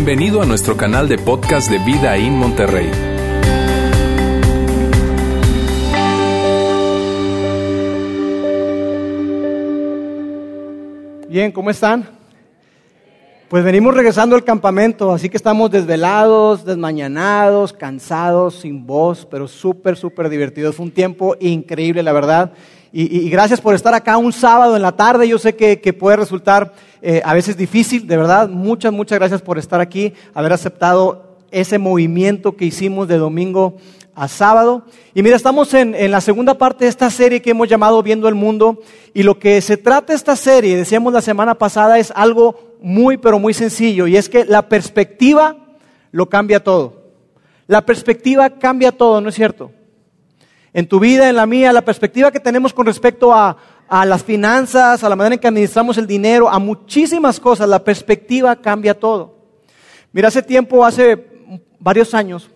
Bienvenido 0.00 0.40
a 0.40 0.46
nuestro 0.46 0.76
canal 0.76 1.08
de 1.08 1.18
podcast 1.18 1.68
de 1.68 1.78
Vida 1.80 2.16
en 2.16 2.32
Monterrey. 2.36 2.88
Bien, 11.28 11.50
¿cómo 11.50 11.70
están? 11.70 12.08
Pues 13.48 13.64
venimos 13.64 13.92
regresando 13.92 14.36
al 14.36 14.44
campamento, 14.44 15.10
así 15.10 15.28
que 15.28 15.36
estamos 15.36 15.68
desvelados, 15.72 16.64
desmañanados, 16.64 17.72
cansados, 17.72 18.60
sin 18.60 18.86
voz, 18.86 19.26
pero 19.28 19.48
súper, 19.48 19.96
súper 19.96 20.28
divertidos. 20.28 20.76
Fue 20.76 20.86
un 20.86 20.92
tiempo 20.92 21.34
increíble, 21.40 22.04
la 22.04 22.12
verdad. 22.12 22.52
Y, 22.92 23.28
gracias 23.28 23.60
por 23.60 23.74
estar 23.74 23.92
acá 23.94 24.16
un 24.16 24.32
sábado 24.32 24.74
en 24.74 24.82
la 24.82 24.92
tarde. 24.92 25.28
Yo 25.28 25.38
sé 25.38 25.54
que, 25.54 25.92
puede 25.92 26.16
resultar 26.16 26.72
eh, 27.02 27.20
a 27.24 27.34
veces 27.34 27.56
difícil, 27.56 28.06
de 28.06 28.16
verdad. 28.16 28.48
Muchas, 28.48 28.92
muchas 28.92 29.18
gracias 29.18 29.42
por 29.42 29.58
estar 29.58 29.80
aquí, 29.80 30.14
haber 30.34 30.52
aceptado 30.52 31.36
ese 31.50 31.78
movimiento 31.78 32.56
que 32.56 32.64
hicimos 32.64 33.08
de 33.08 33.18
domingo 33.18 33.76
a 34.14 34.26
sábado. 34.26 34.84
Y 35.14 35.22
mira, 35.22 35.36
estamos 35.36 35.74
en, 35.74 35.94
en, 35.94 36.10
la 36.10 36.20
segunda 36.20 36.54
parte 36.54 36.84
de 36.84 36.90
esta 36.90 37.10
serie 37.10 37.42
que 37.42 37.50
hemos 37.50 37.68
llamado 37.68 38.02
Viendo 38.02 38.28
el 38.28 38.34
Mundo. 38.34 38.80
Y 39.12 39.22
lo 39.22 39.38
que 39.38 39.60
se 39.60 39.76
trata 39.76 40.14
esta 40.14 40.34
serie, 40.34 40.76
decíamos 40.76 41.12
la 41.12 41.22
semana 41.22 41.56
pasada, 41.56 41.98
es 41.98 42.12
algo 42.16 42.76
muy, 42.80 43.18
pero 43.18 43.38
muy 43.38 43.52
sencillo. 43.52 44.06
Y 44.06 44.16
es 44.16 44.28
que 44.28 44.44
la 44.46 44.68
perspectiva 44.68 45.56
lo 46.10 46.28
cambia 46.28 46.64
todo. 46.64 47.02
La 47.66 47.84
perspectiva 47.84 48.48
cambia 48.48 48.92
todo, 48.92 49.20
¿no 49.20 49.28
es 49.28 49.34
cierto? 49.34 49.72
En 50.78 50.86
tu 50.86 51.00
vida, 51.00 51.28
en 51.28 51.34
la 51.34 51.44
mía, 51.44 51.72
la 51.72 51.84
perspectiva 51.84 52.30
que 52.30 52.38
tenemos 52.38 52.72
con 52.72 52.86
respecto 52.86 53.34
a, 53.34 53.56
las 53.90 54.22
finanzas, 54.22 55.02
a 55.02 55.08
la 55.08 55.16
manera 55.16 55.34
en 55.34 55.40
que 55.40 55.48
administramos 55.48 55.98
el 55.98 56.06
dinero, 56.06 56.48
a 56.48 56.60
muchísimas 56.60 57.40
cosas, 57.40 57.68
la 57.68 57.82
perspectiva 57.82 58.54
cambia 58.54 58.96
todo. 58.96 59.38
Mira, 60.12 60.28
hace 60.28 60.40
tiempo, 60.40 60.84
hace 60.84 61.26
varios 61.80 62.14
años, 62.14 62.48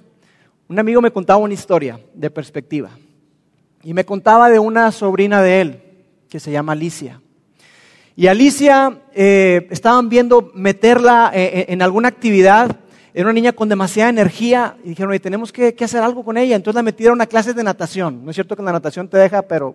un 0.69 0.79
amigo 0.79 1.01
me 1.01 1.11
contaba 1.11 1.41
una 1.41 1.55
historia 1.55 1.99
de 2.15 2.31
perspectiva. 2.31 2.91
Y 3.83 3.93
me 3.93 4.05
contaba 4.05 4.49
de 4.51 4.61
una 4.61 4.93
sobrina 4.93 5.43
de 5.43 5.61
él, 5.61 5.83
que 6.29 6.39
se 6.39 6.53
llama 6.53 6.75
Alicia. 6.75 7.21
Y 8.15 8.29
Alicia 8.29 9.01
eh, 9.15 9.67
estaban 9.73 10.09
viendo 10.09 10.53
meterla 10.55 11.33
eh, 11.35 11.43
eh, 11.43 11.67
en 11.71 11.83
alguna 11.83 12.07
actividad 12.07 12.82
era 13.15 13.27
una 13.27 13.35
niña 13.35 13.53
con 13.53 13.69
demasiada 13.69 14.09
energía 14.09 14.77
y 14.85 14.91
dijeron, 14.91 15.11
oye, 15.11 15.21
tenemos 15.21 15.53
que, 15.53 15.75
hacer 15.81 16.03
algo 16.03 16.25
con 16.25 16.39
ella. 16.39 16.57
Entonces 16.57 16.77
la 16.77 16.83
metieron 16.83 17.21
a 17.21 17.27
clases 17.27 17.55
de 17.55 17.63
natación. 17.63 18.25
No 18.25 18.31
es 18.31 18.37
cierto 18.37 18.57
que 18.57 18.63
la 18.63 18.73
natación 18.73 19.07
te 19.09 19.19
deja, 19.19 19.43
pero 19.43 19.75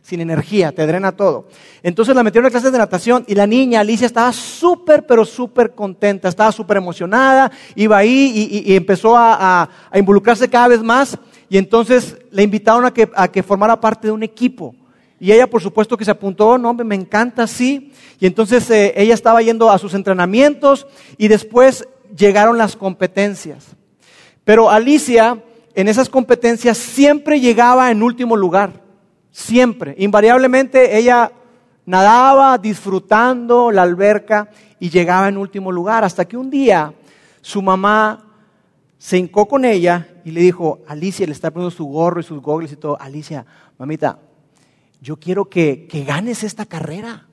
sin 0.00 0.20
energía, 0.20 0.72
te 0.72 0.86
drena 0.86 1.12
todo. 1.12 1.46
Entonces 1.82 2.14
la 2.14 2.22
metieron 2.22 2.46
a 2.46 2.50
clases 2.50 2.72
de 2.72 2.78
natación 2.78 3.24
y 3.26 3.34
la 3.34 3.46
niña, 3.46 3.80
Alicia, 3.80 4.06
estaba 4.06 4.32
súper, 4.32 5.06
pero 5.06 5.24
súper 5.24 5.74
contenta, 5.74 6.28
estaba 6.28 6.52
súper 6.52 6.78
emocionada, 6.78 7.50
iba 7.74 7.96
ahí 7.98 8.62
y, 8.66 8.74
empezó 8.74 9.14
a, 9.16 9.68
involucrarse 9.94 10.48
cada 10.48 10.68
vez 10.68 10.82
más. 10.82 11.18
Y 11.50 11.58
entonces 11.58 12.16
le 12.30 12.42
invitaron 12.42 12.86
a 12.86 12.94
que, 12.94 13.10
a 13.14 13.28
que 13.28 13.42
formara 13.42 13.78
parte 13.78 14.06
de 14.06 14.12
un 14.12 14.22
equipo. 14.22 14.74
Y 15.20 15.32
ella, 15.32 15.46
por 15.46 15.62
supuesto, 15.62 15.96
que 15.96 16.04
se 16.04 16.10
apuntó, 16.10 16.58
no, 16.58 16.74
me 16.74 16.94
encanta, 16.94 17.46
sí. 17.46 17.92
Y 18.20 18.26
entonces 18.26 18.68
eh, 18.70 18.92
ella 18.96 19.14
estaba 19.14 19.42
yendo 19.42 19.70
a 19.70 19.78
sus 19.78 19.94
entrenamientos 19.94 20.86
y 21.16 21.28
después 21.28 21.86
llegaron 22.16 22.58
las 22.58 22.76
competencias. 22.76 23.76
Pero 24.44 24.70
Alicia 24.70 25.42
en 25.74 25.88
esas 25.88 26.08
competencias 26.08 26.78
siempre 26.78 27.40
llegaba 27.40 27.90
en 27.90 28.02
último 28.02 28.36
lugar, 28.36 28.82
siempre. 29.30 29.94
Invariablemente 29.98 30.96
ella 30.96 31.32
nadaba 31.84 32.56
disfrutando 32.58 33.70
la 33.70 33.82
alberca 33.82 34.50
y 34.78 34.90
llegaba 34.90 35.28
en 35.28 35.36
último 35.36 35.72
lugar, 35.72 36.04
hasta 36.04 36.26
que 36.26 36.36
un 36.36 36.50
día 36.50 36.94
su 37.40 37.60
mamá 37.60 38.24
se 38.98 39.18
hincó 39.18 39.46
con 39.46 39.64
ella 39.64 40.08
y 40.24 40.30
le 40.30 40.40
dijo, 40.40 40.80
Alicia, 40.86 41.26
le 41.26 41.32
está 41.32 41.50
poniendo 41.50 41.74
su 41.74 41.84
gorro 41.86 42.20
y 42.20 42.24
sus 42.24 42.40
gogles 42.40 42.72
y 42.72 42.76
todo, 42.76 42.98
Alicia, 43.00 43.44
mamita, 43.76 44.18
yo 45.00 45.16
quiero 45.16 45.46
que, 45.46 45.86
que 45.86 46.04
ganes 46.04 46.44
esta 46.44 46.64
carrera. 46.64 47.26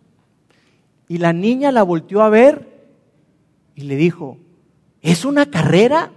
Y 1.08 1.20
la 1.20 1.32
niña 1.32 1.72
la 1.72 1.84
volteó 1.84 2.22
a 2.22 2.30
ver 2.30 2.90
y 3.76 3.84
le 3.84 3.96
dijo, 3.96 4.38
¿Es 5.02 5.26
una 5.26 5.50
carrera? 5.50 6.12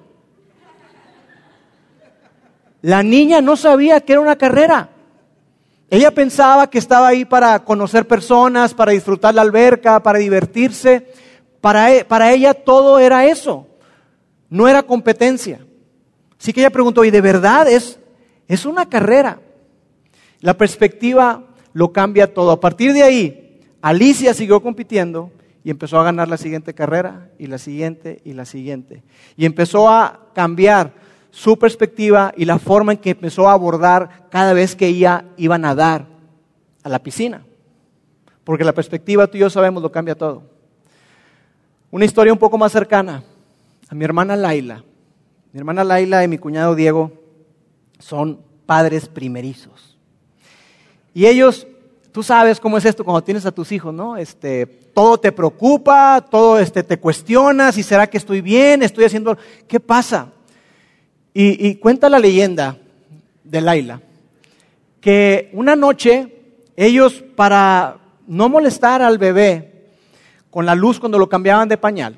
La 2.82 3.02
niña 3.02 3.40
no 3.40 3.56
sabía 3.56 4.00
que 4.00 4.12
era 4.12 4.20
una 4.20 4.36
carrera. 4.36 4.90
Ella 5.88 6.10
pensaba 6.10 6.68
que 6.68 6.78
estaba 6.78 7.08
ahí 7.08 7.24
para 7.24 7.64
conocer 7.64 8.06
personas, 8.06 8.74
para 8.74 8.92
disfrutar 8.92 9.34
la 9.34 9.42
alberca, 9.42 10.02
para 10.02 10.18
divertirse. 10.18 11.12
Para, 11.60 11.94
e, 11.94 12.04
para 12.04 12.32
ella 12.32 12.52
todo 12.52 12.98
era 12.98 13.24
eso. 13.24 13.66
No 14.50 14.68
era 14.68 14.82
competencia. 14.82 15.64
Así 16.38 16.52
que 16.52 16.60
ella 16.60 16.70
preguntó, 16.70 17.04
¿y 17.04 17.10
de 17.10 17.22
verdad 17.22 17.68
es, 17.68 17.98
es 18.48 18.66
una 18.66 18.88
carrera? 18.88 19.40
La 20.40 20.58
perspectiva 20.58 21.44
lo 21.72 21.90
cambia 21.90 22.34
todo. 22.34 22.50
A 22.50 22.60
partir 22.60 22.92
de 22.92 23.02
ahí, 23.02 23.62
Alicia 23.80 24.34
siguió 24.34 24.62
compitiendo 24.62 25.30
y 25.64 25.70
empezó 25.70 25.98
a 25.98 26.04
ganar 26.04 26.28
la 26.28 26.36
siguiente 26.36 26.74
carrera 26.74 27.30
y 27.38 27.46
la 27.46 27.56
siguiente 27.56 28.20
y 28.22 28.34
la 28.34 28.44
siguiente. 28.44 29.02
Y 29.34 29.46
empezó 29.46 29.88
a 29.88 30.28
cambiar 30.34 30.92
su 31.30 31.58
perspectiva 31.58 32.34
y 32.36 32.44
la 32.44 32.58
forma 32.58 32.92
en 32.92 32.98
que 32.98 33.10
empezó 33.10 33.48
a 33.48 33.54
abordar 33.54 34.28
cada 34.30 34.52
vez 34.52 34.76
que 34.76 34.86
ella 34.86 35.24
iba 35.38 35.54
a 35.54 35.58
nadar 35.58 36.06
a 36.82 36.88
la 36.90 37.02
piscina. 37.02 37.46
Porque 38.44 38.62
la 38.62 38.74
perspectiva 38.74 39.26
tú 39.26 39.38
y 39.38 39.40
yo 39.40 39.48
sabemos 39.48 39.82
lo 39.82 39.90
cambia 39.90 40.14
todo. 40.14 40.42
Una 41.90 42.04
historia 42.04 42.32
un 42.32 42.38
poco 42.38 42.58
más 42.58 42.70
cercana 42.70 43.24
a 43.88 43.94
mi 43.94 44.04
hermana 44.04 44.36
Laila. 44.36 44.84
Mi 45.50 45.58
hermana 45.58 45.82
Laila 45.82 46.22
y 46.22 46.28
mi 46.28 46.36
cuñado 46.36 46.74
Diego 46.74 47.10
son 47.98 48.40
padres 48.66 49.08
primerizos. 49.08 49.96
Y 51.14 51.24
ellos 51.24 51.66
Tú 52.14 52.22
sabes 52.22 52.60
cómo 52.60 52.78
es 52.78 52.84
esto 52.84 53.02
cuando 53.02 53.24
tienes 53.24 53.44
a 53.44 53.50
tus 53.50 53.72
hijos, 53.72 53.92
¿no? 53.92 54.16
Este, 54.16 54.66
todo 54.66 55.18
te 55.18 55.32
preocupa, 55.32 56.24
todo 56.30 56.60
este, 56.60 56.84
te 56.84 56.96
cuestionas, 56.96 57.76
y 57.76 57.82
será 57.82 58.06
que 58.06 58.18
estoy 58.18 58.40
bien, 58.40 58.84
estoy 58.84 59.06
haciendo, 59.06 59.36
¿qué 59.66 59.80
pasa? 59.80 60.28
Y, 61.34 61.74
cuenta 61.74 62.08
la 62.08 62.20
leyenda 62.20 62.78
de 63.42 63.60
Laila, 63.60 64.00
que 65.00 65.50
una 65.54 65.74
noche 65.74 66.62
ellos 66.76 67.24
para 67.34 67.96
no 68.28 68.48
molestar 68.48 69.02
al 69.02 69.18
bebé 69.18 69.88
con 70.50 70.66
la 70.66 70.76
luz 70.76 71.00
cuando 71.00 71.18
lo 71.18 71.28
cambiaban 71.28 71.68
de 71.68 71.78
pañal, 71.78 72.16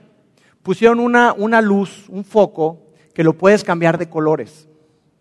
pusieron 0.63 1.01
una, 1.01 1.33
una 1.33 1.63
luz, 1.63 2.05
un 2.11 2.23
foco, 2.23 2.83
que 3.15 3.25
lo 3.25 3.33
puedes 3.33 3.65
cambiar 3.65 3.97
de 3.97 4.11
colores. 4.11 4.69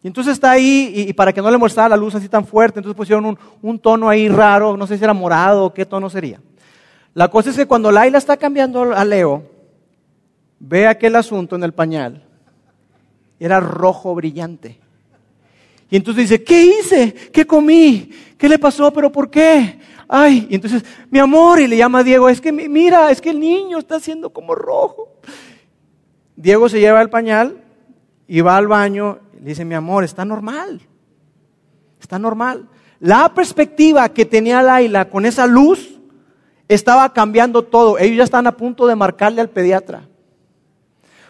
Y 0.05 0.07
entonces 0.07 0.33
está 0.33 0.51
ahí, 0.51 0.93
y, 0.95 1.13
para 1.13 1.33
que 1.33 1.41
no 1.41 1.49
le 1.49 1.57
mostrara 1.57 1.89
la 1.89 1.97
luz 1.97 2.13
así 2.13 2.29
tan 2.29 2.45
fuerte, 2.45 2.77
entonces 2.77 2.95
pusieron 2.95 3.35
un, 3.63 3.79
tono 3.79 4.07
ahí 4.07 4.29
raro, 4.29 4.77
no 4.77 4.85
sé 4.85 4.99
si 4.99 5.03
era 5.03 5.15
morado 5.15 5.65
o 5.65 5.73
qué 5.73 5.83
tono 5.83 6.11
sería. 6.11 6.39
La 7.15 7.27
cosa 7.27 7.49
es 7.49 7.55
que 7.55 7.65
cuando 7.65 7.91
Laila 7.91 8.19
está 8.19 8.37
cambiando 8.37 8.93
a 8.93 9.03
Leo, 9.03 9.41
ve 10.59 10.85
aquel 10.85 11.15
asunto 11.15 11.55
en 11.55 11.63
el 11.63 11.73
pañal, 11.73 12.23
era 13.39 13.59
rojo 13.59 14.13
brillante. 14.13 14.79
Y 15.89 15.95
entonces 15.95 16.29
dice, 16.29 16.43
¿qué 16.43 16.61
hice? 16.67 17.11
¿Qué 17.33 17.47
comí? 17.47 18.11
¿Qué 18.37 18.47
le 18.47 18.59
pasó? 18.59 18.93
¿Pero 18.93 19.11
por 19.11 19.31
qué? 19.31 19.79
Ay, 20.07 20.45
y 20.51 20.53
entonces, 20.53 20.85
mi 21.09 21.17
amor, 21.17 21.59
y 21.59 21.67
le 21.67 21.77
llama 21.77 22.01
a 22.01 22.03
Diego, 22.03 22.29
es 22.29 22.39
que 22.39 22.51
mira, 22.51 23.09
es 23.09 23.19
que 23.19 23.31
el 23.31 23.39
niño 23.39 23.79
está 23.79 23.95
haciendo 23.95 24.29
como 24.29 24.53
rojo. 24.53 25.09
Diego 26.35 26.69
se 26.69 26.79
lleva 26.79 27.01
el 27.01 27.09
pañal 27.09 27.63
y 28.27 28.41
va 28.41 28.57
al 28.57 28.67
baño 28.67 29.24
dice, 29.49 29.65
mi 29.65 29.75
amor, 29.75 30.03
está 30.03 30.25
normal. 30.25 30.81
Está 31.99 32.19
normal. 32.19 32.67
La 32.99 33.33
perspectiva 33.33 34.09
que 34.09 34.25
tenía 34.25 34.61
Laila 34.61 35.09
con 35.09 35.25
esa 35.25 35.45
luz 35.47 35.99
estaba 36.67 37.11
cambiando 37.13 37.63
todo. 37.63 37.97
Ellos 37.97 38.17
ya 38.17 38.23
están 38.23 38.47
a 38.47 38.57
punto 38.57 38.87
de 38.87 38.95
marcarle 38.95 39.41
al 39.41 39.49
pediatra. 39.49 40.07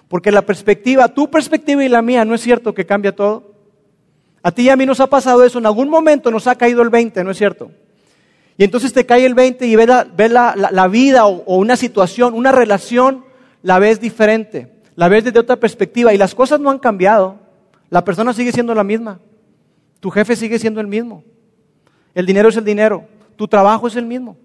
Porque 0.07 0.31
la 0.31 0.44
perspectiva, 0.44 1.07
tu 1.07 1.30
perspectiva 1.30 1.84
y 1.84 1.89
la 1.89 2.01
mía, 2.01 2.25
¿no 2.25 2.36
es 2.36 2.42
cierto 2.42 2.74
que 2.74 2.86
cambia 2.86 3.16
todo? 3.16 3.56
A 4.44 4.51
ti 4.51 4.63
y 4.63 4.69
a 4.69 4.75
mí 4.75 4.86
nos 4.86 5.00
ha 5.00 5.07
pasado 5.07 5.44
eso. 5.44 5.57
En 5.57 5.66
algún 5.66 5.89
momento 5.89 6.30
nos 6.30 6.48
ha 6.48 6.56
caído 6.56 6.81
el 6.81 6.89
20, 6.89 7.24
¿no 7.24 7.31
es 7.31 7.38
cierto? 7.38 7.72
Y 8.57 8.63
entonces 8.63 8.94
te 8.94 9.06
cae 9.06 9.25
el 9.25 9.34
20 9.34 9.66
y 9.66 9.75
ves 9.75 9.88
la, 10.31 10.88
vida 10.89 11.25
o, 11.25 11.44
o 11.45 11.57
una 11.57 11.75
situación, 11.75 12.34
una 12.34 12.51
relación, 12.51 13.25
la 13.63 13.80
ves 13.80 14.00
diferente. 14.00 14.72
La 14.95 15.10
ves 15.10 15.25
desde 15.25 15.39
otra 15.39 15.57
perspectiva 15.57 16.13
y 16.13 16.18
las 16.18 16.36
cosas 16.36 16.60
no 16.60 16.69
han 16.69 16.80
cambiado. 16.80 17.44
La 17.95 18.03
persona 18.03 18.33
sigue 18.33 18.51
siendo 18.51 18.75
la 18.75 18.83
misma. 18.83 19.21
Tu 20.01 20.12
jefe 20.12 20.36
sigue 20.36 20.59
siendo 20.59 20.81
el 20.81 20.88
mismo. 20.88 21.24
El 22.13 22.25
dinero 22.25 22.50
es 22.50 22.57
el 22.57 22.65
dinero. 22.65 23.06
Tu 23.38 23.47
trabajo 23.47 23.88
es 23.88 23.95
el 23.95 24.06
mismo. 24.06 24.36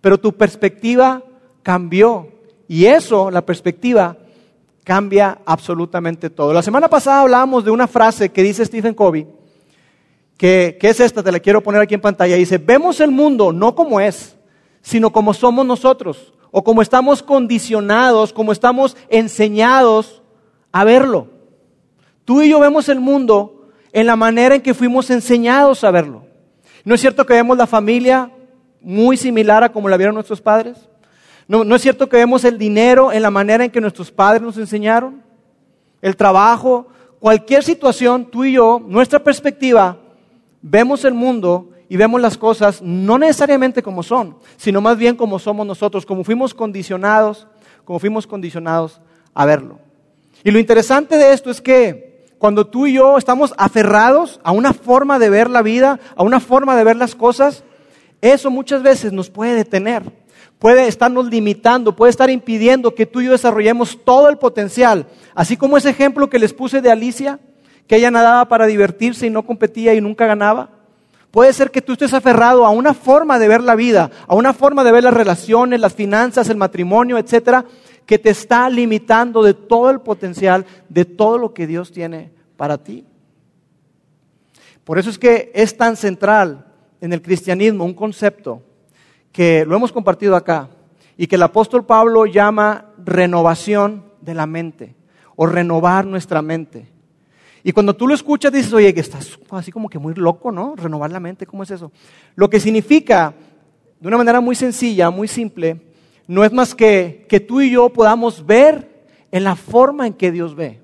Pero 0.00 0.16
tu 0.16 0.32
perspectiva 0.32 1.24
cambió. 1.64 2.28
Y 2.68 2.84
eso, 2.84 3.32
la 3.32 3.44
perspectiva, 3.44 4.16
cambia 4.84 5.40
absolutamente 5.44 6.30
todo. 6.30 6.52
La 6.52 6.62
semana 6.62 6.86
pasada 6.86 7.22
hablábamos 7.22 7.64
de 7.64 7.72
una 7.72 7.88
frase 7.88 8.28
que 8.28 8.44
dice 8.44 8.64
Stephen 8.64 8.94
Covey, 8.94 9.26
que, 10.36 10.78
es 10.80 11.00
esta, 11.00 11.20
te 11.24 11.32
la 11.32 11.40
quiero 11.40 11.60
poner 11.60 11.80
aquí 11.80 11.94
en 11.94 12.00
pantalla. 12.00 12.36
Dice, 12.36 12.58
vemos 12.58 13.00
el 13.00 13.10
mundo 13.10 13.52
no 13.52 13.74
como 13.74 13.98
es, 13.98 14.36
sino 14.82 15.10
como 15.10 15.34
somos 15.34 15.66
nosotros, 15.66 16.32
o 16.52 16.62
como 16.62 16.80
estamos 16.80 17.24
condicionados, 17.24 18.32
como 18.32 18.52
estamos 18.52 18.96
enseñados 19.08 20.22
a 20.70 20.84
verlo. 20.84 21.37
Tú 22.28 22.42
y 22.42 22.50
yo 22.50 22.60
vemos 22.60 22.90
el 22.90 23.00
mundo 23.00 23.70
en 23.90 24.06
la 24.06 24.14
manera 24.14 24.54
en 24.54 24.60
que 24.60 24.74
fuimos 24.74 25.08
enseñados 25.08 25.82
a 25.82 25.90
verlo. 25.90 26.26
¿No 26.84 26.94
es 26.94 27.00
cierto 27.00 27.24
que 27.24 27.32
vemos 27.32 27.56
la 27.56 27.66
familia 27.66 28.30
muy 28.82 29.16
similar 29.16 29.64
a 29.64 29.72
como 29.72 29.88
la 29.88 29.96
vieron 29.96 30.14
nuestros 30.14 30.42
padres? 30.42 30.76
¿No, 31.46 31.64
¿No 31.64 31.74
es 31.74 31.80
cierto 31.80 32.06
que 32.06 32.18
vemos 32.18 32.44
el 32.44 32.58
dinero 32.58 33.12
en 33.12 33.22
la 33.22 33.30
manera 33.30 33.64
en 33.64 33.70
que 33.70 33.80
nuestros 33.80 34.10
padres 34.10 34.42
nos 34.42 34.58
enseñaron? 34.58 35.22
El 36.02 36.18
trabajo, 36.18 36.88
cualquier 37.18 37.64
situación, 37.64 38.26
tú 38.26 38.44
y 38.44 38.52
yo, 38.52 38.78
nuestra 38.86 39.24
perspectiva, 39.24 39.96
vemos 40.60 41.06
el 41.06 41.14
mundo 41.14 41.70
y 41.88 41.96
vemos 41.96 42.20
las 42.20 42.36
cosas 42.36 42.82
no 42.82 43.16
necesariamente 43.16 43.82
como 43.82 44.02
son, 44.02 44.36
sino 44.58 44.82
más 44.82 44.98
bien 44.98 45.16
como 45.16 45.38
somos 45.38 45.66
nosotros, 45.66 46.04
como 46.04 46.24
fuimos 46.24 46.52
condicionados, 46.52 47.46
como 47.86 47.98
fuimos 47.98 48.26
condicionados 48.26 49.00
a 49.32 49.46
verlo. 49.46 49.78
Y 50.44 50.50
lo 50.50 50.58
interesante 50.58 51.16
de 51.16 51.32
esto 51.32 51.50
es 51.50 51.62
que 51.62 52.07
cuando 52.38 52.66
tú 52.66 52.86
y 52.86 52.94
yo 52.94 53.18
estamos 53.18 53.52
aferrados 53.56 54.40
a 54.44 54.52
una 54.52 54.72
forma 54.72 55.18
de 55.18 55.30
ver 55.30 55.50
la 55.50 55.62
vida, 55.62 55.98
a 56.16 56.22
una 56.22 56.40
forma 56.40 56.76
de 56.76 56.84
ver 56.84 56.96
las 56.96 57.14
cosas, 57.14 57.64
eso 58.20 58.50
muchas 58.50 58.82
veces 58.82 59.12
nos 59.12 59.30
puede 59.30 59.54
detener, 59.54 60.04
puede 60.58 60.86
estarnos 60.86 61.26
limitando, 61.26 61.94
puede 61.94 62.10
estar 62.10 62.30
impidiendo 62.30 62.94
que 62.94 63.06
tú 63.06 63.20
y 63.20 63.26
yo 63.26 63.32
desarrollemos 63.32 63.98
todo 64.04 64.28
el 64.28 64.38
potencial. 64.38 65.06
Así 65.34 65.56
como 65.56 65.76
ese 65.76 65.90
ejemplo 65.90 66.30
que 66.30 66.38
les 66.38 66.52
puse 66.52 66.80
de 66.80 66.90
Alicia, 66.90 67.40
que 67.86 67.96
ella 67.96 68.10
nadaba 68.10 68.46
para 68.46 68.66
divertirse 68.66 69.26
y 69.26 69.30
no 69.30 69.44
competía 69.44 69.94
y 69.94 70.00
nunca 70.00 70.26
ganaba. 70.26 70.70
Puede 71.30 71.52
ser 71.52 71.70
que 71.70 71.82
tú 71.82 71.92
estés 71.92 72.14
aferrado 72.14 72.64
a 72.64 72.70
una 72.70 72.94
forma 72.94 73.38
de 73.38 73.48
ver 73.48 73.62
la 73.62 73.74
vida, 73.74 74.10
a 74.26 74.34
una 74.34 74.52
forma 74.52 74.82
de 74.82 74.92
ver 74.92 75.04
las 75.04 75.14
relaciones, 75.14 75.80
las 75.80 75.94
finanzas, 75.94 76.48
el 76.48 76.56
matrimonio, 76.56 77.18
etcétera, 77.18 77.66
que 78.08 78.18
te 78.18 78.30
está 78.30 78.70
limitando 78.70 79.42
de 79.42 79.52
todo 79.52 79.90
el 79.90 80.00
potencial, 80.00 80.64
de 80.88 81.04
todo 81.04 81.36
lo 81.36 81.52
que 81.52 81.66
Dios 81.66 81.92
tiene 81.92 82.30
para 82.56 82.78
ti. 82.78 83.04
Por 84.82 84.98
eso 84.98 85.10
es 85.10 85.18
que 85.18 85.52
es 85.54 85.76
tan 85.76 85.94
central 85.94 86.64
en 87.02 87.12
el 87.12 87.20
cristianismo 87.20 87.84
un 87.84 87.92
concepto 87.92 88.62
que 89.30 89.66
lo 89.66 89.76
hemos 89.76 89.92
compartido 89.92 90.36
acá 90.36 90.70
y 91.18 91.26
que 91.26 91.36
el 91.36 91.42
apóstol 91.42 91.84
Pablo 91.84 92.24
llama 92.24 92.86
renovación 92.96 94.04
de 94.22 94.32
la 94.32 94.46
mente 94.46 94.96
o 95.36 95.44
renovar 95.44 96.06
nuestra 96.06 96.40
mente. 96.40 96.88
Y 97.62 97.72
cuando 97.72 97.94
tú 97.94 98.08
lo 98.08 98.14
escuchas 98.14 98.50
dices, 98.50 98.72
oye, 98.72 98.94
que 98.94 99.00
estás 99.00 99.38
así 99.50 99.70
como 99.70 99.90
que 99.90 99.98
muy 99.98 100.14
loco, 100.14 100.50
¿no? 100.50 100.74
Renovar 100.76 101.12
la 101.12 101.20
mente, 101.20 101.44
¿cómo 101.44 101.62
es 101.62 101.72
eso? 101.72 101.92
Lo 102.36 102.48
que 102.48 102.58
significa, 102.58 103.34
de 104.00 104.08
una 104.08 104.16
manera 104.16 104.40
muy 104.40 104.54
sencilla, 104.54 105.10
muy 105.10 105.28
simple, 105.28 105.87
no 106.28 106.44
es 106.44 106.52
más 106.52 106.74
que 106.74 107.26
que 107.28 107.40
tú 107.40 107.60
y 107.60 107.70
yo 107.70 107.88
podamos 107.88 108.46
ver 108.46 109.06
en 109.32 109.42
la 109.42 109.56
forma 109.56 110.06
en 110.06 110.12
que 110.12 110.30
Dios 110.30 110.54
ve. 110.54 110.80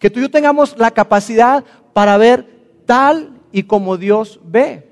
Que 0.00 0.10
tú 0.10 0.18
y 0.18 0.22
yo 0.22 0.30
tengamos 0.30 0.76
la 0.78 0.90
capacidad 0.90 1.64
para 1.92 2.16
ver 2.16 2.48
tal 2.86 3.34
y 3.52 3.64
como 3.64 3.96
Dios 3.96 4.40
ve. 4.42 4.88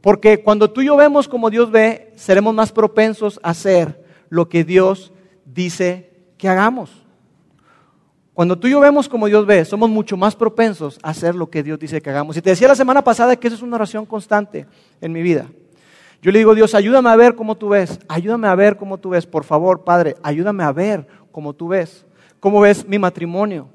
Porque 0.00 0.42
cuando 0.42 0.70
tú 0.70 0.80
y 0.80 0.86
yo 0.86 0.96
vemos 0.96 1.28
como 1.28 1.50
Dios 1.50 1.70
ve, 1.70 2.12
seremos 2.16 2.54
más 2.54 2.72
propensos 2.72 3.38
a 3.42 3.50
hacer 3.50 4.04
lo 4.28 4.48
que 4.48 4.64
Dios 4.64 5.12
dice 5.44 6.10
que 6.36 6.48
hagamos. 6.48 6.90
Cuando 8.32 8.58
tú 8.58 8.66
y 8.66 8.70
yo 8.70 8.80
vemos 8.80 9.08
como 9.08 9.26
Dios 9.26 9.44
ve, 9.44 9.64
somos 9.64 9.90
mucho 9.90 10.16
más 10.16 10.34
propensos 10.34 10.98
a 11.02 11.10
hacer 11.10 11.34
lo 11.34 11.50
que 11.50 11.62
Dios 11.62 11.78
dice 11.78 12.00
que 12.00 12.10
hagamos. 12.10 12.36
Y 12.36 12.42
te 12.42 12.50
decía 12.50 12.68
la 12.68 12.74
semana 12.74 13.04
pasada 13.04 13.36
que 13.36 13.48
eso 13.48 13.56
es 13.56 13.62
una 13.62 13.76
oración 13.76 14.06
constante 14.06 14.66
en 15.00 15.12
mi 15.12 15.20
vida. 15.20 15.46
Yo 16.22 16.30
le 16.30 16.38
digo, 16.38 16.54
Dios, 16.54 16.74
ayúdame 16.74 17.08
a 17.08 17.16
ver 17.16 17.34
cómo 17.34 17.56
tú 17.56 17.70
ves, 17.70 17.98
ayúdame 18.08 18.48
a 18.48 18.54
ver 18.54 18.76
cómo 18.76 18.98
tú 18.98 19.10
ves, 19.10 19.26
por 19.26 19.44
favor, 19.44 19.84
Padre, 19.84 20.16
ayúdame 20.22 20.64
a 20.64 20.72
ver 20.72 21.06
cómo 21.32 21.54
tú 21.54 21.68
ves. 21.68 22.04
¿Cómo 22.40 22.60
ves 22.60 22.86
mi 22.86 22.98
matrimonio? 22.98 23.68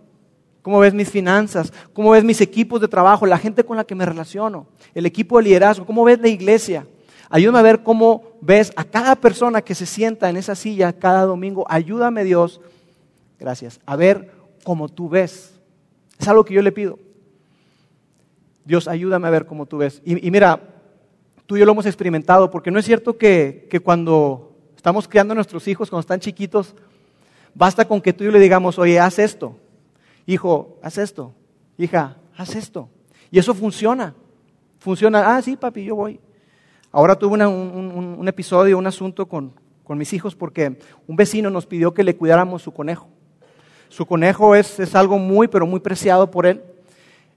¿Cómo 0.62 0.80
ves 0.80 0.94
mis 0.94 1.10
finanzas? 1.10 1.72
¿Cómo 1.94 2.12
ves 2.12 2.24
mis 2.24 2.42
equipos 2.42 2.82
de 2.82 2.88
trabajo? 2.88 3.26
La 3.26 3.38
gente 3.38 3.64
con 3.64 3.78
la 3.78 3.84
que 3.84 3.96
me 3.96 4.06
relaciono, 4.06 4.66
el 4.94 5.06
equipo 5.06 5.38
de 5.38 5.44
liderazgo, 5.44 5.86
¿cómo 5.86 6.04
ves 6.04 6.20
la 6.20 6.28
iglesia? 6.28 6.88
Ayúdame 7.30 7.60
a 7.60 7.64
ver 7.64 7.84
cómo 7.84 8.24
ves 8.42 8.72
a 8.76 8.84
cada 8.84 9.16
persona 9.16 9.62
que 9.62 9.76
se 9.76 9.86
sienta 9.86 10.30
en 10.30 10.38
esa 10.38 10.56
silla 10.56 10.94
cada 10.94 11.24
domingo. 11.26 11.66
Ayúdame, 11.70 12.24
Dios, 12.24 12.62
gracias, 13.40 13.80
a 13.86 13.96
ver 13.96 14.32
como 14.64 14.90
tú 14.90 15.10
ves. 15.10 15.60
Es 16.20 16.28
algo 16.28 16.46
que 16.46 16.54
yo 16.54 16.62
le 16.62 16.72
pido. 16.72 16.98
Dios, 18.64 18.88
ayúdame 18.88 19.28
a 19.28 19.32
ver 19.32 19.46
cómo 19.46 19.66
tú 19.66 19.78
ves. 19.78 20.02
Y, 20.04 20.32
mira, 20.32 20.60
tú 21.46 21.56
y 21.56 21.60
yo 21.60 21.66
lo 21.66 21.72
hemos 21.72 21.86
experimentado, 21.86 22.52
porque 22.52 22.72
no 22.72 22.80
es 22.80 22.86
cierto 22.86 23.18
que, 23.18 23.68
que 23.70 23.80
cuando 23.80 24.52
estamos 24.76 25.08
criando 25.08 25.34
a 25.34 25.36
nuestros 25.36 25.68
hijos, 25.68 25.90
cuando 25.90 26.02
están 26.02 26.20
chiquitos, 26.20 26.76
basta 27.54 27.88
con 27.88 28.02
que 28.02 28.14
tú 28.14 28.24
y 28.24 28.28
yo 28.28 28.32
le 28.32 28.40
digamos, 28.40 28.78
oye, 28.78 29.00
haz 29.00 29.20
esto. 29.20 29.56
Hijo, 30.26 30.78
haz 30.82 30.98
esto. 30.98 31.34
Hija, 31.78 32.18
haz 32.36 32.56
esto. 32.56 32.90
Y 33.32 33.40
eso 33.40 33.54
funciona. 33.54 34.14
Funciona. 34.80 35.36
Ah, 35.36 35.42
sí, 35.42 35.56
papi, 35.56 35.84
yo 35.84 35.96
voy. 35.96 36.20
Ahora 36.92 37.18
tuve 37.18 37.46
un, 37.46 38.16
un, 38.20 38.28
episodio, 38.28 38.78
un 38.78 38.88
asunto 38.88 39.26
con, 39.26 39.52
con 39.84 39.98
mis 39.98 40.14
hijos 40.14 40.36
porque 40.36 40.80
un 41.08 41.16
vecino 41.16 41.50
nos 41.50 41.66
pidió 41.66 41.94
que 41.94 42.04
le 42.04 42.16
cuidáramos 42.16 42.62
su 42.62 42.72
conejo. 42.72 43.10
Su 43.90 44.06
conejo 44.06 44.56
es, 44.56 44.80
es 44.80 44.96
algo 44.96 45.20
muy, 45.20 45.48
pero 45.48 45.68
muy 45.68 45.80
preciado 45.82 46.32
por 46.32 46.46
él, 46.46 46.64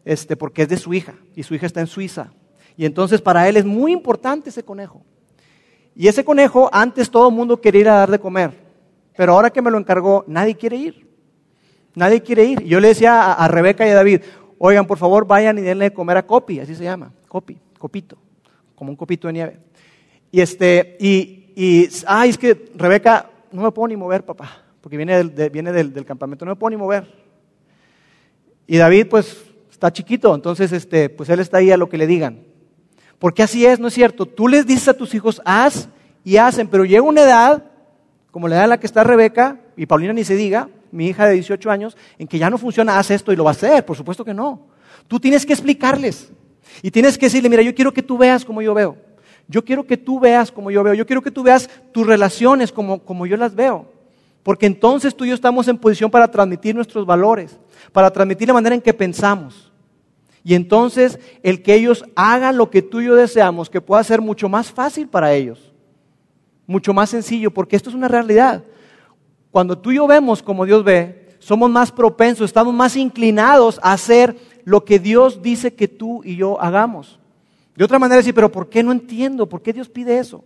este, 0.05 0.37
porque 0.37 0.63
es 0.63 0.69
de 0.69 0.77
su 0.77 0.95
hija 0.95 1.15
y 1.35 1.43
su 1.43 1.55
hija 1.55 1.67
está 1.67 1.81
en 1.81 1.89
Suiza. 1.89 2.31
Y 2.79 2.87
entonces 2.87 3.21
para 3.21 3.47
él 3.47 3.59
es 3.59 3.67
muy 3.67 3.93
importante 3.93 4.49
ese 4.49 4.63
conejo. 4.63 5.03
Y 5.95 6.09
ese 6.09 6.25
conejo, 6.25 6.71
antes 6.73 7.11
todo 7.11 7.29
el 7.29 7.35
mundo 7.35 7.61
quería 7.61 7.81
ir 7.83 7.89
a 7.91 7.97
dar 7.97 8.11
de 8.11 8.19
comer, 8.19 8.53
pero 9.15 9.35
ahora 9.35 9.51
que 9.51 9.61
me 9.61 9.71
lo 9.71 9.77
encargó, 9.77 10.25
nadie 10.27 10.55
quiere 10.55 10.77
ir. 10.77 11.07
Nadie 11.95 12.23
quiere 12.23 12.45
ir. 12.45 12.63
Y 12.63 12.69
yo 12.69 12.81
le 12.81 12.89
decía 12.89 13.33
a, 13.33 13.49
Rebeca 13.49 13.87
y 13.87 13.91
a 13.91 13.95
David, 13.95 14.23
oigan, 14.57 14.87
por 14.87 14.97
favor, 14.97 15.27
vayan 15.27 15.59
y 15.59 15.61
denle 15.61 15.87
de 15.87 15.93
comer 15.93 16.17
a 16.17 16.27
Copi, 16.27 16.61
así 16.61 16.75
se 16.75 16.85
llama, 16.85 17.13
Copi, 17.27 17.59
copito, 17.79 18.17
como 18.75 18.91
un 18.91 18.97
copito 18.97 19.27
de 19.27 19.35
nieve. 19.35 19.59
Y 20.31 20.41
este, 20.41 20.97
y, 20.99 21.53
y 21.55 21.89
ay, 22.07 22.31
es 22.31 22.39
que 22.39 22.71
Rebeca, 22.75 23.29
no 23.53 23.63
me 23.63 23.73
puedo 23.73 23.89
ni 23.89 23.97
mover, 23.97 24.25
papá 24.25 24.63
porque 24.81 24.97
viene, 24.97 25.23
del, 25.23 25.51
viene 25.51 25.71
del, 25.71 26.05
campamento, 26.07 26.47
no 26.47 26.53
me 26.53 26.57
puedo 26.57 26.71
ni 26.71 26.77
mover. 26.79 27.07
Y 28.67 28.77
David, 28.79 29.09
pues, 29.09 29.45
está 29.71 29.93
chiquito, 29.93 30.35
entonces, 30.35 30.73
este, 30.73 31.11
pues 31.11 31.29
él 31.29 31.41
está 31.41 31.59
ahí 31.59 31.71
a 31.71 31.77
lo 31.77 31.89
que 31.89 31.99
le 31.99 32.07
digan. 32.07 32.41
Porque 33.19 33.43
así 33.43 33.67
es, 33.67 33.81
¿no 33.81 33.89
es 33.89 33.95
cierto? 33.95 34.27
Tú 34.27 34.49
les 34.49 34.67
dices 34.67 34.89
a 34.89 34.95
tus 34.95 35.15
hijos, 35.15 35.43
haz 35.45 35.89
y 36.25 36.37
hacen, 36.37 36.69
pero 36.69 36.85
llega 36.85 37.03
una 37.03 37.23
edad, 37.23 37.65
como 38.31 38.49
la 38.49 38.57
edad 38.57 38.65
en 38.65 38.71
la 38.71 38.81
que 38.81 38.87
está 38.87 39.03
Rebeca, 39.05 39.59
y 39.77 39.87
Paulina 39.87 40.13
ni 40.13 40.25
se 40.25 40.37
diga, 40.37 40.69
mi 40.91 41.09
hija 41.09 41.27
de 41.27 41.35
18 41.35 41.71
años, 41.71 41.97
en 42.19 42.29
que 42.29 42.39
ya 42.39 42.51
no 42.51 42.59
funciona, 42.59 42.99
haz 42.99 43.11
esto 43.11 43.33
y 43.33 43.37
lo 43.37 43.45
va 43.45 43.51
a 43.51 43.53
hacer, 43.53 43.85
por 43.85 43.97
supuesto 43.97 44.25
que 44.25 44.35
no. 44.35 44.61
Tú 45.07 45.19
tienes 45.19 45.45
que 45.45 45.53
explicarles. 45.53 46.31
Y 46.83 46.91
tienes 46.91 47.19
que 47.19 47.27
decirle, 47.27 47.49
mira, 47.49 47.63
yo 47.63 47.75
quiero 47.75 47.93
que 47.93 48.03
tú 48.03 48.19
veas 48.19 48.45
como 48.45 48.63
yo 48.63 48.75
veo. 48.75 48.97
Yo 49.49 49.65
quiero 49.65 49.87
que 49.87 49.97
tú 49.97 50.21
veas 50.21 50.53
como 50.53 50.71
yo 50.71 50.83
veo. 50.83 50.95
Yo 50.95 51.07
quiero 51.07 51.23
que 51.23 51.31
tú 51.31 51.43
veas 51.43 51.69
tus 51.93 52.07
relaciones 52.07 52.71
como, 52.71 53.01
como 53.01 53.27
yo 53.27 53.37
las 53.37 53.55
veo. 53.55 53.87
Porque 54.43 54.67
entonces 54.67 55.15
tú 55.15 55.25
y 55.25 55.29
yo 55.29 55.35
estamos 55.35 55.67
en 55.69 55.79
posición 55.79 56.11
para 56.11 56.31
transmitir 56.31 56.75
nuestros 56.75 57.05
valores, 57.07 57.59
para 57.93 58.11
transmitir 58.11 58.49
la 58.49 58.55
manera 58.55 58.75
en 58.75 58.81
que 58.81 58.95
pensamos. 58.95 59.68
Y 60.49 60.55
entonces 60.55 61.19
el 61.43 61.63
que 61.63 61.75
ellos 61.75 62.07
hagan 62.17 62.57
lo 62.57 62.71
que 62.71 62.81
tú 62.81 63.03
y 63.03 63.05
yo 63.05 63.15
deseamos, 63.15 63.69
que 63.69 63.83
pueda 63.83 64.03
ser 64.03 64.23
mucho 64.23 64.49
más 64.49 64.73
fácil 64.73 65.07
para 65.07 65.35
ellos, 65.35 65.75
mucho 66.67 66.95
más 66.95 67.11
sencillo, 67.11 67.51
porque 67.51 67.77
esto 67.77 67.91
es 67.91 67.95
una 67.95 68.09
realidad. 68.09 68.65
Cuando 69.51 69.77
tú 69.77 69.93
y 69.93 69.97
yo 69.97 70.07
vemos 70.07 70.43
como 70.43 70.65
Dios 70.65 70.83
ve, 70.85 71.37
somos 71.39 71.71
más 71.71 71.93
propensos, 71.93 72.47
estamos 72.47 72.73
más 72.73 72.97
inclinados 72.97 73.79
a 73.83 73.93
hacer 73.93 74.39
lo 74.65 74.87
que 74.87 74.99
Dios 74.99 75.43
dice 75.43 75.75
que 75.75 75.87
tú 75.87 76.23
y 76.25 76.37
yo 76.37 76.59
hagamos. 76.63 77.19
De 77.77 77.85
otra 77.85 77.99
manera 77.99 78.17
decir, 78.17 78.33
pero 78.33 78.51
¿por 78.51 78.71
qué 78.71 78.83
no 78.83 78.91
entiendo? 78.91 79.47
¿Por 79.51 79.61
qué 79.61 79.75
Dios 79.75 79.91
pide 79.91 80.19
eso? 80.19 80.43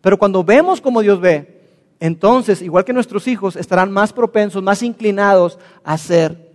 Pero 0.00 0.18
cuando 0.18 0.42
vemos 0.42 0.80
como 0.80 1.02
Dios 1.02 1.20
ve, 1.20 1.60
entonces, 2.00 2.62
igual 2.62 2.84
que 2.84 2.92
nuestros 2.92 3.28
hijos, 3.28 3.54
estarán 3.54 3.92
más 3.92 4.12
propensos, 4.12 4.60
más 4.60 4.82
inclinados 4.82 5.56
a 5.84 5.92
hacer 5.92 6.50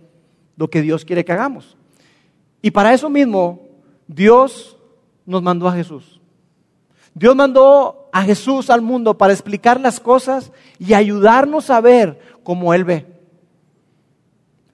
lo 0.56 0.68
que 0.68 0.82
Dios 0.82 1.06
quiere 1.06 1.24
que 1.24 1.32
hagamos. 1.32 1.75
Y 2.62 2.70
para 2.70 2.92
eso 2.92 3.08
mismo, 3.08 3.60
Dios 4.06 4.76
nos 5.24 5.42
mandó 5.42 5.68
a 5.68 5.72
Jesús. 5.72 6.20
Dios 7.14 7.34
mandó 7.34 8.08
a 8.12 8.22
Jesús 8.22 8.70
al 8.70 8.82
mundo 8.82 9.16
para 9.16 9.32
explicar 9.32 9.80
las 9.80 10.00
cosas 10.00 10.52
y 10.78 10.94
ayudarnos 10.94 11.70
a 11.70 11.80
ver 11.80 12.20
como 12.42 12.74
Él 12.74 12.84
ve. 12.84 13.06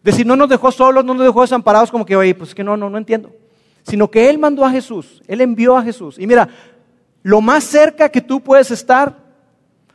Decir, 0.03 0.27
no 0.27 0.35
nos 0.35 0.49
dejó 0.49 0.73
solos, 0.73 1.05
no 1.05 1.15
nos 1.15 1.25
dejó 1.25 1.43
desamparados 1.43 1.91
como 1.91 2.05
que, 2.05 2.17
oye, 2.17 2.35
pues 2.35 2.55
que 2.55 2.65
no, 2.65 2.77
no, 2.77 2.91
no 2.91 2.99
entiendo. 2.99 3.33
Sino 3.85 4.11
que 4.11 4.29
Él 4.29 4.39
mandó 4.39 4.65
a 4.65 4.71
Jesús, 4.71 5.23
Él 5.29 5.41
envió 5.41 5.77
a 5.77 5.83
Jesús. 5.83 6.19
Y 6.19 6.27
mira, 6.27 6.49
lo 7.23 7.41
más 7.41 7.65
cerca 7.65 8.09
que 8.09 8.21
tú 8.21 8.41
puedes 8.41 8.71
estar 8.71 9.23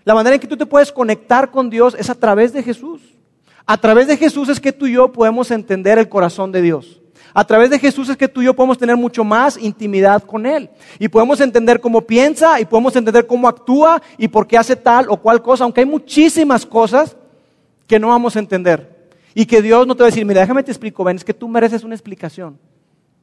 la 0.08 0.15
manera 0.15 0.36
en 0.36 0.39
que 0.39 0.48
tú 0.48 0.56
te 0.56 0.65
puedes 0.65 0.89
conectar 0.89 1.51
con 1.51 1.70
Dios 1.70 1.94
es 2.00 2.10
a 2.10 2.15
través 2.15 2.53
de 2.53 2.63
Jesús. 2.63 3.01
A 3.65 3.75
través 3.75 4.08
de 4.08 4.15
Jesús 4.15 4.48
es 4.48 4.62
que 4.62 4.72
tú 4.72 4.88
y 4.88 4.94
yo 4.94 5.12
podemos 5.12 5.51
entender 5.51 5.98
el 5.98 6.08
corazón 6.08 6.53
de 6.53 6.62
Dios. 6.62 7.01
A 7.38 7.46
través 7.46 7.70
de 7.70 7.77
Jesús 7.77 8.10
es 8.10 8.17
que 8.17 8.27
tú 8.27 8.41
y 8.41 8.46
yo 8.46 8.56
podemos 8.56 8.79
tener 8.79 8.98
mucho 8.98 9.24
más 9.24 9.60
intimidad 9.62 10.24
con 10.24 10.48
Él. 10.48 10.72
Y 10.98 11.08
podemos 11.08 11.39
entender 11.39 11.79
cómo 11.79 12.01
piensa 12.01 12.60
y 12.60 12.65
podemos 12.65 12.96
entender 12.96 13.27
cómo 13.27 13.48
actúa 13.48 14.01
y 14.17 14.27
por 14.27 14.48
qué 14.48 14.58
hace 14.58 14.75
tal 14.75 15.06
o 15.08 15.17
cual 15.17 15.44
cosa, 15.44 15.63
aunque 15.63 15.82
hay 15.82 15.86
muchísimas 15.86 16.65
cosas 16.65 17.15
que 17.86 18.00
no 18.00 18.08
vamos 18.08 18.36
a 18.36 18.39
entender. 18.39 19.12
Y 19.36 19.46
que 19.46 19.62
Dios 19.62 19.86
no 19.86 19.94
te 19.94 20.01
va 20.01 20.08
a 20.08 20.10
decir, 20.10 20.25
mira, 20.25 20.41
déjame 20.41 20.63
te 20.63 20.72
explico, 20.72 21.03
ven, 21.03 21.17
es 21.17 21.24
que 21.24 21.36
tú 21.36 21.48
mereces 21.48 21.84
una 21.84 21.94
explicación. 21.94 22.58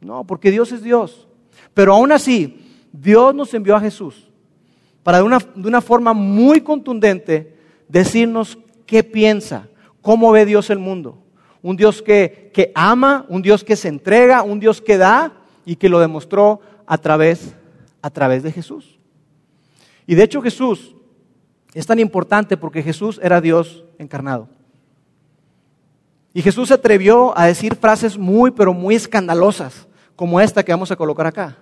No, 0.00 0.22
porque 0.22 0.52
Dios 0.52 0.70
es 0.70 0.84
Dios. 0.84 1.26
Pero 1.74 1.94
aún 1.94 2.12
así, 2.12 2.64
Dios 2.92 3.34
nos 3.34 3.52
envió 3.52 3.74
a 3.74 3.80
Jesús 3.80 4.30
para 5.02 5.18
de 5.18 5.24
una, 5.24 5.40
de 5.56 5.66
una 5.66 5.80
forma 5.80 6.12
muy 6.12 6.60
contundente 6.60 7.56
decirnos 7.88 8.58
qué 8.86 9.02
piensa, 9.02 9.66
cómo 10.00 10.30
ve 10.30 10.46
Dios 10.46 10.70
el 10.70 10.78
mundo. 10.78 11.23
Un 11.64 11.76
Dios 11.76 12.02
que, 12.02 12.50
que 12.52 12.70
ama, 12.74 13.24
un 13.30 13.40
Dios 13.40 13.64
que 13.64 13.74
se 13.74 13.88
entrega, 13.88 14.42
un 14.42 14.60
Dios 14.60 14.82
que 14.82 14.98
da 14.98 15.32
y 15.64 15.76
que 15.76 15.88
lo 15.88 15.98
demostró 15.98 16.60
a 16.86 16.98
través, 16.98 17.54
a 18.02 18.10
través 18.10 18.42
de 18.42 18.52
Jesús. 18.52 18.98
Y 20.06 20.14
de 20.14 20.24
hecho 20.24 20.42
Jesús 20.42 20.94
es 21.72 21.86
tan 21.86 21.98
importante 21.98 22.58
porque 22.58 22.82
Jesús 22.82 23.18
era 23.22 23.40
Dios 23.40 23.82
encarnado. 23.98 24.48
Y 26.34 26.42
Jesús 26.42 26.68
se 26.68 26.74
atrevió 26.74 27.36
a 27.38 27.46
decir 27.46 27.76
frases 27.76 28.18
muy, 28.18 28.50
pero 28.50 28.74
muy 28.74 28.96
escandalosas, 28.96 29.86
como 30.16 30.40
esta 30.40 30.64
que 30.64 30.72
vamos 30.72 30.90
a 30.90 30.96
colocar 30.96 31.26
acá. 31.26 31.56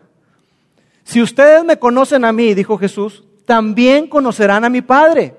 Si 1.05 1.23
ustedes 1.23 1.65
me 1.65 1.79
conocen 1.79 2.25
a 2.25 2.33
mí, 2.33 2.55
dijo 2.55 2.77
Jesús, 2.77 3.23
también 3.45 4.09
conocerán 4.09 4.65
a 4.65 4.71
mi 4.71 4.83
Padre. 4.83 5.37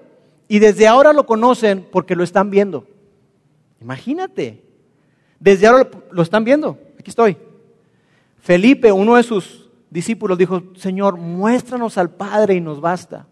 Y 0.48 0.60
desde 0.60 0.88
ahora 0.88 1.12
lo 1.12 1.26
conocen 1.26 1.86
porque 1.92 2.16
lo 2.16 2.24
están 2.24 2.50
viendo. 2.50 2.88
Imagínate. 3.84 4.64
Desde 5.40 5.68
ahora 5.68 5.90
lo, 6.12 6.22
están 6.24 6.46
viendo. 6.46 6.80
Aquí 6.98 7.10
estoy. 7.10 7.38
Felipe, 8.40 8.92
uno 8.92 9.16
de 9.16 9.24
sus 9.24 9.70
discípulos, 9.90 10.38
dijo, 10.38 10.64
Señor, 10.76 11.18
muéstranos 11.18 11.98
al 11.98 12.10
Padre 12.10 12.56
y 12.56 12.62
nos 12.62 12.80
basta. 12.80 13.28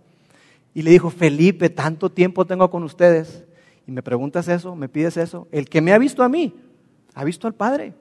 Y 0.74 0.82
le 0.82 0.92
dijo, 0.92 1.10
Felipe, 1.10 1.70
tanto 1.70 2.12
tiempo 2.12 2.46
tengo 2.46 2.70
con 2.70 2.84
ustedes. 2.84 3.46
Y 3.88 3.92
me 3.92 4.04
preguntas 4.04 4.48
eso, 4.50 4.76
me 4.76 4.90
pides 4.90 5.18
eso. 5.18 5.48
El 5.52 5.70
que 5.70 5.82
me 5.82 5.94
ha 5.94 5.98
visto 5.98 6.22
a 6.22 6.30
mí, 6.30 6.54
ha 7.14 7.24
visto 7.24 7.48
al 7.48 7.56
Padre. 7.56 7.94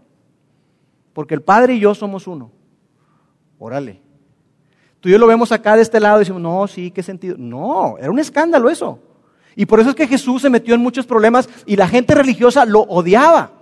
Porque 1.12 1.34
el 1.34 1.42
Padre 1.42 1.74
y 1.74 1.80
yo 1.80 1.94
somos 1.94 2.26
uno. 2.26 2.50
Órale. 3.58 4.00
Tú 5.00 5.08
y 5.08 5.12
yo 5.12 5.18
lo 5.18 5.26
vemos 5.26 5.52
acá 5.52 5.76
de 5.76 5.82
este 5.82 6.00
lado 6.00 6.18
y 6.18 6.20
decimos, 6.20 6.42
no, 6.42 6.66
sí, 6.66 6.90
¿qué 6.90 7.02
sentido? 7.02 7.36
No, 7.38 7.96
era 7.98 8.10
un 8.10 8.18
escándalo 8.18 8.68
eso. 8.68 8.98
Y 9.60 9.66
por 9.66 9.78
eso 9.78 9.90
es 9.90 9.94
que 9.94 10.08
Jesús 10.08 10.40
se 10.40 10.48
metió 10.48 10.74
en 10.74 10.80
muchos 10.80 11.04
problemas 11.04 11.46
y 11.66 11.76
la 11.76 11.86
gente 11.86 12.14
religiosa 12.14 12.64
lo 12.64 12.80
odiaba. 12.80 13.52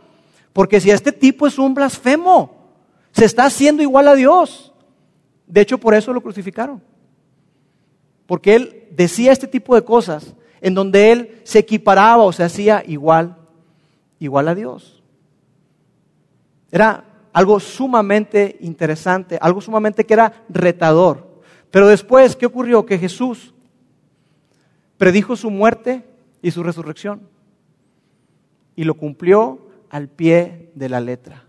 Porque 0.53 0.81
si 0.81 0.93
este 0.93 1.11
tipo 1.11 1.45
es 1.45 1.59
un 1.59 1.75
blasfemo, 1.75 2.71
se 3.11 3.25
está 3.25 3.47
haciendo 3.47 3.83
igual 3.83 4.07
a 4.07 4.15
Dios. 4.15 4.73
De 5.49 5.61
hecho, 5.61 5.77
por 5.79 5.95
eso 5.95 6.13
lo 6.13 6.21
crucificaron. 6.21 6.81
Porque 8.27 8.55
él 8.55 8.87
decía 8.93 9.33
este 9.33 9.49
tipo 9.49 9.75
de 9.75 9.83
cosas 9.83 10.37
en 10.61 10.73
donde 10.73 11.11
él 11.11 11.41
se 11.43 11.59
equiparaba 11.59 12.23
o 12.23 12.33
se 12.33 12.45
hacía 12.45 12.85
igual, 12.87 13.37
igual 14.21 14.47
a 14.47 14.55
Dios. 14.55 15.03
Era 16.71 17.07
algo 17.33 17.59
sumamente 17.59 18.57
interesante, 18.61 19.37
algo 19.41 19.61
sumamente 19.61 20.07
que 20.07 20.15
era 20.15 20.45
retador. 20.49 21.27
Pero 21.73 21.89
después, 21.89 22.37
¿qué 22.37 22.47
ocurrió? 22.47 22.87
Que 22.87 22.99
Jesús 22.99 23.53
predijo 24.99 25.37
su 25.37 25.51
muerte 25.51 26.05
y 26.43 26.51
su 26.51 26.63
resurrección. 26.63 27.23
Y 28.77 28.85
lo 28.85 28.95
cumplió 28.95 29.69
al 29.91 30.09
pie 30.09 30.71
de 30.75 30.89
la 30.89 31.01
letra. 31.01 31.45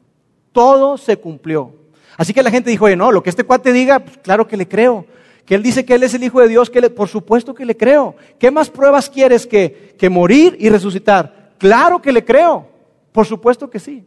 Todo 0.51 0.97
se 0.97 1.17
cumplió. 1.17 1.73
Así 2.17 2.33
que 2.33 2.43
la 2.43 2.51
gente 2.51 2.69
dijo, 2.69 2.85
oye, 2.85 2.95
no, 2.95 3.11
lo 3.11 3.21
que 3.21 3.29
este 3.29 3.43
cuate 3.43 3.73
diga, 3.73 3.99
pues 3.99 4.17
claro 4.17 4.47
que 4.47 4.57
le 4.57 4.67
creo. 4.67 5.05
Que 5.45 5.55
él 5.55 5.63
dice 5.63 5.83
que 5.83 5.95
él 5.95 6.03
es 6.03 6.13
el 6.13 6.23
Hijo 6.23 6.39
de 6.39 6.47
Dios, 6.47 6.69
que 6.69 6.89
por 6.89 7.07
supuesto 7.07 7.53
que 7.53 7.65
le 7.65 7.75
creo. 7.75 8.15
¿Qué 8.37 8.51
más 8.51 8.69
pruebas 8.69 9.09
quieres 9.09 9.45
que, 9.45 9.95
que 9.97 10.09
morir 10.09 10.55
y 10.59 10.69
resucitar? 10.69 11.53
Claro 11.57 12.01
que 12.01 12.11
le 12.11 12.23
creo. 12.23 12.67
Por 13.11 13.25
supuesto 13.25 13.69
que 13.69 13.79
sí. 13.79 14.05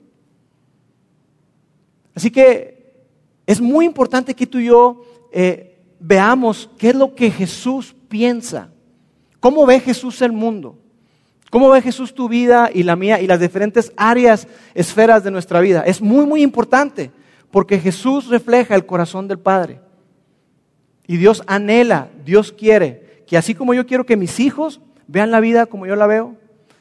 Así 2.15 2.31
que 2.31 2.95
es 3.47 3.61
muy 3.61 3.85
importante 3.87 4.35
que 4.35 4.47
tú 4.47 4.59
y 4.59 4.67
yo 4.67 5.03
eh, 5.33 5.79
veamos 5.99 6.69
qué 6.79 6.91
es 6.91 6.95
lo 6.95 7.15
que 7.15 7.31
Jesús 7.31 7.95
piensa. 8.09 8.71
¿Cómo 9.43 9.67
ve 9.67 9.81
Jesús 9.81 10.23
el 10.23 10.31
mundo? 10.31 10.79
¿Cómo 11.51 11.69
ve 11.69 11.83
Jesús 11.83 12.15
tu 12.15 12.29
vida 12.29 12.71
y 12.73 12.85
la 12.85 12.95
mía 12.95 13.21
y 13.21 13.27
las 13.27 13.41
diferentes 13.41 13.93
áreas, 13.97 14.47
esferas 14.73 15.25
de 15.25 15.33
nuestra 15.33 15.61
vida? 15.61 15.83
Es 15.85 16.01
muy, 16.01 16.27
muy 16.27 16.43
importante 16.43 17.11
porque 17.51 17.81
Jesús 17.81 18.29
refleja 18.29 18.77
el 18.77 18.87
corazón 18.87 19.27
del 19.27 19.41
Padre. 19.41 19.81
Y 21.09 21.17
Dios 21.17 21.43
anhela, 21.49 22.09
Dios 22.25 22.53
quiere 22.53 23.25
que 23.27 23.37
así 23.37 23.53
como 23.53 23.75
yo 23.75 23.85
quiero 23.85 24.07
que 24.07 24.17
mis 24.17 24.39
hijos 24.39 24.81
vean 25.09 25.33
la 25.33 25.41
vida 25.41 25.67
como 25.67 25.89
yo 25.89 25.97
la 25.97 26.07
veo, 26.07 26.37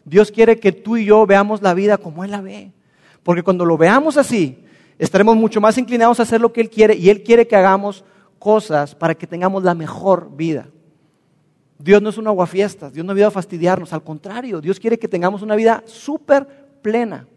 Dios 0.05 0.29
quiere 0.29 0.59
que 0.59 0.71
tú 0.71 0.97
y 0.97 1.05
yo 1.05 1.25
veamos 1.25 1.63
la 1.63 1.73
vida 1.73 1.97
como 1.97 2.23
Él 2.23 2.29
la 2.29 2.41
ve. 2.41 2.73
Porque 3.23 3.41
cuando 3.41 3.65
lo 3.65 3.75
veamos 3.75 4.17
así, 4.17 4.63
estaremos 4.99 5.35
mucho 5.35 5.59
más 5.61 5.79
inclinados 5.79 6.19
a 6.19 6.23
hacer 6.23 6.39
lo 6.39 6.53
que 6.53 6.61
Él 6.61 6.69
quiere 6.69 6.93
y 6.93 7.09
Él 7.09 7.23
quiere 7.23 7.47
que 7.47 7.55
hagamos 7.55 8.03
cosas 8.37 8.93
para 8.93 9.15
que 9.15 9.25
tengamos 9.25 9.63
la 9.63 9.73
mejor 9.73 10.29
vida. 10.35 10.67
Dios 11.83 12.01
no 12.01 12.09
es 12.09 12.17
un 12.17 12.27
aguafiestas, 12.27 12.93
Dios 12.93 13.05
no 13.05 13.13
ha 13.13 13.27
a 13.27 13.31
fastidiarnos, 13.31 13.93
al 13.93 14.03
contrario, 14.03 14.61
Dios 14.61 14.79
quiere 14.79 14.99
que 14.99 15.07
tengamos 15.07 15.41
una 15.41 15.55
vida 15.55 15.83
súper 15.85 16.47
plena. 16.81 17.27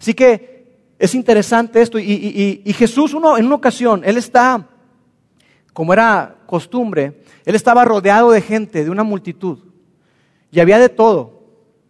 Así 0.00 0.14
que 0.14 0.56
es 0.98 1.14
interesante 1.14 1.80
esto. 1.80 1.98
Y, 1.98 2.72
Jesús, 2.76 3.14
uno, 3.14 3.38
en 3.38 3.46
una 3.46 3.54
ocasión, 3.54 4.02
Él 4.04 4.16
está, 4.16 4.66
como 5.72 5.92
era 5.92 6.36
costumbre, 6.46 7.22
Él 7.44 7.54
estaba 7.54 7.84
rodeado 7.84 8.30
de 8.30 8.40
gente, 8.40 8.84
de 8.84 8.90
una 8.90 9.02
multitud. 9.04 9.58
Y 10.50 10.60
había 10.60 10.78
de 10.78 10.88
todo. 10.88 11.42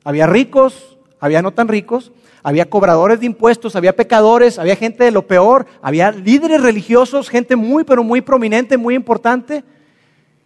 Había 0.05 0.27
ricos, 0.27 0.99
había 1.19 1.43
no 1.43 1.53
tan 1.53 1.69
ricos, 1.69 2.13
había 2.43 2.71
cobradores 2.71 3.21
de 3.21 3.27
impuestos, 3.27 3.75
había 3.75 3.97
pecadores, 3.97 4.59
había 4.59 4.77
gente 4.77 5.05
de 5.05 5.11
lo 5.11 5.27
peor, 5.27 5.67
había 5.83 6.13
líderes 6.13 6.63
religiosos, 6.63 7.29
gente 7.29 7.57
muy, 7.57 7.83
pero 7.83 8.05
muy 8.05 8.21
prominente, 8.21 8.77
muy 8.77 8.95
importante. 8.95 9.65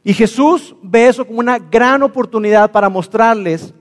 Y 0.02 0.14
Jesús 0.14 0.74
ve 0.82 1.08
eso 1.08 1.26
como 1.26 1.40
una 1.40 1.58
gran 1.58 2.02
oportunidad 2.02 2.70
para 2.72 2.88
mostrarles 2.88 3.74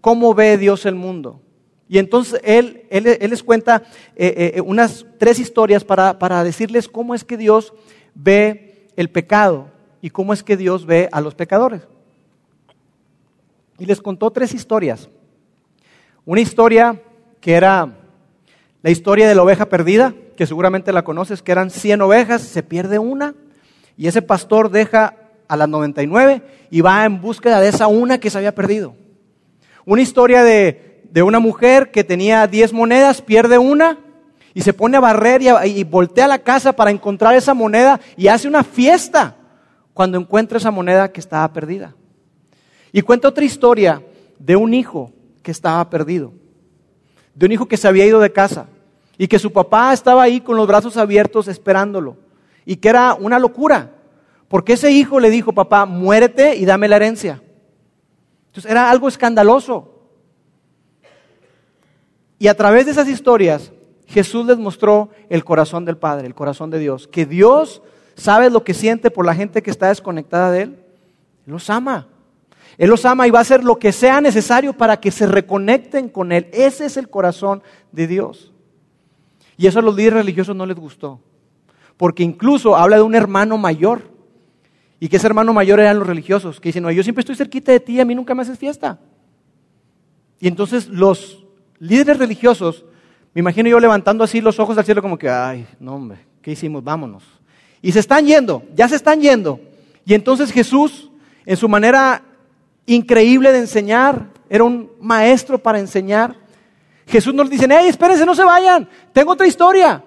cómo 0.00 0.34
ve 0.34 0.56
Dios 0.56 0.86
el 0.86 0.94
mundo. 0.94 1.40
Y 1.88 1.98
entonces 1.98 2.40
Él, 2.44 2.86
les 2.90 3.42
cuenta 3.42 3.82
eh, 4.16 4.54
eh, 4.56 4.60
unas 4.60 5.04
tres 5.18 5.38
historias 5.38 5.84
para, 5.84 6.18
para 6.18 6.44
decirles 6.44 6.88
cómo 6.88 7.14
es 7.14 7.24
que 7.24 7.36
Dios 7.36 7.74
ve 8.14 8.88
el 8.96 9.10
pecado 9.10 9.68
y 10.00 10.10
cómo 10.10 10.32
es 10.32 10.42
que 10.42 10.56
Dios 10.56 10.86
ve 10.86 11.08
a 11.12 11.20
los 11.20 11.34
pecadores. 11.34 11.82
Y 13.78 13.86
les 13.86 14.00
contó 14.00 14.30
tres 14.30 14.54
historias. 14.54 15.08
Una 16.24 16.40
historia 16.40 17.02
que 17.40 17.54
era 17.54 17.92
la 18.82 18.90
historia 18.90 19.28
de 19.28 19.34
la 19.34 19.42
oveja 19.42 19.66
perdida, 19.66 20.14
que 20.36 20.46
seguramente 20.46 20.92
la 20.92 21.04
conoces, 21.04 21.42
que 21.42 21.52
eran 21.52 21.70
100 21.70 22.02
ovejas, 22.02 22.42
se 22.42 22.62
pierde 22.62 22.98
una 22.98 23.34
y 23.96 24.06
ese 24.08 24.22
pastor 24.22 24.70
deja 24.70 25.16
a 25.48 25.56
las 25.56 25.68
99 25.68 26.42
y 26.70 26.80
va 26.80 27.04
en 27.04 27.20
búsqueda 27.20 27.60
de 27.60 27.68
esa 27.68 27.86
una 27.86 28.18
que 28.18 28.30
se 28.30 28.38
había 28.38 28.54
perdido. 28.54 28.94
Una 29.84 30.02
historia 30.02 30.42
de, 30.42 31.02
de 31.10 31.22
una 31.22 31.40
mujer 31.40 31.90
que 31.90 32.04
tenía 32.04 32.46
10 32.46 32.72
monedas, 32.72 33.22
pierde 33.22 33.58
una 33.58 33.98
y 34.54 34.62
se 34.62 34.72
pone 34.72 34.96
a 34.96 35.00
barrer 35.00 35.42
y, 35.42 35.48
y 35.48 35.84
voltea 35.84 36.26
a 36.26 36.28
la 36.28 36.38
casa 36.38 36.72
para 36.72 36.90
encontrar 36.90 37.34
esa 37.34 37.54
moneda 37.54 38.00
y 38.16 38.28
hace 38.28 38.48
una 38.48 38.64
fiesta 38.64 39.36
cuando 39.92 40.18
encuentra 40.18 40.58
esa 40.58 40.70
moneda 40.70 41.12
que 41.12 41.20
estaba 41.20 41.52
perdida. 41.52 41.94
Y 42.92 43.02
cuenta 43.02 43.28
otra 43.28 43.44
historia 43.44 44.02
de 44.38 44.56
un 44.56 44.72
hijo 44.74 45.12
que 45.42 45.50
estaba 45.50 45.88
perdido 45.90 46.32
de 47.34 47.46
un 47.46 47.52
hijo 47.52 47.66
que 47.66 47.76
se 47.76 47.88
había 47.88 48.06
ido 48.06 48.20
de 48.20 48.32
casa 48.32 48.66
y 49.18 49.28
que 49.28 49.38
su 49.38 49.52
papá 49.52 49.92
estaba 49.92 50.22
ahí 50.22 50.40
con 50.40 50.56
los 50.56 50.66
brazos 50.66 50.96
abiertos 50.96 51.48
esperándolo 51.48 52.16
y 52.64 52.76
que 52.76 52.88
era 52.88 53.14
una 53.14 53.38
locura, 53.38 53.90
porque 54.54 54.74
ese 54.74 54.92
hijo 54.92 55.18
le 55.18 55.30
dijo, 55.30 55.52
papá, 55.52 55.84
muérete 55.84 56.54
y 56.54 56.64
dame 56.64 56.86
la 56.86 56.94
herencia. 56.94 57.42
Entonces 58.46 58.70
era 58.70 58.88
algo 58.88 59.08
escandaloso. 59.08 60.06
Y 62.38 62.46
a 62.46 62.56
través 62.56 62.86
de 62.86 62.92
esas 62.92 63.08
historias, 63.08 63.72
Jesús 64.06 64.46
les 64.46 64.56
mostró 64.56 65.10
el 65.28 65.44
corazón 65.44 65.84
del 65.84 65.96
Padre, 65.96 66.28
el 66.28 66.36
corazón 66.36 66.70
de 66.70 66.78
Dios, 66.78 67.08
que 67.08 67.26
Dios 67.26 67.82
sabe 68.14 68.48
lo 68.48 68.62
que 68.62 68.74
siente 68.74 69.10
por 69.10 69.26
la 69.26 69.34
gente 69.34 69.60
que 69.60 69.72
está 69.72 69.88
desconectada 69.88 70.52
de 70.52 70.62
Él. 70.62 70.78
Él 71.48 71.52
los 71.52 71.68
ama. 71.68 72.06
Él 72.78 72.90
los 72.90 73.04
ama 73.04 73.26
y 73.26 73.32
va 73.32 73.40
a 73.40 73.42
hacer 73.42 73.64
lo 73.64 73.80
que 73.80 73.90
sea 73.90 74.20
necesario 74.20 74.72
para 74.72 75.00
que 75.00 75.10
se 75.10 75.26
reconecten 75.26 76.08
con 76.08 76.30
Él. 76.30 76.46
Ese 76.52 76.86
es 76.86 76.96
el 76.96 77.10
corazón 77.10 77.60
de 77.90 78.06
Dios. 78.06 78.52
Y 79.56 79.66
eso 79.66 79.80
a 79.80 79.82
los 79.82 79.96
líderes 79.96 80.20
religiosos 80.20 80.54
no 80.54 80.64
les 80.64 80.76
gustó. 80.76 81.18
Porque 81.96 82.22
incluso 82.22 82.76
habla 82.76 82.94
de 82.94 83.02
un 83.02 83.16
hermano 83.16 83.58
mayor. 83.58 84.13
Y 85.04 85.08
que 85.10 85.18
ese 85.18 85.26
hermano 85.26 85.52
mayor 85.52 85.80
eran 85.80 85.98
los 85.98 86.06
religiosos, 86.06 86.58
que 86.58 86.70
dicen, 86.70 86.82
no, 86.82 86.90
yo 86.90 87.02
siempre 87.02 87.20
estoy 87.20 87.36
cerquita 87.36 87.70
de 87.70 87.78
ti, 87.78 88.00
a 88.00 88.06
mí 88.06 88.14
nunca 88.14 88.34
me 88.34 88.40
haces 88.40 88.58
fiesta. 88.58 88.98
Y 90.40 90.48
entonces 90.48 90.88
los 90.88 91.44
líderes 91.78 92.18
religiosos 92.18 92.86
Me 93.34 93.40
imagino 93.40 93.68
yo 93.68 93.78
levantando 93.80 94.24
así 94.24 94.40
los 94.40 94.58
ojos 94.58 94.78
al 94.78 94.84
cielo 94.86 95.02
como 95.02 95.18
que, 95.18 95.28
ay, 95.28 95.66
no 95.78 95.96
hombre, 95.96 96.20
¿qué 96.40 96.52
hicimos? 96.52 96.82
Vámonos. 96.82 97.22
Y 97.82 97.92
se 97.92 98.00
están 98.00 98.24
yendo, 98.24 98.62
ya 98.74 98.88
se 98.88 98.96
están 98.96 99.20
yendo. 99.20 99.60
Y 100.06 100.14
entonces 100.14 100.50
Jesús, 100.50 101.10
en 101.44 101.58
su 101.58 101.68
manera 101.68 102.22
increíble 102.86 103.52
de 103.52 103.58
enseñar, 103.58 104.30
era 104.48 104.64
un 104.64 104.90
maestro 105.02 105.58
para 105.58 105.80
enseñar. 105.80 106.34
Jesús 107.06 107.34
no 107.34 107.42
les 107.42 107.50
dice, 107.50 107.66
hey, 107.68 107.88
espérense, 107.88 108.24
no 108.24 108.34
se 108.34 108.44
vayan, 108.44 108.88
tengo 109.12 109.32
otra 109.32 109.46
historia. 109.46 110.02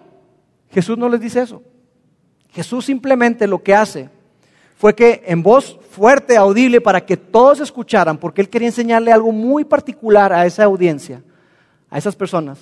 Jesús 0.72 0.98
no 0.98 1.08
les 1.08 1.22
dice 1.22 1.40
eso. 1.40 1.62
Jesús 2.50 2.84
simplemente 2.86 3.46
lo 3.46 3.62
que 3.62 3.76
hace 3.76 4.17
fue 4.78 4.94
que 4.94 5.24
en 5.26 5.42
voz 5.42 5.80
fuerte, 5.90 6.38
audible, 6.38 6.80
para 6.82 7.04
que 7.04 7.18
todos 7.18 7.60
escucharan, 7.60 8.20
porque 8.20 8.42
él 8.42 8.50
quería 8.50 8.68
enseñarle 8.68 9.12
algo 9.12 9.32
muy 9.32 9.66
particular 9.66 10.32
a 10.32 10.46
esa 10.46 10.66
audiencia, 10.66 11.24
a 11.90 11.98
esas 11.98 12.16
personas, 12.16 12.60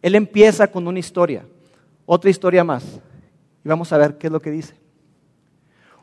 él 0.00 0.14
empieza 0.14 0.68
con 0.68 0.88
una 0.88 0.98
historia, 0.98 1.44
otra 2.06 2.30
historia 2.30 2.64
más, 2.64 2.82
y 3.62 3.68
vamos 3.68 3.92
a 3.92 3.98
ver 3.98 4.16
qué 4.16 4.28
es 4.28 4.32
lo 4.32 4.40
que 4.40 4.50
dice. 4.50 4.74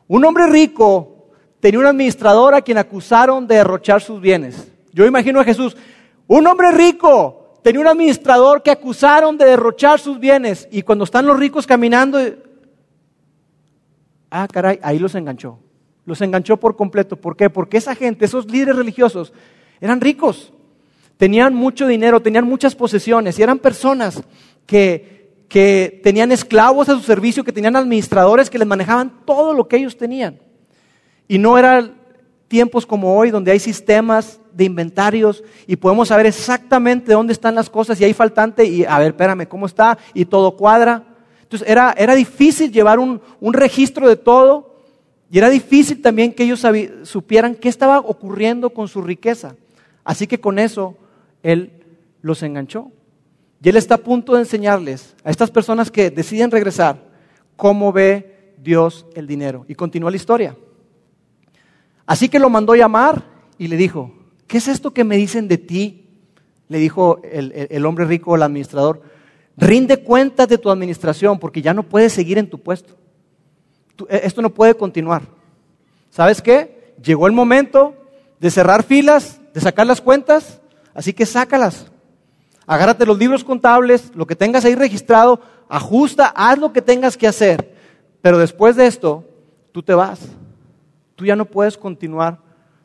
Un 0.06 0.24
hombre 0.24 0.46
rico 0.46 1.26
tenía 1.58 1.80
un 1.80 1.86
administrador 1.86 2.54
a 2.54 2.62
quien 2.62 2.78
acusaron 2.78 3.44
de 3.48 3.56
derrochar 3.56 4.00
sus 4.00 4.20
bienes. 4.20 4.70
Yo 4.92 5.06
imagino 5.06 5.40
a 5.40 5.44
Jesús, 5.44 5.76
un 6.28 6.46
hombre 6.46 6.70
rico 6.70 7.58
tenía 7.64 7.80
un 7.80 7.88
administrador 7.88 8.62
que 8.62 8.70
acusaron 8.70 9.36
de 9.36 9.46
derrochar 9.46 9.98
sus 9.98 10.20
bienes, 10.20 10.68
y 10.70 10.82
cuando 10.82 11.02
están 11.02 11.26
los 11.26 11.36
ricos 11.36 11.66
caminando, 11.66 12.20
ah, 14.30 14.48
caray, 14.48 14.78
ahí 14.82 14.98
los 14.98 15.14
enganchó. 15.14 15.58
Los 16.04 16.20
enganchó 16.20 16.56
por 16.56 16.76
completo. 16.76 17.16
¿Por 17.16 17.36
qué? 17.36 17.50
Porque 17.50 17.76
esa 17.76 17.94
gente, 17.94 18.24
esos 18.24 18.50
líderes 18.50 18.76
religiosos, 18.76 19.32
eran 19.80 20.00
ricos, 20.00 20.52
tenían 21.16 21.54
mucho 21.54 21.86
dinero, 21.86 22.20
tenían 22.20 22.46
muchas 22.46 22.74
posesiones 22.74 23.38
y 23.38 23.42
eran 23.42 23.58
personas 23.58 24.22
que, 24.66 25.44
que 25.48 26.00
tenían 26.02 26.32
esclavos 26.32 26.88
a 26.88 26.94
su 26.94 27.02
servicio, 27.02 27.44
que 27.44 27.52
tenían 27.52 27.76
administradores 27.76 28.48
que 28.50 28.58
les 28.58 28.66
manejaban 28.66 29.12
todo 29.24 29.52
lo 29.52 29.68
que 29.68 29.76
ellos 29.76 29.96
tenían. 29.96 30.38
Y 31.26 31.38
no 31.38 31.58
eran 31.58 31.98
tiempos 32.48 32.86
como 32.86 33.16
hoy 33.16 33.30
donde 33.30 33.52
hay 33.52 33.58
sistemas 33.58 34.40
de 34.52 34.64
inventarios 34.64 35.44
y 35.66 35.76
podemos 35.76 36.08
saber 36.08 36.26
exactamente 36.26 37.12
dónde 37.12 37.32
están 37.32 37.54
las 37.54 37.70
cosas 37.70 38.00
y 38.00 38.04
hay 38.04 38.14
faltante 38.14 38.64
y 38.64 38.84
a 38.84 38.98
ver, 38.98 39.08
espérame, 39.08 39.46
¿cómo 39.46 39.66
está? 39.66 39.98
Y 40.14 40.24
todo 40.24 40.56
cuadra. 40.56 41.07
Entonces 41.48 41.66
era, 41.66 41.94
era 41.96 42.14
difícil 42.14 42.70
llevar 42.70 42.98
un, 42.98 43.22
un, 43.40 43.54
registro 43.54 44.06
de 44.06 44.16
todo 44.16 44.82
y 45.30 45.38
era 45.38 45.48
difícil 45.48 46.02
también 46.02 46.34
que 46.34 46.44
ellos 46.44 46.62
supieran 47.04 47.54
qué 47.54 47.70
estaba 47.70 48.00
ocurriendo 48.00 48.68
con 48.68 48.86
su 48.86 49.00
riqueza. 49.00 49.56
Así 50.04 50.26
que 50.26 50.40
con 50.40 50.58
eso 50.58 50.94
Él 51.42 51.72
los 52.20 52.42
enganchó. 52.42 52.92
Y 53.62 53.70
Él 53.70 53.78
está 53.78 53.94
a 53.94 53.98
punto 53.98 54.34
de 54.34 54.40
enseñarles 54.40 55.16
a 55.24 55.30
estas 55.30 55.50
personas 55.50 55.90
que 55.90 56.10
deciden 56.10 56.50
regresar 56.50 57.02
cómo 57.56 57.94
ve 57.94 58.52
Dios 58.62 59.06
el 59.14 59.26
dinero. 59.26 59.64
Y 59.68 59.74
continúa 59.74 60.10
la 60.10 60.18
historia. 60.18 60.54
Así 62.04 62.28
que 62.28 62.38
lo 62.38 62.50
mandó 62.50 62.74
llamar 62.74 63.24
y 63.56 63.68
le 63.68 63.78
dijo, 63.78 64.12
¿qué 64.46 64.58
es 64.58 64.68
esto 64.68 64.92
que 64.92 65.04
me 65.04 65.16
dicen 65.16 65.48
de 65.48 65.56
ti? 65.56 66.10
Le 66.68 66.76
dijo 66.76 67.22
el, 67.24 67.52
el, 67.52 67.68
el 67.70 67.86
hombre 67.86 68.04
rico, 68.04 68.36
el 68.36 68.42
administrador 68.42 69.00
Rinde 69.58 70.04
cuentas 70.04 70.46
de 70.46 70.56
tu 70.56 70.70
administración 70.70 71.38
porque 71.38 71.60
ya 71.60 71.74
no 71.74 71.82
puedes 71.82 72.12
seguir 72.12 72.38
en 72.38 72.48
tu 72.48 72.60
puesto. 72.60 72.94
E, 74.08 74.20
esto 74.22 74.40
no 74.40 74.50
puede 74.50 74.74
continuar. 74.74 75.22
¿Sabes 76.10 76.40
qué? 76.40 76.94
Llegó 77.02 77.26
el 77.26 77.32
momento 77.32 77.94
de 78.38 78.52
cerrar 78.52 78.84
filas, 78.84 79.40
de 79.52 79.60
sacar 79.60 79.84
las 79.86 80.00
cuentas, 80.00 80.60
así 80.94 81.12
que 81.12 81.26
sácalas. 81.26 81.90
Agárrate 82.66 83.04
los 83.04 83.18
libros 83.18 83.42
contables, 83.42 84.12
lo 84.14 84.26
que 84.26 84.36
tengas 84.36 84.64
ahí 84.64 84.76
registrado, 84.76 85.40
ajusta, 85.68 86.32
haz 86.36 86.58
lo 86.58 86.72
que 86.72 86.82
tengas 86.82 87.16
que 87.16 87.26
hacer. 87.26 87.74
Pero 88.20 88.38
después 88.38 88.76
de 88.76 88.86
esto, 88.86 89.24
tú 89.72 89.82
te 89.82 89.94
vas. 89.94 90.20
Tú 91.16 91.24
ya 91.24 91.34
no 91.34 91.46
puedes 91.46 91.76
continuar 91.76 92.38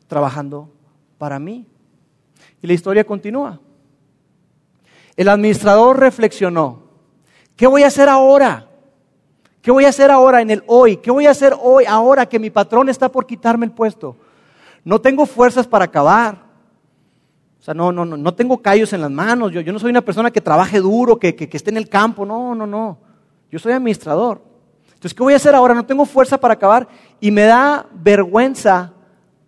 trabajando 0.08 0.72
para 1.18 1.38
mí. 1.38 1.68
Y 2.60 2.66
la 2.66 2.72
historia 2.72 3.04
continúa. 3.04 3.60
El 5.16 5.28
administrador 5.28 5.98
reflexionó, 5.98 6.82
¿qué 7.56 7.66
voy 7.66 7.82
a 7.82 7.88
hacer 7.88 8.08
ahora? 8.08 8.68
¿Qué 9.62 9.70
voy 9.70 9.84
a 9.84 9.88
hacer 9.88 10.10
ahora 10.10 10.42
en 10.42 10.50
el 10.50 10.62
hoy? 10.66 10.98
¿Qué 10.98 11.10
voy 11.10 11.26
a 11.26 11.30
hacer 11.30 11.54
hoy, 11.58 11.84
ahora 11.86 12.26
que 12.26 12.38
mi 12.38 12.50
patrón 12.50 12.88
está 12.88 13.10
por 13.10 13.26
quitarme 13.26 13.64
el 13.64 13.72
puesto? 13.72 14.16
No 14.84 15.00
tengo 15.00 15.24
fuerzas 15.24 15.66
para 15.66 15.86
acabar. 15.86 16.44
O 17.58 17.62
sea, 17.64 17.72
no, 17.72 17.90
no, 17.90 18.04
no, 18.04 18.18
no 18.18 18.34
tengo 18.34 18.60
callos 18.60 18.92
en 18.92 19.00
las 19.00 19.10
manos. 19.10 19.52
Yo, 19.52 19.62
yo 19.62 19.72
no 19.72 19.78
soy 19.78 19.90
una 19.90 20.02
persona 20.02 20.30
que 20.30 20.42
trabaje 20.42 20.80
duro, 20.80 21.18
que, 21.18 21.34
que, 21.34 21.48
que 21.48 21.56
esté 21.56 21.70
en 21.70 21.78
el 21.78 21.88
campo. 21.88 22.26
No, 22.26 22.54
no, 22.54 22.66
no. 22.66 22.98
Yo 23.50 23.58
soy 23.58 23.72
administrador. 23.72 24.42
Entonces, 24.88 25.14
¿qué 25.14 25.22
voy 25.22 25.32
a 25.32 25.36
hacer 25.36 25.54
ahora? 25.54 25.74
No 25.74 25.86
tengo 25.86 26.04
fuerza 26.04 26.38
para 26.38 26.54
acabar 26.54 26.86
y 27.20 27.30
me 27.30 27.44
da 27.44 27.86
vergüenza 27.94 28.92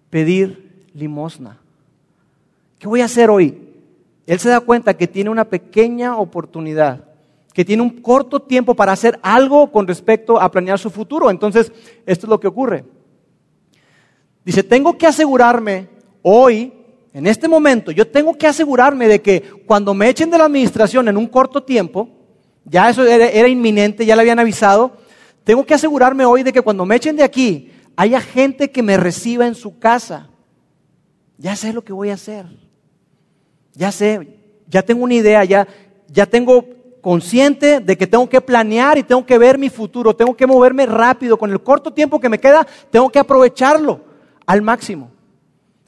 pedir 0.09 0.87
limosna. 0.95 1.59
¿Qué 2.79 2.89
voy 2.89 3.03
a 3.03 3.07
hacer 3.07 3.29
hoy? 3.29 3.66
Él 4.27 4.41
se 4.41 4.49
da 4.49 4.61
cuenta 4.61 4.95
que 4.95 5.07
tiene 5.07 5.31
una 5.31 5.45
pequeña 5.45 6.17
oportunidad, 6.17 7.05
que 7.55 7.65
tiene 7.65 7.83
un 7.83 8.03
corto 8.03 8.41
tiempo 8.41 8.75
para 8.75 8.93
hacer 8.93 9.19
algo 9.23 9.71
con 9.71 9.87
respecto 9.87 10.41
a 10.41 10.51
planear 10.51 10.79
su 10.79 10.91
futuro. 10.91 11.31
Entonces, 11.31 11.73
esto 12.05 12.27
es 12.27 12.31
lo 12.31 12.41
que 12.41 12.49
ocurre. 12.49 12.85
Dice, 14.45 14.62
tengo 14.62 14.99
que 14.99 15.07
asegurarme 15.07 15.89
hoy, 16.23 16.73
en 17.12 17.27
este 17.27 17.49
momento, 17.49 17.93
yo 17.93 18.07
tengo 18.09 18.37
que 18.37 18.47
asegurarme 18.47 19.09
de 19.09 19.23
que 19.23 19.43
cuando 19.65 19.95
me 19.95 20.09
echen 20.09 20.31
de 20.31 20.39
la 20.39 20.45
administración 20.45 21.09
en 21.09 21.17
un 21.17 21.27
corto 21.29 21.62
tiempo, 21.62 22.09
ya 22.65 22.91
eso 22.91 23.05
era, 23.05 23.49
inminente, 23.49 24.05
ya 24.05 24.17
le 24.17 24.23
habían 24.23 24.41
avisado, 24.41 24.97
tengo 25.45 25.65
que 25.65 25.75
asegurarme 25.75 26.25
hoy 26.25 26.43
de 26.43 26.53
que 26.53 26.62
cuando 26.62 26.85
me 26.85 26.97
echen 26.97 27.17
de 27.17 27.23
aquí, 27.23 27.71
haya 27.95 28.21
gente 28.21 28.73
que 28.73 28.83
me 28.83 28.97
reciba 28.97 29.47
en 29.47 29.55
su 29.55 29.79
casa. 29.79 30.31
Ya 31.39 31.55
sé 31.55 31.73
lo 31.73 31.85
que 31.85 31.93
voy 31.93 32.11
a 32.11 32.15
hacer 32.15 32.66
ya 33.77 33.93
sé, 33.93 34.37
ya 34.69 34.83
tengo 34.83 35.05
una 35.05 35.15
idea, 35.15 35.45
ya, 35.45 35.69
ya 36.09 36.27
tengo 36.27 36.65
consciente 37.01 37.79
de 37.79 37.97
que 37.97 38.07
tengo 38.07 38.29
que 38.29 38.41
planear 38.41 38.99
y 38.99 39.05
tengo 39.05 39.25
que 39.25 39.39
ver 39.39 39.59
mi 39.59 39.69
futuro, 39.69 40.17
tengo 40.17 40.35
que 40.35 40.47
moverme 40.47 40.87
rápido, 40.87 41.39
con 41.39 41.53
el 41.53 41.62
corto 41.62 41.93
tiempo 41.93 42.19
que 42.19 42.29
me 42.29 42.41
queda, 42.41 42.67
tengo 42.91 43.11
que 43.11 43.19
aprovecharlo 43.19 44.01
al 44.45 44.62
máximo. 44.62 45.11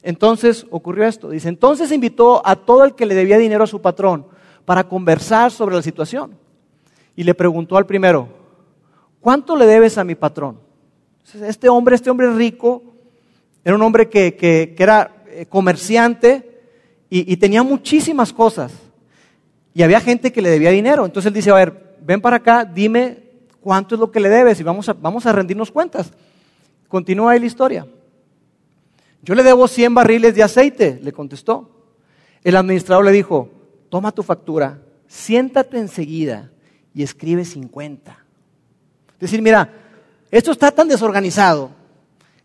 Entonces 0.03 0.67
ocurrió 0.71 1.07
esto. 1.07 1.31
Dice, 1.31 1.49
entonces 1.49 1.91
invitó 1.91 2.47
a 2.47 2.55
todo 2.55 2.85
el 2.85 2.95
que 2.95 3.07
le 3.07 3.15
debía 3.15 3.39
dinero 3.39 3.65
a 3.65 3.67
su 3.67 3.81
patrón 3.81 4.27
para 4.65 4.85
conversar 4.85 5.51
sobre 5.51 5.75
la 5.75 5.83
situación. 5.83 6.37
Y 7.17 7.25
le 7.25 7.35
preguntó 7.35 7.77
al 7.77 7.87
primero, 7.87 8.29
¿cuánto 9.21 9.57
le 9.57 9.67
debes 9.67 9.99
a 9.99 10.05
mi 10.05 10.15
patrón? 10.15 10.61
Este 11.43 11.69
hombre, 11.69 11.97
este 11.97 12.11
hombre 12.11 12.33
rico, 12.33 12.83
era 13.65 13.75
un 13.75 13.83
hombre 13.83 14.09
que, 14.09 14.37
que 14.37 14.75
era 14.79 15.25
eh, 15.27 15.47
comerciante, 15.47 16.48
y, 17.11 17.37
tenía 17.39 17.63
muchísimas 17.63 18.33
cosas. 18.33 18.73
Y 19.73 19.83
había 19.83 20.01
gente 20.01 20.33
que 20.33 20.43
le 20.43 20.51
debía 20.51 20.71
dinero. 20.71 21.07
Entonces 21.07 21.29
él 21.29 21.35
dice, 21.35 21.51
a 21.51 21.55
ver, 21.55 21.97
ven 22.03 22.21
para 22.21 22.37
acá, 22.37 22.65
dime 22.65 23.19
cuánto 23.61 23.95
es 23.95 24.01
lo 24.01 24.11
que 24.11 24.21
le 24.21 24.29
debes 24.29 24.61
y 24.61 24.63
vamos 24.63 24.89
a, 24.89 24.93
vamos 24.93 25.25
a 25.27 25.33
rendirnos 25.33 25.71
cuentas. 25.71 26.11
Continúa 26.89 27.33
ahí 27.33 27.41
la 27.41 27.47
historia. 27.47 27.87
Yo 29.23 29.35
le 29.35 29.43
debo 29.43 29.67
100 29.67 29.95
barriles 29.95 30.35
de 30.35 30.43
aceite, 30.43 31.01
le 31.03 31.13
contestó. 31.13 31.71
El 32.45 32.57
administrador 32.57 33.05
le 33.05 33.13
dijo, 33.13 33.51
toma 33.89 34.13
tu 34.13 34.23
factura, 34.23 34.81
siéntate 35.07 35.79
enseguida 35.79 36.51
y 36.95 37.03
escribe 37.03 37.45
50. 37.45 38.11
Es 39.15 39.19
decir, 39.19 39.43
mira, 39.43 39.73
esto 40.31 40.53
está 40.53 40.71
tan 40.71 40.89
desorganizado 40.89 41.71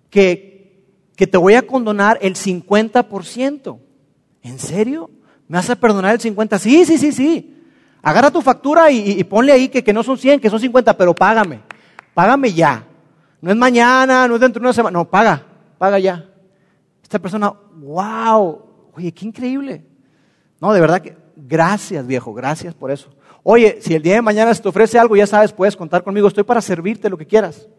que, 0.09 0.83
que 1.15 1.27
te 1.27 1.37
voy 1.37 1.53
a 1.53 1.67
condonar 1.67 2.17
el 2.21 2.35
50%. 2.35 3.79
¿En 4.43 4.59
serio? 4.59 5.09
¿Me 5.47 5.57
vas 5.57 5.69
a 5.69 5.75
perdonar 5.75 6.13
el 6.13 6.19
50? 6.19 6.59
Sí, 6.59 6.85
sí, 6.85 6.97
sí, 6.97 7.11
sí. 7.11 7.63
Agarra 8.01 8.29
tu 8.29 8.41
factura 8.41 8.91
y, 8.91 9.23
ponle 9.23 9.53
ahí 9.53 9.69
que, 9.69 9.93
no 9.93 10.03
son 10.03 10.17
100, 10.17 10.41
que 10.41 10.49
son 10.49 10.59
50, 10.59 10.95
pero 10.97 11.15
págame. 11.15 11.61
Págame 12.13 12.51
ya. 12.51 12.85
No 13.41 13.49
es 13.49 13.57
mañana, 13.57 14.27
no 14.27 14.35
es 14.35 14.41
dentro 14.41 14.59
de 14.59 14.67
una 14.67 14.73
semana. 14.73 14.99
No, 14.99 15.09
paga, 15.09 15.41
paga 15.77 15.97
ya. 15.99 16.25
Esta 17.01 17.19
persona, 17.19 17.53
wow, 17.77 18.61
oye, 18.93 19.13
qué 19.13 19.25
increíble. 19.25 19.85
No, 20.59 20.73
de 20.73 20.81
verdad 20.81 21.01
que, 21.01 21.15
gracias 21.37 22.05
viejo, 22.05 22.33
gracias 22.33 22.73
por 22.73 22.91
eso. 22.91 23.09
Oye, 23.41 23.79
si 23.81 23.93
el 23.95 24.01
día 24.01 24.15
de 24.15 24.21
mañana 24.21 24.53
se 24.53 24.61
te 24.61 24.67
ofrece 24.67 24.99
algo, 24.99 25.15
ya 25.15 25.27
sabes, 25.27 25.53
puedes 25.53 25.75
contar 25.75 26.03
conmigo, 26.03 26.27
estoy 26.27 26.43
para 26.43 26.61
servirte 26.61 27.09
lo 27.09 27.17
que 27.17 27.25
quieras. 27.25 27.69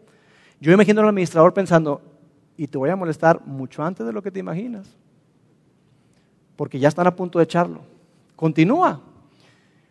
Yo 0.59 0.71
imagino 0.71 1.01
al 1.01 1.09
administrador 1.09 1.53
pensando, 1.53 2.01
y 2.57 2.67
te 2.67 2.77
voy 2.77 2.89
a 2.89 2.95
molestar 2.95 3.41
mucho 3.45 3.83
antes 3.83 4.05
de 4.05 4.13
lo 4.13 4.23
que 4.23 4.31
te 4.31 4.39
imaginas 4.39 4.87
porque 6.55 6.79
ya 6.79 6.87
están 6.87 7.07
a 7.07 7.15
punto 7.15 7.39
de 7.39 7.45
echarlo. 7.45 7.81
Continúa. 8.35 9.01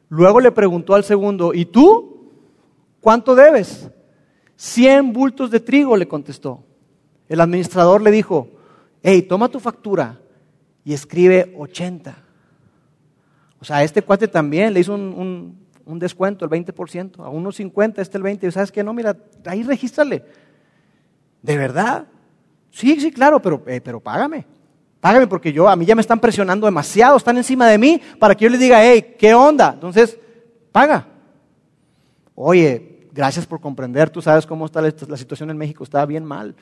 Luego 0.08 0.40
le 0.40 0.52
preguntó 0.52 0.94
al 0.94 1.04
segundo, 1.04 1.54
¿y 1.54 1.64
tú? 1.64 2.30
¿Cuánto 3.00 3.34
debes? 3.34 3.90
Cien 4.56 5.12
bultos 5.12 5.50
de 5.50 5.60
trigo, 5.60 5.96
le 5.96 6.08
contestó. 6.08 6.64
El 7.28 7.40
administrador 7.40 8.02
le 8.02 8.10
dijo, 8.10 8.48
hey, 9.02 9.22
toma 9.22 9.48
tu 9.48 9.60
factura 9.60 10.20
y 10.84 10.92
escribe 10.92 11.54
80. 11.58 12.16
O 13.60 13.64
sea, 13.64 13.82
este 13.82 14.02
cuate 14.02 14.28
también 14.28 14.74
le 14.74 14.80
hizo 14.80 14.94
un, 14.94 15.64
un 15.86 15.98
descuento, 15.98 16.44
el 16.44 16.50
20%, 16.50 17.24
a 17.24 17.28
unos 17.28 17.56
50, 17.56 18.00
este 18.00 18.18
el 18.18 18.24
20%, 18.24 18.50
¿sabes 18.50 18.72
qué? 18.72 18.82
No, 18.82 18.92
mira, 18.92 19.16
ahí 19.46 19.62
regístrale. 19.62 20.24
¿De 21.42 21.56
verdad? 21.56 22.06
Sí, 22.70 22.98
sí, 23.00 23.12
claro, 23.12 23.40
pero, 23.40 23.62
eh, 23.66 23.80
pero 23.80 24.00
págame. 24.00 24.46
Págame 25.04 25.26
porque 25.26 25.52
yo, 25.52 25.68
a 25.68 25.76
mí 25.76 25.84
ya 25.84 25.94
me 25.94 26.00
están 26.00 26.18
presionando 26.18 26.66
demasiado, 26.66 27.18
están 27.18 27.36
encima 27.36 27.68
de 27.68 27.76
mí 27.76 28.00
para 28.18 28.34
que 28.34 28.44
yo 28.44 28.48
les 28.48 28.58
diga, 28.58 28.82
hey, 28.82 29.16
¿qué 29.18 29.34
onda? 29.34 29.72
Entonces, 29.74 30.18
paga. 30.72 31.06
Oye, 32.34 33.06
gracias 33.12 33.44
por 33.44 33.60
comprender, 33.60 34.08
tú 34.08 34.22
sabes 34.22 34.46
cómo 34.46 34.64
está 34.64 34.80
la, 34.80 35.16
situación 35.18 35.50
en 35.50 35.58
México, 35.58 35.84
está 35.84 36.06
bien 36.06 36.24
mal. 36.24 36.54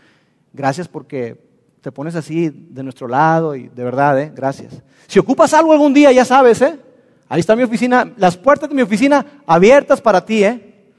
Gracias 0.52 0.88
porque 0.88 1.40
te 1.82 1.92
pones 1.92 2.16
así 2.16 2.50
de 2.50 2.82
nuestro 2.82 3.06
lado 3.06 3.54
y 3.54 3.68
de 3.68 3.84
verdad, 3.84 4.20
¿eh? 4.20 4.32
gracias. 4.34 4.82
Si 5.06 5.20
ocupas 5.20 5.54
algo 5.54 5.72
algún 5.72 5.94
día, 5.94 6.10
ya 6.10 6.24
sabes, 6.24 6.62
¿eh? 6.62 6.80
Ahí 7.28 7.38
está 7.38 7.54
mi 7.54 7.62
oficina, 7.62 8.12
las 8.16 8.36
puertas 8.36 8.68
de 8.68 8.74
mi 8.74 8.82
oficina 8.82 9.24
abiertas 9.46 10.00
para 10.00 10.24
ti, 10.24 10.42
¿eh? 10.42 10.90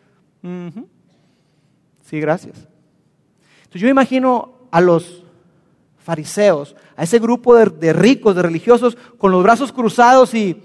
Sí, 2.06 2.22
gracias. 2.22 2.56
Entonces 3.64 3.82
yo 3.82 3.90
imagino 3.90 4.60
a 4.72 4.80
los 4.80 5.23
fariseos, 6.04 6.76
a 6.96 7.04
ese 7.04 7.18
grupo 7.20 7.56
de, 7.56 7.94
ricos, 7.94 8.36
de 8.36 8.42
religiosos, 8.42 8.98
con 9.18 9.32
los 9.32 9.42
brazos 9.42 9.72
cruzados 9.72 10.34
y, 10.34 10.62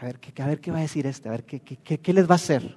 a 0.00 0.04
ver, 0.06 0.18
¿qué, 0.18 0.42
a 0.42 0.46
ver, 0.46 0.60
¿qué 0.60 0.70
va 0.70 0.78
a 0.78 0.82
decir 0.82 1.06
este? 1.06 1.28
A 1.28 1.32
ver, 1.32 1.44
¿qué, 1.44 2.12
les 2.12 2.28
va 2.28 2.34
a 2.34 2.36
hacer? 2.36 2.76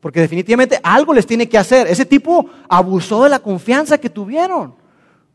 Porque 0.00 0.20
definitivamente 0.20 0.78
algo 0.82 1.12
les 1.14 1.26
tiene 1.26 1.48
que 1.48 1.58
hacer. 1.58 1.86
Ese 1.86 2.04
tipo 2.04 2.48
abusó 2.68 3.24
de 3.24 3.30
la 3.30 3.38
confianza 3.38 3.98
que 3.98 4.10
tuvieron. 4.10 4.74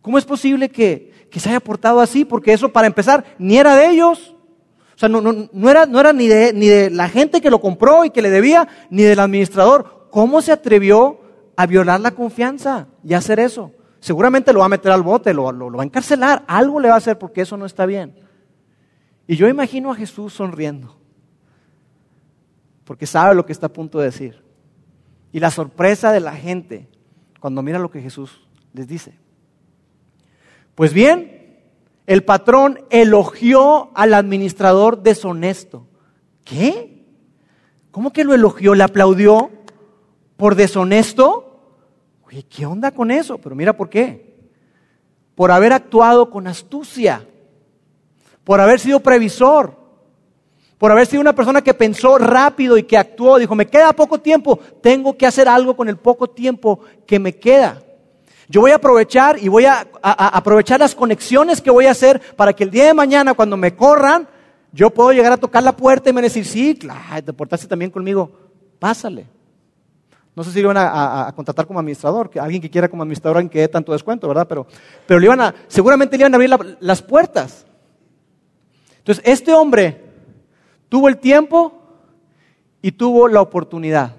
¿Cómo 0.02 0.18
es 0.18 0.26
posible 0.26 0.70
que, 0.70 1.28
que 1.30 1.40
se 1.40 1.50
haya 1.50 1.60
portado 1.60 2.00
así? 2.00 2.24
Porque 2.24 2.54
eso, 2.54 2.70
para 2.70 2.88
empezar, 2.88 3.26
ni 3.38 3.58
era 3.58 3.76
de 3.76 3.90
ellos. 3.90 4.36
O 4.96 4.98
sea, 4.98 5.10
no, 5.10 5.20
no, 5.22 5.50
no 5.52 5.70
era, 5.70 5.86
no 5.86 6.00
era 6.00 6.14
ni, 6.14 6.28
de, 6.28 6.54
ni 6.54 6.68
de 6.68 6.90
la 6.90 7.10
gente 7.10 7.42
que 7.42 7.50
lo 7.50 7.60
compró 7.60 8.06
y 8.06 8.12
que 8.12 8.22
le 8.22 8.30
debía, 8.30 8.68
ni 8.90 9.04
del 9.04 9.20
administrador. 9.20 10.08
¿Cómo 10.12 10.42
se 10.42 10.52
atrevió 10.52 11.20
a 11.56 11.66
violar 11.66 12.00
la 12.00 12.12
confianza 12.12 12.88
y 13.04 13.14
hacer 13.14 13.40
eso? 13.40 13.72
Seguramente 14.02 14.52
lo 14.52 14.60
va 14.60 14.66
a 14.66 14.70
meter 14.70 14.92
al 14.92 15.04
bote, 15.04 15.32
lo, 15.32 15.52
lo, 15.52 15.72
va 15.72 15.84
a 15.84 15.86
encarcelar, 15.86 16.44
algo 16.48 16.80
le 16.80 16.90
va 16.90 16.96
a 16.96 16.98
hacer 16.98 17.20
porque 17.20 17.42
eso 17.42 17.56
no 17.56 17.68
está 17.68 17.86
bien. 17.86 18.16
Y 19.28 19.36
yo 19.36 19.48
imagino 19.48 19.92
a 19.92 19.96
Jesús 19.96 20.34
sonriendo, 20.34 20.98
porque 22.84 23.06
sabe 23.06 23.36
lo 23.36 23.46
que 23.46 23.52
está 23.54 23.68
a 23.68 23.74
punto 23.74 24.00
de 24.00 24.06
decir. 24.06 24.44
Y 25.32 25.40
la 25.40 25.52
sorpresa 25.52 26.12
de 26.12 26.20
la 26.20 26.34
gente 26.34 26.90
cuando 27.40 27.62
mira 27.62 27.78
lo 27.78 27.92
que 27.92 28.02
Jesús 28.02 28.42
les 28.74 28.88
dice. 28.88 29.14
Pues 30.74 30.94
bien, 30.94 31.60
el 32.08 32.24
patrón 32.24 32.80
elogió 32.90 33.92
al 33.96 34.16
administrador 34.16 35.04
deshonesto. 35.04 35.86
¿Qué? 36.44 37.06
¿Cómo 37.92 38.12
que 38.12 38.24
lo 38.24 38.34
elogió? 38.34 38.74
¿Le 38.74 38.84
aplaudió 38.84 39.52
por 40.38 40.56
deshonesto? 40.56 41.51
Oye, 42.32 42.44
¿qué 42.44 42.66
onda 42.66 42.92
con 42.92 43.12
eso? 43.12 43.38
Pero 43.38 43.56
mira 43.56 43.74
por 43.74 43.90
qué. 43.90 44.32
Por 45.36 45.52
haber 45.52 45.74
actuado 45.74 46.30
con 46.30 46.48
astucia, 46.48 47.28
por 48.44 48.62
haber 48.62 48.80
sido 48.80 49.02
previsor, 49.02 49.76
por 50.78 50.92
haber 50.92 51.08
sido 51.08 51.22
una 51.22 51.36
persona 51.36 51.62
que 51.62 51.74
pensó 51.74 52.18
rápido 52.18 52.78
y 52.78 52.84
que 52.84 52.98
actuó, 52.98 53.38
dijo, 53.38 53.54
me 53.54 53.68
queda 53.68 53.94
poco 53.94 54.20
tiempo, 54.20 54.58
tengo 54.82 55.18
que 55.18 55.28
hacer 55.28 55.48
algo 55.48 55.76
con 55.76 55.90
el 55.90 55.98
poco 55.98 56.30
tiempo 56.30 56.80
que 57.06 57.20
me 57.20 57.36
queda. 57.36 57.84
Yo 58.48 58.62
voy 58.62 58.72
a 58.72 58.76
aprovechar 58.76 59.38
y 59.38 59.48
voy 59.48 59.66
a, 59.66 59.88
aprovechar 60.02 60.80
las 60.80 60.96
conexiones 60.96 61.62
que 61.62 61.72
voy 61.72 61.86
a 61.86 61.92
hacer 61.92 62.20
para 62.36 62.54
que 62.54 62.64
el 62.64 62.72
día 62.72 62.86
de 62.86 62.94
mañana, 62.94 63.34
cuando 63.34 63.58
me 63.58 63.76
corran, 63.76 64.28
yo 64.72 64.90
puedo 64.90 65.12
llegar 65.12 65.34
a 65.34 65.38
tocar 65.38 65.64
la 65.64 65.76
puerta 65.76 66.10
y 66.10 66.14
me 66.14 66.22
decir, 66.22 66.46
sí, 66.46 66.76
claro, 66.76 67.24
te 67.24 67.34
portaste 67.34 67.68
también 67.68 67.92
conmigo, 67.92 68.32
pásale. 68.80 69.28
No 70.36 70.44
sé 70.44 70.52
si 70.52 70.58
le 70.58 70.64
iban 70.64 70.78
a, 70.78 71.32
contratar 71.36 71.68
como 71.68 71.80
administrador, 71.80 72.30
que 72.30 72.40
alguien 72.40 72.62
que 72.62 72.70
quiera 72.70 72.88
como 72.88 73.04
administrador, 73.04 73.38
alguien 73.38 73.50
que 73.50 73.60
dé 73.60 73.68
tanto 73.68 73.92
descuento, 73.92 74.28
¿verdad? 74.28 74.48
Pero, 74.48 74.66
pero 75.06 75.20
le 75.20 75.26
iban 75.26 75.42
a, 75.42 75.54
seguramente 75.68 76.18
le 76.18 76.22
iban 76.22 76.34
a 76.34 76.38
abrir 76.38 76.78
las 76.80 77.02
puertas. 77.02 77.66
Entonces, 79.00 79.24
este 79.26 79.54
hombre 79.54 80.12
Tuvo 80.92 81.08
el 81.08 81.20
tiempo 81.20 81.72
y 82.82 82.92
tuvo 82.92 83.30
la 83.30 83.40
oportunidad. 83.40 84.14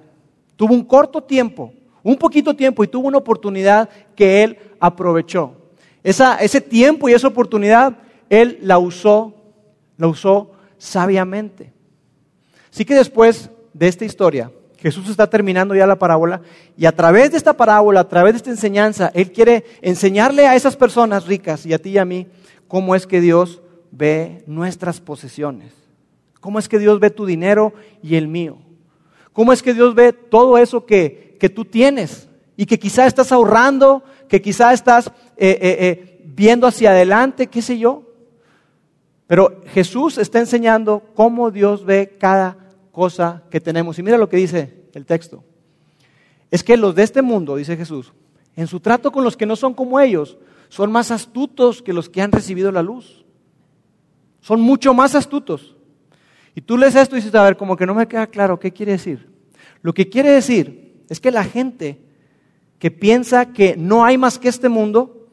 Tuvo 0.57 0.73
un 0.73 0.87
corto 0.87 1.23
tiempo, 1.23 1.71
un 2.03 2.17
poquito 2.17 2.57
tiempo 2.57 2.83
y 2.83 2.89
tuvo 2.89 3.09
una 3.09 3.19
oportunidad 3.19 3.91
que 4.17 4.43
él 4.43 4.57
aprovechó. 4.81 5.55
ese 6.03 6.63
tiempo 6.63 7.11
y 7.11 7.13
esa 7.13 7.29
oportunidad 7.29 7.99
él 8.31 8.59
la 8.63 8.79
usó, 8.79 9.35
la 9.99 10.07
usó 10.07 10.53
sabiamente. 10.79 11.75
Así 12.73 12.87
que 12.87 12.95
después 12.95 13.51
de 13.75 13.89
esta 13.89 14.07
historia, 14.07 14.51
Jesús 14.83 15.09
está 15.09 15.31
terminando 15.31 15.77
ya 15.77 15.87
la 15.87 15.97
parábola 15.97 16.43
y 16.77 16.87
a 16.87 16.93
través 16.93 17.31
de 17.31 17.37
esta 17.37 17.53
parábola, 17.57 18.01
a 18.01 18.09
través 18.09 18.33
de 18.33 18.39
esta 18.39 18.51
enseñanza, 18.51 19.13
Él 19.15 19.31
quiere 19.31 19.65
enseñarle 19.81 20.49
a 20.49 20.57
esas 20.57 20.77
personas 20.77 21.27
ricas 21.27 21.65
y 21.65 21.73
a 21.73 21.79
ti 21.79 21.91
y 21.91 21.99
a 21.99 22.05
mí 22.05 22.27
cómo 22.67 22.97
es 22.97 23.07
que 23.07 23.21
Dios 23.21 23.63
ve 23.93 24.43
nuestras 24.49 25.01
posesiones. 25.01 25.73
¿Cómo 26.41 26.59
es 26.59 26.69
que 26.69 26.81
Dios 26.81 26.99
ve 26.99 27.11
tu 27.11 27.27
dinero 27.27 27.73
y 28.03 28.17
el 28.17 28.27
mío? 28.27 28.59
¿Cómo 29.33 29.53
es 29.53 29.63
que 29.63 29.73
Dios 29.73 29.95
ve 29.95 30.13
todo 30.13 30.59
eso 30.59 30.85
que, 30.85 31.37
que 31.39 31.49
tú 31.49 31.65
tienes 31.65 32.29
y 32.57 32.67
que 32.67 32.81
quizá 32.81 33.07
estás 33.07 33.31
ahorrando, 33.31 34.03
que 34.29 34.43
quizá 34.43 34.73
estás 34.73 35.07
eh, 35.07 35.13
eh, 35.37 35.59
eh, 35.63 36.23
viendo 36.25 36.67
hacia 36.67 36.91
adelante, 36.91 37.47
qué 37.47 37.63
sé 37.63 37.79
yo? 37.79 38.03
Pero 39.29 39.63
Jesús 39.69 40.19
está 40.19 40.41
enseñando 40.41 41.05
cómo 41.15 41.53
Dios 41.53 41.85
ve 41.85 42.17
cada 42.19 42.62
cosa 42.93 43.43
que 43.51 43.61
tenemos. 43.61 43.99
Y 43.99 44.03
mira 44.03 44.19
lo 44.19 44.29
que 44.29 44.37
dice 44.37 44.85
el 44.95 45.07
texto. 45.07 45.43
Es 46.51 46.63
que 46.63 46.77
los 46.77 46.95
de 46.95 47.03
este 47.03 47.23
mundo, 47.23 47.57
dice 47.57 47.77
Jesús, 47.77 48.13
en 48.55 48.67
su 48.67 48.79
trato 48.79 49.11
con 49.11 49.25
los 49.25 49.37
que 49.37 49.47
no 49.47 49.57
son 49.57 49.75
como 49.75 49.99
ellos, 49.99 50.37
son 50.69 50.93
más 50.93 51.11
astutos 51.11 51.83
que 51.83 51.93
los 51.93 52.09
que 52.09 52.23
han 52.23 52.31
recibido 52.31 52.71
la 52.71 52.83
luz. 52.83 53.25
Son 54.41 54.61
mucho 54.61 54.95
más 54.95 55.15
astutos. 55.15 55.77
Y 56.55 56.61
tú 56.61 56.77
lees 56.77 56.95
esto 56.95 57.17
y 57.17 57.21
dices, 57.21 57.35
a 57.35 57.43
ver, 57.43 57.57
como 57.57 57.77
que 57.77 57.87
no 57.87 57.95
me 57.95 58.07
queda 58.07 58.27
claro, 58.27 58.59
¿qué 58.61 58.73
quiere 58.73 58.93
decir? 58.93 59.31
Lo 59.81 59.95
que 59.95 60.09
quiere 60.09 60.31
decir 60.31 61.03
es 61.09 61.19
que 61.19 61.31
la 61.31 61.45
gente 61.45 62.01
que 62.79 62.91
piensa 62.91 63.53
que 63.53 63.77
no 63.77 64.05
hay 64.05 64.19
más 64.19 64.39
que 64.39 64.49
este 64.49 64.69
mundo 64.69 65.29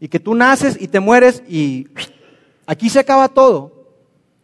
y 0.00 0.08
que 0.08 0.20
tú 0.20 0.34
naces 0.34 0.80
y 0.80 0.88
te 0.88 1.00
mueres 1.00 1.42
y 1.48 1.88
aquí 2.66 2.88
se 2.88 3.00
acaba 3.00 3.28
todo, 3.28 3.90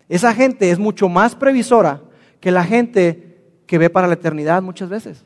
esa 0.09 0.35
gente 0.35 0.71
es 0.71 0.79
mucho 0.79 1.09
más 1.09 1.35
previsora 1.35 2.03
que 2.41 2.51
la 2.51 2.65
gente 2.65 3.39
que 3.67 3.79
ve 3.79 3.91
para 3.91 4.09
la 4.09 4.15
eternidad 4.15 4.63
muchas 4.63 4.89
veces. 4.89 5.25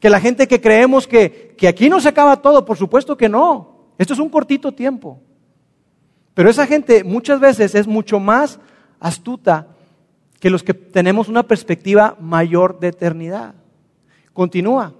Que 0.00 0.10
la 0.10 0.20
gente 0.20 0.48
que 0.48 0.60
creemos 0.60 1.06
que, 1.06 1.54
que 1.56 1.68
aquí 1.68 1.88
no 1.88 2.00
se 2.00 2.08
acaba 2.08 2.42
todo, 2.42 2.64
por 2.64 2.76
supuesto 2.76 3.16
que 3.16 3.28
no. 3.28 3.92
Esto 3.98 4.14
es 4.14 4.18
un 4.18 4.28
cortito 4.28 4.72
tiempo. 4.72 5.20
Pero 6.34 6.50
esa 6.50 6.66
gente 6.66 7.04
muchas 7.04 7.40
veces 7.40 7.74
es 7.74 7.86
mucho 7.86 8.18
más 8.18 8.58
astuta 8.98 9.68
que 10.38 10.50
los 10.50 10.62
que 10.62 10.74
tenemos 10.74 11.28
una 11.28 11.42
perspectiva 11.42 12.16
mayor 12.18 12.80
de 12.80 12.88
eternidad. 12.88 13.54
Continúa. 14.32 14.94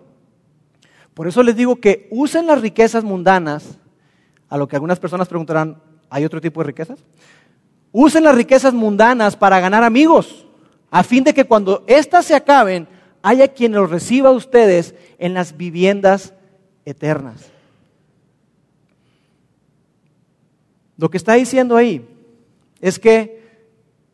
Por 1.14 1.28
eso 1.28 1.42
les 1.42 1.56
digo 1.56 1.76
que 1.76 2.08
usen 2.10 2.46
las 2.46 2.60
riquezas 2.60 3.04
mundanas, 3.04 3.78
a 4.48 4.56
lo 4.58 4.68
que 4.68 4.76
algunas 4.76 4.98
personas 4.98 5.28
preguntarán, 5.28 5.80
¿hay 6.10 6.24
otro 6.24 6.40
tipo 6.40 6.60
de 6.60 6.66
riquezas? 6.66 6.98
Usen 7.92 8.24
las 8.24 8.34
riquezas 8.34 8.74
mundanas 8.74 9.36
para 9.36 9.60
ganar 9.60 9.82
amigos, 9.82 10.46
a 10.90 11.02
fin 11.02 11.24
de 11.24 11.34
que 11.34 11.44
cuando 11.44 11.84
éstas 11.86 12.26
se 12.26 12.34
acaben, 12.34 12.88
haya 13.22 13.48
quien 13.48 13.72
los 13.72 13.90
reciba 13.90 14.30
a 14.30 14.32
ustedes 14.32 14.94
en 15.18 15.34
las 15.34 15.56
viviendas 15.56 16.34
eternas. 16.84 17.50
Lo 20.96 21.10
que 21.10 21.16
está 21.16 21.34
diciendo 21.34 21.76
ahí 21.76 22.06
es 22.80 22.98
que 22.98 23.40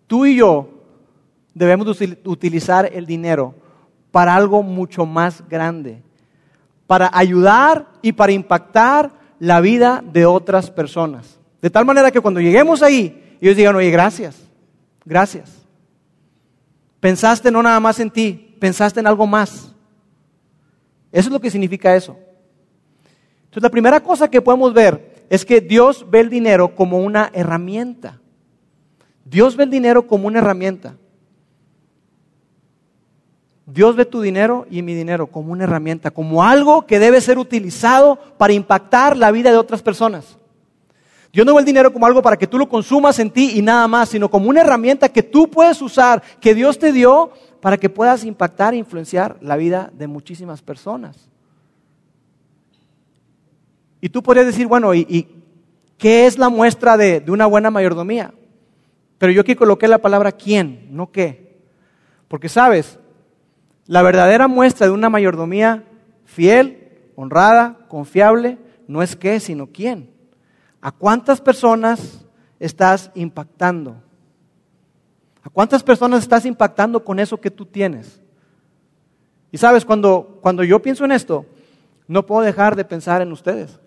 Tú 0.06 0.24
y 0.24 0.36
yo 0.36 0.68
debemos 1.54 2.00
utilizar 2.24 2.90
el 2.92 3.06
dinero 3.06 3.54
para 4.10 4.34
algo 4.34 4.62
mucho 4.62 5.04
más 5.04 5.46
grande, 5.48 6.02
para 6.86 7.10
ayudar 7.12 7.88
y 8.02 8.12
para 8.12 8.32
impactar 8.32 9.10
la 9.40 9.60
vida 9.60 10.02
de 10.12 10.26
otras 10.26 10.70
personas. 10.70 11.38
De 11.60 11.70
tal 11.70 11.84
manera 11.84 12.10
que 12.10 12.20
cuando 12.20 12.40
lleguemos 12.40 12.82
ahí, 12.82 13.36
ellos 13.40 13.56
digan, 13.56 13.74
oye, 13.74 13.90
gracias, 13.90 14.36
gracias. 15.04 15.65
Pensaste 17.00 17.50
no 17.50 17.62
nada 17.62 17.80
más 17.80 18.00
en 18.00 18.10
ti, 18.10 18.56
pensaste 18.58 19.00
en 19.00 19.06
algo 19.06 19.26
más. 19.26 19.72
Eso 21.12 21.28
es 21.28 21.32
lo 21.32 21.40
que 21.40 21.50
significa 21.50 21.94
eso. 21.94 22.16
Entonces 23.44 23.62
la 23.62 23.70
primera 23.70 24.02
cosa 24.02 24.28
que 24.28 24.42
podemos 24.42 24.72
ver 24.72 25.26
es 25.30 25.44
que 25.44 25.60
Dios 25.60 26.06
ve 26.08 26.20
el 26.20 26.30
dinero 26.30 26.74
como 26.74 26.98
una 26.98 27.30
herramienta. 27.32 28.20
Dios 29.24 29.56
ve 29.56 29.64
el 29.64 29.70
dinero 29.70 30.06
como 30.06 30.26
una 30.26 30.38
herramienta. 30.38 30.96
Dios 33.66 33.96
ve 33.96 34.04
tu 34.04 34.20
dinero 34.20 34.66
y 34.70 34.82
mi 34.82 34.94
dinero 34.94 35.26
como 35.26 35.52
una 35.52 35.64
herramienta, 35.64 36.12
como 36.12 36.44
algo 36.44 36.86
que 36.86 37.00
debe 37.00 37.20
ser 37.20 37.36
utilizado 37.36 38.16
para 38.38 38.52
impactar 38.52 39.16
la 39.16 39.32
vida 39.32 39.50
de 39.50 39.58
otras 39.58 39.82
personas. 39.82 40.38
Dios 41.36 41.44
no 41.44 41.52
ve 41.52 41.60
el 41.60 41.66
dinero 41.66 41.92
como 41.92 42.06
algo 42.06 42.22
para 42.22 42.38
que 42.38 42.46
tú 42.46 42.56
lo 42.56 42.66
consumas 42.66 43.18
en 43.18 43.30
ti 43.30 43.58
y 43.58 43.60
nada 43.60 43.86
más, 43.86 44.08
sino 44.08 44.30
como 44.30 44.48
una 44.48 44.62
herramienta 44.62 45.10
que 45.10 45.22
tú 45.22 45.50
puedes 45.50 45.82
usar, 45.82 46.22
que 46.40 46.54
Dios 46.54 46.78
te 46.78 46.92
dio 46.92 47.30
para 47.60 47.76
que 47.76 47.90
puedas 47.90 48.24
impactar 48.24 48.72
e 48.72 48.78
influenciar 48.78 49.36
la 49.42 49.58
vida 49.58 49.90
de 49.92 50.06
muchísimas 50.06 50.62
personas. 50.62 51.28
Y 54.00 54.08
tú 54.08 54.22
podrías 54.22 54.46
decir, 54.46 54.66
bueno, 54.66 54.94
¿y, 54.94 55.28
qué 55.98 56.24
es 56.24 56.38
la 56.38 56.48
muestra 56.48 56.96
de, 56.96 57.20
de 57.20 57.30
una 57.30 57.44
buena 57.44 57.70
mayordomía? 57.70 58.32
Pero 59.18 59.30
yo 59.30 59.42
aquí 59.42 59.54
coloqué 59.54 59.88
la 59.88 59.98
palabra 59.98 60.32
quién, 60.32 60.88
no 60.90 61.12
qué. 61.12 61.58
Porque 62.28 62.48
sabes, 62.48 62.98
la 63.86 64.00
verdadera 64.00 64.48
muestra 64.48 64.86
de 64.86 64.92
una 64.94 65.10
mayordomía 65.10 65.84
fiel, 66.24 67.10
honrada, 67.14 67.76
confiable, 67.88 68.56
no 68.88 69.02
es 69.02 69.16
qué, 69.16 69.38
sino 69.38 69.66
quién. 69.66 70.15
¿A 70.86 70.92
cuántas 70.92 71.40
personas 71.40 72.24
estás 72.60 73.10
impactando? 73.16 73.96
¿A 75.42 75.50
cuántas 75.50 75.82
personas 75.82 76.22
estás 76.22 76.46
impactando 76.46 77.04
con 77.04 77.18
eso 77.18 77.40
que 77.40 77.50
tú 77.50 77.66
tienes? 77.66 78.20
Y 79.50 79.58
sabes, 79.58 79.84
cuando, 79.84 80.38
cuando 80.40 80.62
yo 80.62 80.80
pienso 80.80 81.04
en 81.04 81.10
esto, 81.10 81.44
no 82.06 82.24
puedo 82.24 82.42
dejar 82.42 82.76
de 82.76 82.84
pensar 82.84 83.20
en 83.20 83.32
ustedes 83.32 83.80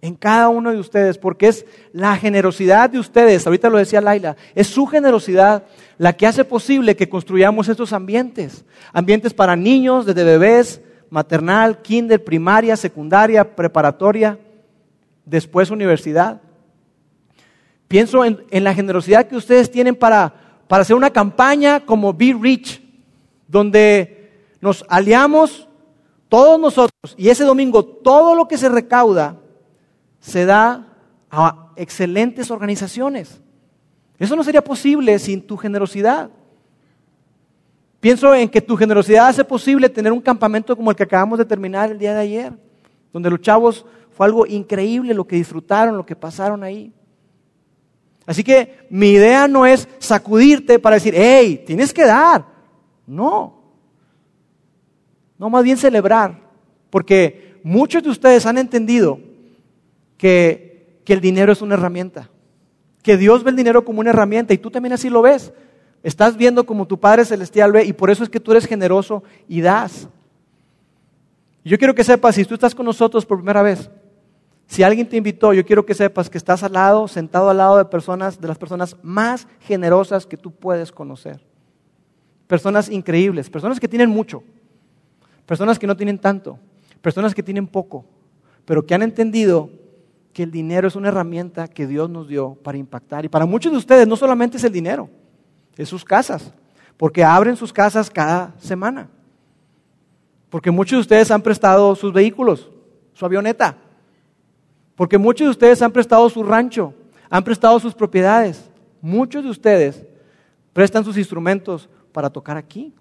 en 0.00 0.14
cada 0.14 0.48
uno 0.48 0.70
de 0.70 0.78
ustedes, 0.78 1.18
porque 1.18 1.48
es 1.48 1.66
la 1.92 2.16
generosidad 2.16 2.88
de 2.88 3.00
ustedes, 3.00 3.44
ahorita 3.44 3.68
lo 3.68 3.78
decía 3.78 4.00
Laila, 4.00 4.36
es 4.54 4.68
su 4.68 4.86
generosidad 4.86 5.64
la 5.96 6.12
que 6.12 6.28
hace 6.28 6.44
posible 6.44 6.94
que 6.94 7.08
construyamos 7.08 7.68
estos 7.68 7.92
ambientes, 7.92 8.64
ambientes 8.92 9.34
para 9.34 9.56
niños, 9.56 10.06
desde 10.06 10.22
bebés, 10.22 10.80
maternal, 11.10 11.82
kinder, 11.82 12.22
primaria, 12.22 12.76
secundaria, 12.76 13.56
preparatoria, 13.56 14.38
después 15.28 15.70
universidad. 15.70 16.40
Pienso 17.86 18.24
en, 18.24 18.38
la 18.50 18.74
generosidad 18.74 19.26
que 19.26 19.36
ustedes 19.36 19.70
tienen 19.70 19.96
para, 19.96 20.34
para 20.66 20.82
hacer 20.82 20.96
una 20.96 21.10
campaña 21.10 21.80
como 21.80 22.12
Be 22.12 22.36
Rich, 22.38 22.82
donde 23.46 24.30
nos 24.60 24.84
aliamos 24.88 25.68
todos 26.28 26.60
nosotros 26.60 27.14
y 27.16 27.30
ese 27.30 27.44
domingo 27.44 27.84
todo 27.84 28.34
lo 28.34 28.46
que 28.46 28.58
se 28.58 28.68
recauda 28.68 29.36
se 30.20 30.44
da 30.44 30.86
a 31.30 31.68
excelentes 31.76 32.50
organizaciones. 32.50 33.40
Eso 34.18 34.36
no 34.36 34.44
sería 34.44 34.62
posible 34.62 35.18
sin 35.18 35.46
tu 35.46 35.56
generosidad. 35.56 36.30
Pienso 38.00 38.34
en 38.34 38.48
que 38.48 38.60
tu 38.60 38.76
generosidad 38.76 39.28
hace 39.28 39.44
posible 39.44 39.88
tener 39.88 40.12
un 40.12 40.20
campamento 40.20 40.76
como 40.76 40.90
el 40.90 40.96
que 40.96 41.04
acabamos 41.04 41.38
de 41.38 41.44
terminar 41.44 41.90
el 41.90 41.98
día 41.98 42.14
de 42.14 42.20
ayer, 42.20 42.52
donde 43.12 43.30
los 43.30 43.40
chavos 43.40 43.86
fue 44.18 44.26
algo 44.26 44.46
increíble 44.48 45.14
lo 45.14 45.24
que 45.24 45.36
disfrutaron, 45.36 45.96
lo 45.96 46.04
que 46.04 46.16
pasaron 46.16 46.64
ahí. 46.64 46.92
Así 48.26 48.42
que 48.42 48.88
mi 48.90 49.10
idea 49.10 49.46
no 49.46 49.64
es 49.64 49.86
sacudirte 50.00 50.80
para 50.80 50.96
decir, 50.96 51.14
hey, 51.16 51.62
tienes 51.64 51.94
que 51.94 52.04
dar. 52.04 52.44
No. 53.06 53.62
No, 55.38 55.48
más 55.48 55.62
bien 55.62 55.76
celebrar. 55.76 56.36
Porque 56.90 57.60
muchos 57.62 58.02
de 58.02 58.10
ustedes 58.10 58.44
han 58.44 58.58
entendido 58.58 59.20
que, 60.16 61.00
el 61.06 61.20
dinero 61.20 61.52
es 61.52 61.62
una 61.62 61.74
herramienta, 61.74 62.28
que 63.04 63.16
Dios 63.16 63.44
ve 63.44 63.50
el 63.50 63.56
dinero 63.56 63.84
como 63.84 64.00
una 64.00 64.10
herramienta 64.10 64.52
y 64.52 64.58
tú 64.58 64.68
también 64.68 64.94
así 64.94 65.08
lo 65.08 65.22
ves. 65.22 65.52
Estás 66.02 66.36
viendo 66.36 66.66
como 66.66 66.88
tu 66.88 66.98
Padre 66.98 67.24
Celestial 67.24 67.70
ve 67.70 67.84
y 67.84 67.92
por 67.92 68.10
eso 68.10 68.24
es 68.24 68.30
que 68.30 68.40
tú 68.40 68.50
eres 68.50 68.66
generoso 68.66 69.22
y 69.46 69.60
das. 69.60 70.08
Yo 71.64 71.78
quiero 71.78 71.94
que 71.94 72.02
sepas, 72.02 72.34
si 72.34 72.44
tú 72.44 72.54
estás 72.54 72.74
con 72.74 72.84
nosotros 72.84 73.24
por 73.24 73.38
primera 73.38 73.62
vez, 73.62 73.88
si 74.68 74.82
alguien 74.82 75.08
te 75.08 75.16
invitó, 75.16 75.54
yo 75.54 75.64
quiero 75.64 75.86
que 75.86 75.94
sepas 75.94 76.28
que 76.28 76.36
estás 76.36 76.62
al 76.62 76.74
lado, 76.74 77.08
sentado 77.08 77.48
al 77.48 77.56
lado 77.56 77.78
de 77.78 77.86
personas, 77.86 78.38
de 78.38 78.46
las 78.46 78.58
personas 78.58 78.96
más 79.02 79.48
generosas 79.60 80.26
que 80.26 80.36
tú 80.36 80.50
puedes 80.50 80.92
conocer. 80.92 81.40
Personas 82.46 82.90
increíbles, 82.90 83.48
personas 83.48 83.80
que 83.80 83.88
tienen 83.88 84.10
mucho, 84.10 84.42
personas 85.46 85.78
que 85.78 85.86
no 85.86 85.96
tienen 85.96 86.18
tanto, 86.18 86.58
personas 87.00 87.34
que 87.34 87.42
tienen 87.42 87.66
poco, 87.66 88.04
pero 88.66 88.84
que 88.84 88.94
han 88.94 89.00
entendido 89.00 89.70
que 90.34 90.42
el 90.42 90.50
dinero 90.50 90.86
es 90.86 90.96
una 90.96 91.08
herramienta 91.08 91.66
que 91.66 91.86
Dios 91.86 92.10
nos 92.10 92.28
dio 92.28 92.54
para 92.56 92.76
impactar. 92.76 93.24
Y 93.24 93.28
para 93.30 93.46
muchos 93.46 93.72
de 93.72 93.78
ustedes 93.78 94.06
no 94.06 94.16
solamente 94.16 94.58
es 94.58 94.64
el 94.64 94.72
dinero, 94.72 95.08
es 95.78 95.88
sus 95.88 96.04
casas, 96.04 96.52
porque 96.98 97.24
abren 97.24 97.56
sus 97.56 97.72
casas 97.72 98.10
cada 98.10 98.54
semana. 98.58 99.08
Porque 100.50 100.70
muchos 100.70 100.98
de 100.98 101.00
ustedes 101.00 101.30
han 101.30 101.40
prestado 101.40 101.94
sus 101.94 102.12
vehículos, 102.12 102.70
su 103.14 103.24
avioneta. 103.24 103.87
Porque 104.98 105.16
muchos 105.16 105.46
de 105.46 105.50
ustedes 105.52 105.80
han 105.80 105.92
prestado 105.92 106.28
su 106.28 106.42
rancho, 106.42 106.92
han 107.30 107.44
prestado 107.44 107.78
sus 107.78 107.94
propiedades. 107.94 108.68
Muchos 109.00 109.44
de 109.44 109.50
ustedes 109.50 110.04
prestan 110.72 111.04
sus 111.04 111.16
instrumentos 111.16 111.88
para 112.10 112.28
tocar 112.28 112.56
aquí. 112.56 112.92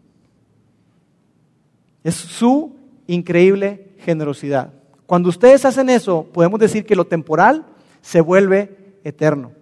Es 2.03 2.13
su 2.13 2.75
increíble 3.07 3.95
generosidad. 3.97 4.71
Cuando 5.07 5.29
ustedes 5.29 5.65
hacen 5.65 5.89
eso, 5.89 6.27
podemos 6.31 6.59
decir 6.59 6.85
que 6.85 6.95
lo 6.95 7.07
temporal 7.07 7.65
se 7.99 8.21
vuelve 8.21 8.77
eterno. 9.03 9.53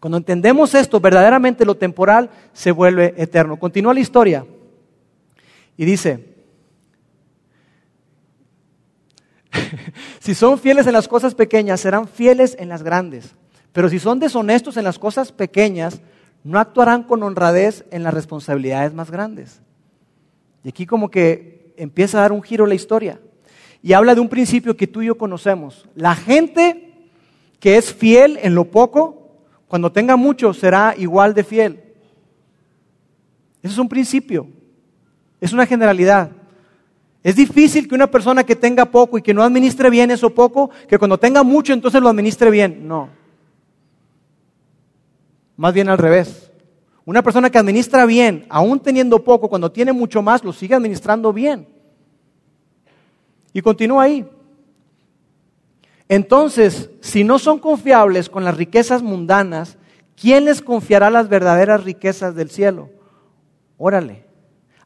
Cuando 0.00 0.16
entendemos 0.18 0.74
esto, 0.74 0.98
verdaderamente 0.98 1.64
lo 1.64 1.76
temporal 1.76 2.28
se 2.52 2.72
vuelve 2.72 3.14
eterno. 3.16 3.56
Continúa 3.56 3.94
la 3.94 4.00
historia 4.00 4.44
y 5.76 5.84
dice, 5.84 6.29
si 10.30 10.36
son 10.36 10.60
fieles 10.60 10.86
en 10.86 10.92
las 10.92 11.08
cosas 11.08 11.34
pequeñas, 11.34 11.80
serán 11.80 12.06
fieles 12.06 12.54
en 12.60 12.68
las 12.68 12.84
grandes. 12.84 13.34
Pero 13.72 13.88
si 13.88 13.98
son 13.98 14.20
deshonestos 14.20 14.76
en 14.76 14.84
las 14.84 14.96
cosas 14.96 15.32
pequeñas, 15.32 16.00
no 16.44 16.60
actuarán 16.60 17.02
con 17.02 17.24
honradez 17.24 17.84
en 17.90 18.04
las 18.04 18.14
responsabilidades 18.14 18.94
más 18.94 19.10
grandes. 19.10 19.60
Y 20.62 20.68
aquí 20.68 20.86
como 20.86 21.10
que 21.10 21.74
empieza 21.76 22.18
a 22.18 22.20
dar 22.20 22.30
un 22.30 22.44
giro 22.44 22.64
la 22.64 22.76
historia 22.76 23.20
y 23.82 23.92
habla 23.92 24.14
de 24.14 24.20
un 24.20 24.28
principio 24.28 24.76
que 24.76 24.86
tú 24.86 25.02
y 25.02 25.06
yo 25.06 25.18
conocemos. 25.18 25.88
La 25.96 26.14
gente 26.14 27.10
que 27.58 27.76
es 27.76 27.92
fiel 27.92 28.38
en 28.40 28.54
lo 28.54 28.66
poco, 28.66 29.32
cuando 29.66 29.90
tenga 29.90 30.14
mucho 30.14 30.54
será 30.54 30.94
igual 30.96 31.34
de 31.34 31.42
fiel. 31.42 31.82
Eso 33.64 33.72
es 33.72 33.78
un 33.78 33.88
principio, 33.88 34.46
es 35.40 35.52
una 35.52 35.66
generalidad. 35.66 36.30
Es 37.22 37.36
difícil 37.36 37.86
que 37.86 37.94
una 37.94 38.10
persona 38.10 38.44
que 38.44 38.56
tenga 38.56 38.86
poco 38.86 39.18
y 39.18 39.22
que 39.22 39.34
no 39.34 39.42
administre 39.42 39.90
bien 39.90 40.10
eso 40.10 40.30
poco, 40.30 40.70
que 40.88 40.98
cuando 40.98 41.18
tenga 41.18 41.42
mucho 41.42 41.72
entonces 41.72 42.00
lo 42.00 42.08
administre 42.08 42.50
bien. 42.50 42.88
No. 42.88 43.10
Más 45.56 45.74
bien 45.74 45.90
al 45.90 45.98
revés. 45.98 46.50
Una 47.04 47.22
persona 47.22 47.50
que 47.50 47.58
administra 47.58 48.06
bien, 48.06 48.46
aún 48.48 48.80
teniendo 48.80 49.22
poco, 49.22 49.48
cuando 49.48 49.70
tiene 49.70 49.92
mucho 49.92 50.22
más, 50.22 50.44
lo 50.44 50.52
sigue 50.52 50.74
administrando 50.74 51.32
bien. 51.32 51.66
Y 53.52 53.60
continúa 53.60 54.04
ahí. 54.04 54.26
Entonces, 56.08 56.90
si 57.00 57.24
no 57.24 57.38
son 57.38 57.58
confiables 57.58 58.28
con 58.28 58.44
las 58.44 58.56
riquezas 58.56 59.02
mundanas, 59.02 59.76
¿quién 60.16 60.44
les 60.44 60.62
confiará 60.62 61.10
las 61.10 61.28
verdaderas 61.28 61.84
riquezas 61.84 62.34
del 62.34 62.50
cielo? 62.50 62.90
Órale. 63.76 64.29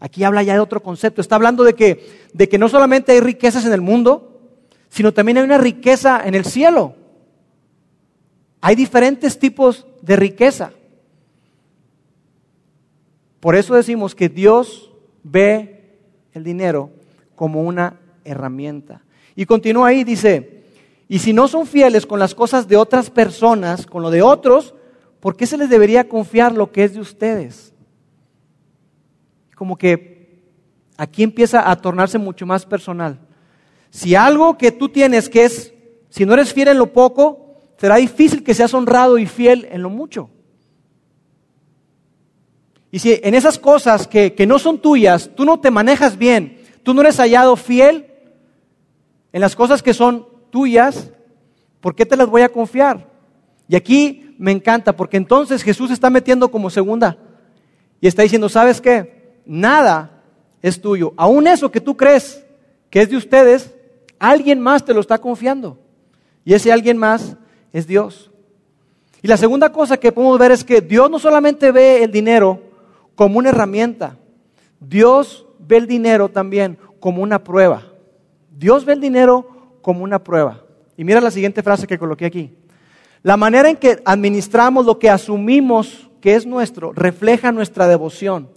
Aquí 0.00 0.24
habla 0.24 0.42
ya 0.42 0.54
de 0.54 0.60
otro 0.60 0.82
concepto. 0.82 1.20
Está 1.20 1.36
hablando 1.36 1.64
de 1.64 1.74
que, 1.74 2.28
de 2.32 2.48
que 2.48 2.58
no 2.58 2.68
solamente 2.68 3.12
hay 3.12 3.20
riquezas 3.20 3.64
en 3.64 3.72
el 3.72 3.80
mundo, 3.80 4.40
sino 4.88 5.12
también 5.12 5.38
hay 5.38 5.44
una 5.44 5.58
riqueza 5.58 6.22
en 6.24 6.34
el 6.34 6.44
cielo. 6.44 6.94
Hay 8.60 8.76
diferentes 8.76 9.38
tipos 9.38 9.86
de 10.00 10.16
riqueza. 10.16 10.72
Por 13.40 13.56
eso 13.56 13.74
decimos 13.74 14.14
que 14.14 14.28
Dios 14.28 14.90
ve 15.22 15.98
el 16.32 16.44
dinero 16.44 16.90
como 17.34 17.62
una 17.62 18.00
herramienta. 18.24 19.02
Y 19.36 19.44
continúa 19.44 19.88
ahí, 19.88 20.02
dice, 20.02 20.62
y 21.08 21.18
si 21.18 21.32
no 21.32 21.48
son 21.48 21.66
fieles 21.66 22.06
con 22.06 22.18
las 22.18 22.34
cosas 22.34 22.66
de 22.68 22.76
otras 22.76 23.10
personas, 23.10 23.84
con 23.84 24.02
lo 24.02 24.10
de 24.10 24.22
otros, 24.22 24.74
¿por 25.20 25.36
qué 25.36 25.46
se 25.46 25.58
les 25.58 25.68
debería 25.68 26.08
confiar 26.08 26.52
lo 26.54 26.72
que 26.72 26.84
es 26.84 26.94
de 26.94 27.00
ustedes? 27.00 27.73
Como 29.54 29.76
que 29.76 30.42
aquí 30.96 31.22
empieza 31.22 31.70
a 31.70 31.76
tornarse 31.76 32.18
mucho 32.18 32.46
más 32.46 32.66
personal. 32.66 33.18
Si 33.90 34.14
algo 34.14 34.58
que 34.58 34.72
tú 34.72 34.88
tienes 34.88 35.28
que 35.28 35.44
es, 35.44 35.72
si 36.08 36.26
no 36.26 36.34
eres 36.34 36.52
fiel 36.52 36.68
en 36.68 36.78
lo 36.78 36.92
poco, 36.92 37.60
será 37.76 37.96
difícil 37.96 38.42
que 38.42 38.54
seas 38.54 38.74
honrado 38.74 39.18
y 39.18 39.26
fiel 39.26 39.68
en 39.70 39.82
lo 39.82 39.90
mucho. 39.90 40.30
Y 42.90 43.00
si 43.00 43.18
en 43.22 43.34
esas 43.34 43.58
cosas 43.58 44.06
que, 44.06 44.34
que 44.34 44.46
no 44.46 44.58
son 44.58 44.78
tuyas, 44.78 45.30
tú 45.34 45.44
no 45.44 45.58
te 45.58 45.70
manejas 45.70 46.16
bien, 46.16 46.60
tú 46.82 46.94
no 46.94 47.00
eres 47.00 47.16
hallado 47.18 47.56
fiel, 47.56 48.06
en 49.32 49.40
las 49.40 49.56
cosas 49.56 49.82
que 49.82 49.92
son 49.92 50.28
tuyas, 50.50 51.10
¿por 51.80 51.96
qué 51.96 52.06
te 52.06 52.16
las 52.16 52.28
voy 52.28 52.42
a 52.42 52.48
confiar? 52.48 53.10
Y 53.66 53.74
aquí 53.74 54.36
me 54.38 54.52
encanta, 54.52 54.94
porque 54.94 55.16
entonces 55.16 55.64
Jesús 55.64 55.90
está 55.90 56.08
metiendo 56.08 56.50
como 56.50 56.70
segunda 56.70 57.18
y 58.00 58.06
está 58.06 58.22
diciendo, 58.22 58.48
¿sabes 58.48 58.80
qué? 58.80 59.13
Nada 59.46 60.22
es 60.62 60.80
tuyo. 60.80 61.12
Aún 61.16 61.46
eso 61.46 61.70
que 61.70 61.80
tú 61.80 61.96
crees 61.96 62.44
que 62.90 63.02
es 63.02 63.10
de 63.10 63.16
ustedes, 63.16 63.74
alguien 64.18 64.60
más 64.60 64.84
te 64.84 64.94
lo 64.94 65.00
está 65.00 65.18
confiando. 65.18 65.78
Y 66.44 66.54
ese 66.54 66.72
alguien 66.72 66.96
más 66.96 67.36
es 67.72 67.86
Dios. 67.86 68.30
Y 69.22 69.28
la 69.28 69.36
segunda 69.36 69.72
cosa 69.72 69.96
que 69.96 70.12
podemos 70.12 70.38
ver 70.38 70.52
es 70.52 70.62
que 70.62 70.80
Dios 70.80 71.10
no 71.10 71.18
solamente 71.18 71.72
ve 71.72 72.04
el 72.04 72.12
dinero 72.12 72.62
como 73.14 73.38
una 73.38 73.48
herramienta, 73.50 74.16
Dios 74.80 75.46
ve 75.58 75.78
el 75.78 75.86
dinero 75.86 76.28
también 76.28 76.78
como 77.00 77.22
una 77.22 77.42
prueba. 77.42 77.82
Dios 78.50 78.84
ve 78.84 78.92
el 78.92 79.00
dinero 79.00 79.76
como 79.82 80.04
una 80.04 80.22
prueba. 80.22 80.62
Y 80.96 81.04
mira 81.04 81.20
la 81.20 81.30
siguiente 81.30 81.62
frase 81.62 81.86
que 81.86 81.98
coloqué 81.98 82.26
aquí. 82.26 82.54
La 83.22 83.36
manera 83.36 83.70
en 83.70 83.76
que 83.76 84.02
administramos 84.04 84.84
lo 84.84 84.98
que 84.98 85.10
asumimos 85.10 86.10
que 86.20 86.34
es 86.34 86.46
nuestro 86.46 86.92
refleja 86.92 87.52
nuestra 87.52 87.88
devoción, 87.88 88.48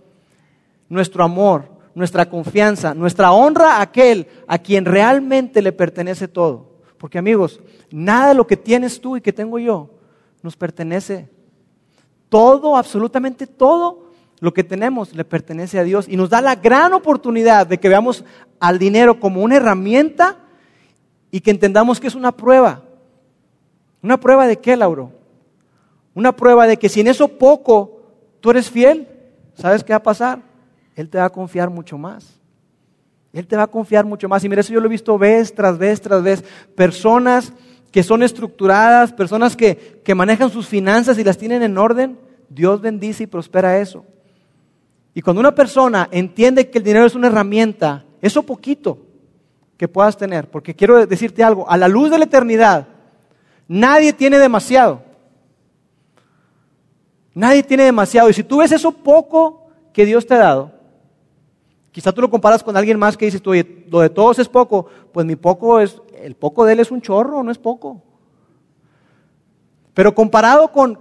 nuestro 0.90 1.24
amor, 1.24 1.70
nuestra 1.96 2.30
confianza, 2.30 2.94
nuestra 2.94 3.32
honra 3.32 3.78
a 3.78 3.82
aquel 3.82 4.28
a 4.48 4.60
quien 4.60 4.86
realmente 4.86 5.62
le 5.62 5.72
pertenece 5.72 6.28
todo. 6.28 6.78
Porque 6.98 7.18
amigos, 7.18 7.60
nada 7.92 8.30
de 8.30 8.34
lo 8.36 8.48
que 8.48 8.58
tienes 8.58 9.00
tú 9.02 9.18
y 9.18 9.22
que 9.22 9.34
tengo 9.34 9.60
yo 9.60 9.90
nos 10.42 10.56
pertenece. 10.56 11.30
Todo, 12.30 12.78
absolutamente 12.78 13.48
todo 13.48 14.12
lo 14.40 14.54
que 14.54 14.64
tenemos 14.64 15.16
le 15.16 15.26
pertenece 15.26 15.80
a 15.80 15.84
Dios 15.84 16.08
y 16.08 16.18
nos 16.18 16.30
da 16.30 16.42
la 16.42 16.56
gran 16.56 16.94
oportunidad 16.94 17.68
de 17.68 17.80
que 17.80 17.90
veamos 17.90 18.24
al 18.60 18.78
dinero 18.80 19.20
como 19.20 19.42
una 19.42 19.56
herramienta 19.56 20.38
y 21.32 21.42
que 21.42 21.52
entendamos 21.52 22.00
que 22.00 22.08
es 22.08 22.16
una 22.16 22.32
prueba. 22.32 22.84
¿Una 24.02 24.20
prueba 24.20 24.48
de 24.48 24.58
qué, 24.60 24.78
Lauro? 24.78 25.12
Una 26.14 26.36
prueba 26.36 26.68
de 26.68 26.78
que 26.78 26.90
si 26.90 27.02
en 27.02 27.08
eso 27.08 27.28
poco 27.28 28.02
tú 28.40 28.52
eres 28.52 28.70
fiel, 28.70 29.08
¿sabes 29.56 29.84
qué 29.84 29.94
va 29.94 29.98
a 29.98 30.04
pasar? 30.04 30.42
Él 30.98 31.10
te 31.10 31.20
va 31.20 31.26
a 31.26 31.30
confiar 31.30 31.70
mucho 31.70 31.96
más. 31.96 32.40
Él 33.32 33.46
te 33.46 33.56
va 33.56 33.64
a 33.64 33.68
confiar 33.68 34.04
mucho 34.04 34.28
más. 34.28 34.44
Y 34.44 34.50
mira, 34.50 34.62
eso 34.62 34.74
yo 34.74 34.80
lo 34.80 34.88
he 34.88 34.90
visto 34.90 35.16
vez 35.16 35.54
tras 35.54 35.78
vez 35.78 36.02
tras 36.02 36.24
vez. 36.24 36.44
Personas 36.76 37.54
que 37.92 38.02
son 38.02 38.24
estructuradas, 38.24 39.14
personas 39.14 39.56
que, 39.56 40.02
que 40.04 40.16
manejan 40.16 40.50
sus 40.50 40.68
finanzas 40.68 41.20
y 41.20 41.24
las 41.24 41.38
tienen 41.38 41.62
en 41.62 41.78
orden, 41.78 42.18
Dios 42.50 42.82
bendice 42.82 43.24
y 43.24 43.28
prospera 43.28 43.78
eso. 43.78 44.06
Y 45.14 45.22
cuando 45.22 45.40
una 45.40 45.54
persona 45.54 46.10
entiende 46.12 46.72
que 46.72 46.80
el 46.80 46.84
dinero 46.84 47.06
es 47.06 47.14
una 47.14 47.28
herramienta, 47.28 48.04
eso 48.20 48.42
poquito 48.42 48.98
que 49.78 49.88
puedas 49.88 50.18
tener, 50.18 50.50
porque 50.50 50.76
quiero 50.76 51.06
decirte 51.06 51.44
algo, 51.44 51.70
a 51.70 51.78
la 51.78 51.88
luz 51.88 52.10
de 52.10 52.18
la 52.18 52.26
eternidad, 52.26 52.88
nadie 53.68 54.14
tiene 54.14 54.40
demasiado. 54.40 55.04
Nadie 57.36 57.62
tiene 57.62 57.84
demasiado. 57.84 58.32
Y 58.32 58.34
si 58.34 58.44
tú 58.44 58.58
ves 58.58 58.72
eso 58.72 58.92
poco 58.92 59.70
que 59.94 60.08
Dios 60.08 60.26
te 60.26 60.34
ha 60.34 60.40
dado, 60.40 60.77
quizá 61.98 62.12
tú 62.12 62.22
lo 62.22 62.30
comparas 62.30 62.62
con 62.62 62.78
alguien 62.78 63.00
más 63.00 63.18
que 63.18 63.26
dices, 63.26 63.42
tú, 63.42 63.54
lo 63.90 64.02
de 64.02 64.10
todos 64.12 64.38
es 64.38 64.48
poco, 64.48 64.86
pues 65.12 65.26
mi 65.26 65.36
poco 65.36 65.80
es, 65.80 66.00
el 66.22 66.36
poco 66.36 66.64
de 66.64 66.74
él 66.74 66.80
es 66.80 66.92
un 66.92 67.02
chorro, 67.02 67.42
no 67.42 67.50
es 67.50 67.58
poco. 67.58 68.04
Pero 69.96 70.14
comparado 70.14 70.72
con, 70.72 71.00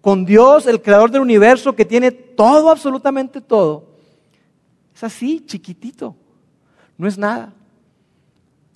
con 0.00 0.24
Dios, 0.24 0.66
el 0.66 0.82
creador 0.82 1.12
del 1.12 1.20
universo, 1.20 1.76
que 1.76 1.84
tiene 1.84 2.10
todo, 2.10 2.72
absolutamente 2.72 3.40
todo, 3.40 3.84
es 4.96 5.04
así, 5.04 5.44
chiquitito, 5.46 6.16
no 6.98 7.06
es 7.06 7.16
nada. 7.16 7.52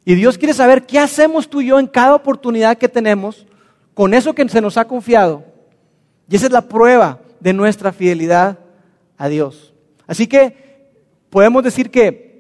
Y 0.05 0.15
Dios 0.15 0.39
quiere 0.39 0.55
saber 0.55 0.87
qué 0.87 1.01
hacemos 1.01 1.51
tú 1.51 1.63
y 1.63 1.67
yo 1.67 1.81
en 1.81 1.89
cada 1.89 2.15
oportunidad 2.15 2.79
que 2.79 2.89
tenemos 2.89 3.45
con 3.93 4.15
eso 4.15 4.37
que 4.37 4.49
se 4.49 4.61
nos 4.61 4.77
ha 4.77 4.87
confiado. 4.87 5.43
Y 6.29 6.37
esa 6.37 6.47
es 6.47 6.53
la 6.53 6.69
prueba 6.69 7.19
de 7.41 7.53
nuestra 7.53 7.91
fidelidad 7.91 8.61
a 9.19 9.29
Dios. 9.29 9.75
Así 10.07 10.29
que 10.29 10.70
podemos 11.31 11.65
decir 11.65 11.91
que 11.91 12.31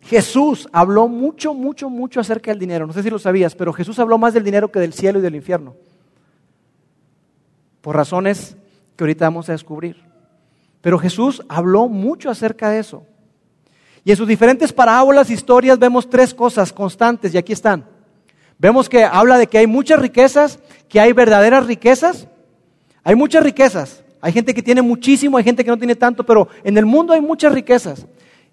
Jesús 0.00 0.68
habló 0.72 1.06
mucho, 1.08 1.54
mucho, 1.54 1.88
mucho 1.88 2.20
acerca 2.20 2.50
del 2.50 2.58
dinero. 2.58 2.86
No 2.86 2.92
sé 2.92 3.02
si 3.02 3.10
lo 3.10 3.18
sabías, 3.18 3.54
pero 3.54 3.72
Jesús 3.72 3.98
habló 3.98 4.18
más 4.18 4.34
del 4.34 4.44
dinero 4.44 4.72
que 4.72 4.80
del 4.80 4.92
cielo 4.92 5.18
y 5.18 5.22
del 5.22 5.36
infierno 5.36 5.76
por 7.80 7.96
razones 7.96 8.56
que 8.96 9.04
ahorita 9.04 9.26
vamos 9.26 9.48
a 9.48 9.52
descubrir. 9.52 9.96
Pero 10.80 10.98
Jesús 10.98 11.42
habló 11.48 11.88
mucho 11.88 12.30
acerca 12.30 12.70
de 12.70 12.80
eso. 12.80 13.04
Y 14.04 14.10
en 14.10 14.16
sus 14.16 14.28
diferentes 14.28 14.72
parábolas, 14.72 15.30
historias, 15.30 15.78
vemos 15.78 16.08
tres 16.08 16.32
cosas 16.32 16.72
constantes 16.72 17.34
y 17.34 17.38
aquí 17.38 17.52
están. 17.52 17.84
Vemos 18.58 18.88
que 18.88 19.04
habla 19.04 19.38
de 19.38 19.46
que 19.46 19.58
hay 19.58 19.66
muchas 19.66 19.98
riquezas, 19.98 20.58
que 20.88 21.00
hay 21.00 21.12
verdaderas 21.12 21.66
riquezas. 21.66 22.28
Hay 23.02 23.14
muchas 23.14 23.42
riquezas. 23.42 24.02
Hay 24.22 24.32
gente 24.32 24.52
que 24.52 24.62
tiene 24.62 24.82
muchísimo, 24.82 25.38
hay 25.38 25.44
gente 25.44 25.64
que 25.64 25.70
no 25.70 25.78
tiene 25.78 25.96
tanto, 25.96 26.24
pero 26.24 26.48
en 26.62 26.76
el 26.76 26.84
mundo 26.84 27.14
hay 27.14 27.20
muchas 27.20 27.52
riquezas. 27.52 28.06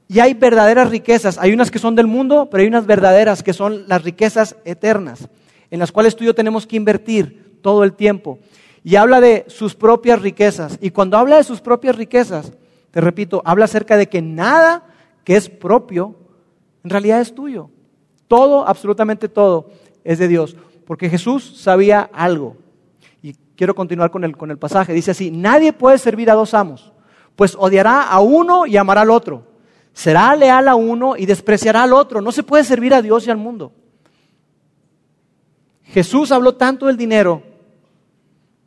Y 0.07 0.19
hay 0.19 0.33
verdaderas 0.33 0.89
riquezas. 0.89 1.37
Hay 1.37 1.51
unas 1.51 1.71
que 1.71 1.79
son 1.79 1.95
del 1.95 2.07
mundo, 2.07 2.49
pero 2.49 2.61
hay 2.61 2.67
unas 2.67 2.85
verdaderas 2.85 3.43
que 3.43 3.53
son 3.53 3.87
las 3.87 4.03
riquezas 4.03 4.55
eternas, 4.63 5.27
en 5.69 5.79
las 5.79 5.91
cuales 5.91 6.15
tú 6.15 6.23
y 6.23 6.27
yo 6.27 6.35
tenemos 6.35 6.65
que 6.65 6.77
invertir 6.77 7.59
todo 7.61 7.83
el 7.83 7.93
tiempo 7.93 8.39
y 8.87 8.95
habla 8.95 9.19
de 9.19 9.43
sus 9.49 9.75
propias 9.75 10.21
riquezas. 10.21 10.77
Y 10.81 10.91
cuando 10.91 11.17
habla 11.17 11.35
de 11.35 11.43
sus 11.43 11.59
propias 11.59 11.97
riquezas, 11.97 12.53
te 12.91 13.01
repito, 13.01 13.41
habla 13.43 13.65
acerca 13.65 13.97
de 13.97 14.07
que 14.07 14.21
nada 14.21 14.85
que 15.25 15.35
es 15.35 15.49
propio 15.49 16.15
en 16.85 16.89
realidad 16.89 17.19
es 17.19 17.35
tuyo. 17.35 17.69
Todo, 18.29 18.65
absolutamente 18.65 19.27
todo, 19.27 19.71
es 20.05 20.19
de 20.19 20.29
Dios. 20.29 20.55
Porque 20.85 21.09
Jesús 21.09 21.59
sabía 21.61 22.09
algo. 22.13 22.55
Y 23.21 23.33
quiero 23.57 23.75
continuar 23.75 24.09
con 24.09 24.23
el, 24.23 24.37
con 24.37 24.51
el 24.51 24.57
pasaje. 24.57 24.93
Dice 24.93 25.11
así, 25.11 25.31
nadie 25.31 25.73
puede 25.73 25.97
servir 25.97 26.31
a 26.31 26.35
dos 26.35 26.53
amos, 26.53 26.93
pues 27.35 27.57
odiará 27.59 28.03
a 28.03 28.21
uno 28.21 28.65
y 28.65 28.77
amará 28.77 29.01
al 29.01 29.11
otro. 29.11 29.43
Será 29.97 30.35
leal 30.35 30.67
a 30.67 30.75
uno 30.75 31.17
y 31.17 31.25
despreciará 31.25 31.81
al 31.81 31.91
otro. 31.91 32.21
No 32.21 32.31
se 32.31 32.43
puede 32.43 32.63
servir 32.63 32.93
a 32.93 33.01
Dios 33.01 33.25
y 33.25 33.31
al 33.31 33.37
mundo. 33.37 33.73
Jesús 35.85 36.31
habló 36.31 36.53
tanto 36.53 36.85
del 36.85 36.97
dinero 36.97 37.41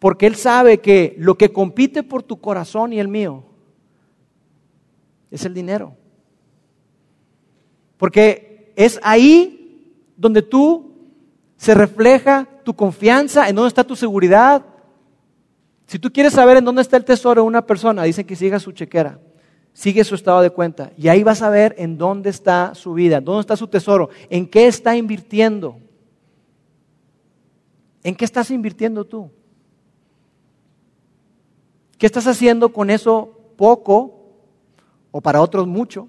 porque 0.00 0.26
Él 0.26 0.34
sabe 0.34 0.78
que 0.78 1.14
lo 1.18 1.38
que 1.38 1.52
compite 1.52 2.02
por 2.02 2.24
tu 2.24 2.40
corazón 2.40 2.92
y 2.92 2.98
el 2.98 3.06
mío 3.06 3.44
es 5.30 5.44
el 5.44 5.54
dinero. 5.54 5.94
Porque 7.96 8.72
es 8.74 8.98
ahí 9.00 10.02
donde 10.16 10.42
tú 10.42 10.96
se 11.56 11.74
refleja 11.74 12.48
tu 12.64 12.74
confianza, 12.74 13.48
en 13.48 13.54
dónde 13.54 13.68
está 13.68 13.84
tu 13.84 13.94
seguridad. 13.94 14.66
Si 15.86 16.00
tú 16.00 16.12
quieres 16.12 16.32
saber 16.32 16.56
en 16.56 16.64
dónde 16.64 16.82
está 16.82 16.96
el 16.96 17.04
tesoro 17.04 17.42
de 17.42 17.46
una 17.46 17.64
persona, 17.64 18.02
dicen 18.02 18.26
que 18.26 18.34
siga 18.34 18.58
su 18.58 18.72
chequera, 18.72 19.20
sigue 19.72 20.04
su 20.04 20.14
estado 20.14 20.42
de 20.42 20.50
cuenta. 20.50 20.92
Y 20.96 21.08
ahí 21.08 21.22
vas 21.22 21.42
a 21.42 21.50
ver 21.50 21.74
en 21.78 21.96
dónde 21.98 22.30
está 22.30 22.74
su 22.74 22.94
vida, 22.94 23.20
dónde 23.20 23.40
está 23.40 23.56
su 23.56 23.68
tesoro, 23.68 24.10
en 24.28 24.46
qué 24.46 24.66
está 24.66 24.96
invirtiendo. 24.96 25.78
¿En 28.02 28.14
qué 28.14 28.24
estás 28.24 28.50
invirtiendo 28.50 29.04
tú? 29.04 29.30
¿Qué 31.98 32.06
estás 32.06 32.26
haciendo 32.26 32.72
con 32.72 32.88
eso 32.88 33.38
poco, 33.56 34.24
o 35.10 35.20
para 35.20 35.42
otros 35.42 35.66
mucho, 35.66 36.08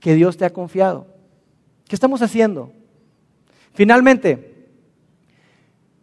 que 0.00 0.14
Dios 0.14 0.36
te 0.36 0.46
ha 0.46 0.52
confiado? 0.52 1.06
¿Qué 1.86 1.94
estamos 1.94 2.22
haciendo? 2.22 2.72
Finalmente, 3.74 4.68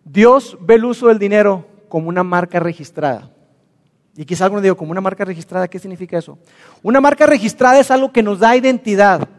Dios 0.06 0.58
ve 0.62 0.76
el 0.76 0.86
uso 0.86 1.08
del 1.08 1.18
dinero 1.18 1.66
como 1.88 2.10
una 2.10 2.24
marca 2.24 2.60
registrada. 2.60 3.32
Y 4.20 4.26
quizás 4.26 4.42
alguno 4.42 4.62
diga, 4.62 4.76
como 4.76 4.92
una 4.92 5.00
marca 5.00 5.24
registrada, 5.24 5.70
¿qué 5.70 5.80
significa 5.80 6.18
eso? 6.18 6.38
Una 6.84 7.00
marca 7.00 7.26
registrada 7.26 7.80
es 7.80 7.90
algo 7.90 8.12
que 8.12 8.22
nos 8.22 8.40
da 8.40 8.54
identidad. 8.54 9.30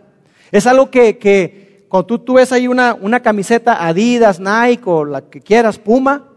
Es 0.50 0.66
algo 0.66 0.90
que, 0.90 1.18
que 1.18 1.84
cuando 1.86 2.06
tú, 2.06 2.18
tú 2.20 2.32
ves 2.32 2.50
ahí 2.50 2.66
una, 2.66 2.94
una 2.94 3.20
camiseta 3.20 3.86
Adidas, 3.86 4.40
Nike 4.40 4.84
o 4.86 5.04
la 5.04 5.20
que 5.20 5.42
quieras, 5.42 5.78
Puma, 5.78 6.30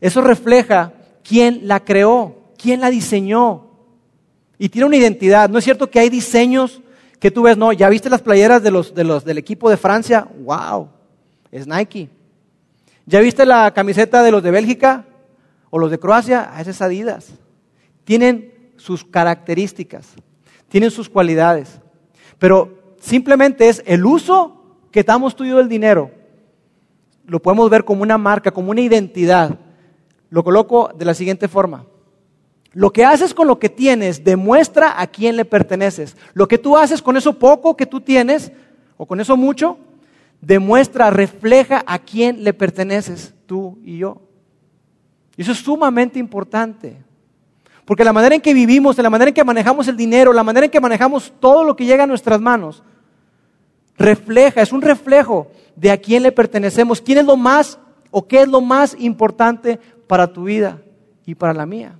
eso 0.00 0.22
refleja 0.22 0.94
quién 1.22 1.68
la 1.68 1.80
creó. 1.80 2.54
¿Quién 2.56 2.80
la 2.80 2.88
diseñó? 2.88 3.66
Y 4.56 4.70
tiene 4.70 4.86
una 4.86 4.96
identidad. 4.96 5.50
¿No 5.50 5.58
es 5.58 5.64
cierto 5.64 5.90
que 5.90 5.98
hay 5.98 6.08
diseños 6.08 6.80
que 7.20 7.30
tú 7.30 7.42
ves? 7.42 7.58
No, 7.58 7.74
¿ya 7.74 7.90
viste 7.90 8.08
las 8.08 8.22
playeras 8.22 8.62
de 8.62 8.70
los, 8.70 8.94
de 8.94 9.04
los, 9.04 9.22
del 9.22 9.36
equipo 9.36 9.68
de 9.68 9.76
Francia? 9.76 10.26
¡Wow! 10.38 10.88
Es 11.50 11.66
Nike. 11.66 12.08
¿Ya 13.04 13.20
viste 13.20 13.44
la 13.44 13.70
camiseta 13.74 14.22
de 14.22 14.30
los 14.30 14.42
de 14.42 14.50
Bélgica? 14.50 15.04
¿O 15.68 15.78
los 15.78 15.90
de 15.90 15.98
Croacia? 15.98 16.52
Ah, 16.54 16.62
es 16.62 16.80
Adidas. 16.80 17.34
Tienen 18.12 18.52
sus 18.76 19.06
características, 19.06 20.06
tienen 20.68 20.90
sus 20.90 21.08
cualidades. 21.08 21.80
Pero 22.38 22.94
simplemente 23.00 23.70
es 23.70 23.82
el 23.86 24.04
uso 24.04 24.82
que 24.90 25.02
damos 25.02 25.34
tú 25.34 25.44
y 25.44 25.48
yo 25.48 25.56
del 25.56 25.70
dinero. 25.70 26.10
Lo 27.24 27.40
podemos 27.40 27.70
ver 27.70 27.86
como 27.86 28.02
una 28.02 28.18
marca, 28.18 28.50
como 28.50 28.70
una 28.70 28.82
identidad. 28.82 29.58
Lo 30.28 30.44
coloco 30.44 30.92
de 30.94 31.06
la 31.06 31.14
siguiente 31.14 31.48
forma. 31.48 31.86
Lo 32.74 32.92
que 32.92 33.02
haces 33.02 33.32
con 33.32 33.48
lo 33.48 33.58
que 33.58 33.70
tienes 33.70 34.22
demuestra 34.22 35.00
a 35.00 35.06
quién 35.06 35.34
le 35.34 35.46
perteneces. 35.46 36.14
Lo 36.34 36.46
que 36.46 36.58
tú 36.58 36.76
haces 36.76 37.00
con 37.00 37.16
eso 37.16 37.38
poco 37.38 37.78
que 37.78 37.86
tú 37.86 38.02
tienes, 38.02 38.52
o 38.98 39.06
con 39.06 39.20
eso 39.20 39.38
mucho, 39.38 39.78
demuestra, 40.42 41.08
refleja 41.08 41.82
a 41.86 41.98
quién 41.98 42.44
le 42.44 42.52
perteneces 42.52 43.32
tú 43.46 43.78
y 43.82 43.96
yo. 43.96 44.20
Y 45.34 45.40
eso 45.40 45.52
es 45.52 45.58
sumamente 45.60 46.18
importante. 46.18 47.10
Porque 47.84 48.04
la 48.04 48.12
manera 48.12 48.34
en 48.34 48.40
que 48.40 48.54
vivimos, 48.54 48.96
la 48.98 49.10
manera 49.10 49.28
en 49.28 49.34
que 49.34 49.44
manejamos 49.44 49.88
el 49.88 49.96
dinero, 49.96 50.32
la 50.32 50.44
manera 50.44 50.66
en 50.66 50.70
que 50.70 50.80
manejamos 50.80 51.32
todo 51.40 51.64
lo 51.64 51.74
que 51.74 51.84
llega 51.84 52.04
a 52.04 52.06
nuestras 52.06 52.40
manos, 52.40 52.82
refleja, 53.96 54.62
es 54.62 54.72
un 54.72 54.82
reflejo 54.82 55.48
de 55.74 55.90
a 55.90 55.96
quién 55.96 56.22
le 56.22 56.32
pertenecemos, 56.32 57.00
quién 57.00 57.18
es 57.18 57.24
lo 57.24 57.36
más 57.36 57.78
¿O 58.12 58.28
qué 58.28 58.42
es 58.42 58.48
lo 58.48 58.60
más 58.60 58.94
importante 59.00 59.80
para 60.06 60.32
tu 60.32 60.44
vida 60.44 60.82
y 61.24 61.34
para 61.34 61.54
la 61.54 61.64
mía? 61.64 61.98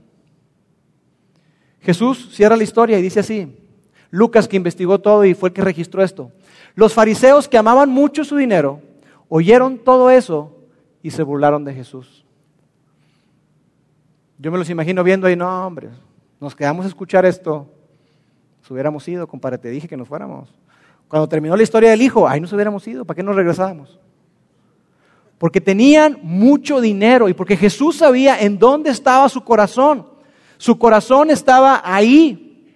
Jesús 1.80 2.28
cierra 2.32 2.54
la 2.54 2.62
historia 2.62 2.98
y 2.98 3.02
dice 3.02 3.20
así, 3.20 3.56
Lucas 4.10 4.46
que 4.46 4.58
investigó 4.58 5.00
todo 5.00 5.24
y 5.24 5.32
fue 5.32 5.48
el 5.48 5.54
que 5.54 5.62
registró 5.62 6.02
esto. 6.02 6.30
Los 6.74 6.92
fariseos 6.92 7.48
que 7.48 7.56
amaban 7.56 7.88
mucho 7.88 8.24
su 8.24 8.36
dinero 8.36 8.82
oyeron 9.30 9.78
todo 9.78 10.10
eso 10.10 10.54
y 11.02 11.10
se 11.10 11.22
burlaron 11.22 11.64
de 11.64 11.72
Jesús. 11.72 12.21
Yo 14.42 14.50
me 14.50 14.58
los 14.58 14.68
imagino 14.68 15.04
viendo 15.04 15.28
ahí, 15.28 15.36
no, 15.36 15.64
hombre, 15.64 15.90
nos 16.40 16.56
quedamos 16.56 16.84
a 16.84 16.88
escuchar 16.88 17.24
esto. 17.24 17.70
Nos 18.60 18.70
hubiéramos 18.72 19.06
ido, 19.06 19.28
compadre, 19.28 19.56
te 19.56 19.70
dije 19.70 19.86
que 19.86 19.96
nos 19.96 20.08
fuéramos. 20.08 20.52
Cuando 21.06 21.28
terminó 21.28 21.56
la 21.56 21.62
historia 21.62 21.90
del 21.90 22.02
hijo, 22.02 22.26
ahí 22.26 22.40
nos 22.40 22.52
hubiéramos 22.52 22.84
ido, 22.88 23.04
¿para 23.04 23.14
qué 23.14 23.22
nos 23.22 23.36
regresábamos? 23.36 24.00
Porque 25.38 25.60
tenían 25.60 26.18
mucho 26.22 26.80
dinero 26.80 27.28
y 27.28 27.34
porque 27.34 27.56
Jesús 27.56 27.98
sabía 27.98 28.40
en 28.40 28.58
dónde 28.58 28.90
estaba 28.90 29.28
su 29.28 29.44
corazón. 29.44 30.08
Su 30.58 30.76
corazón 30.76 31.30
estaba 31.30 31.80
ahí. 31.84 32.66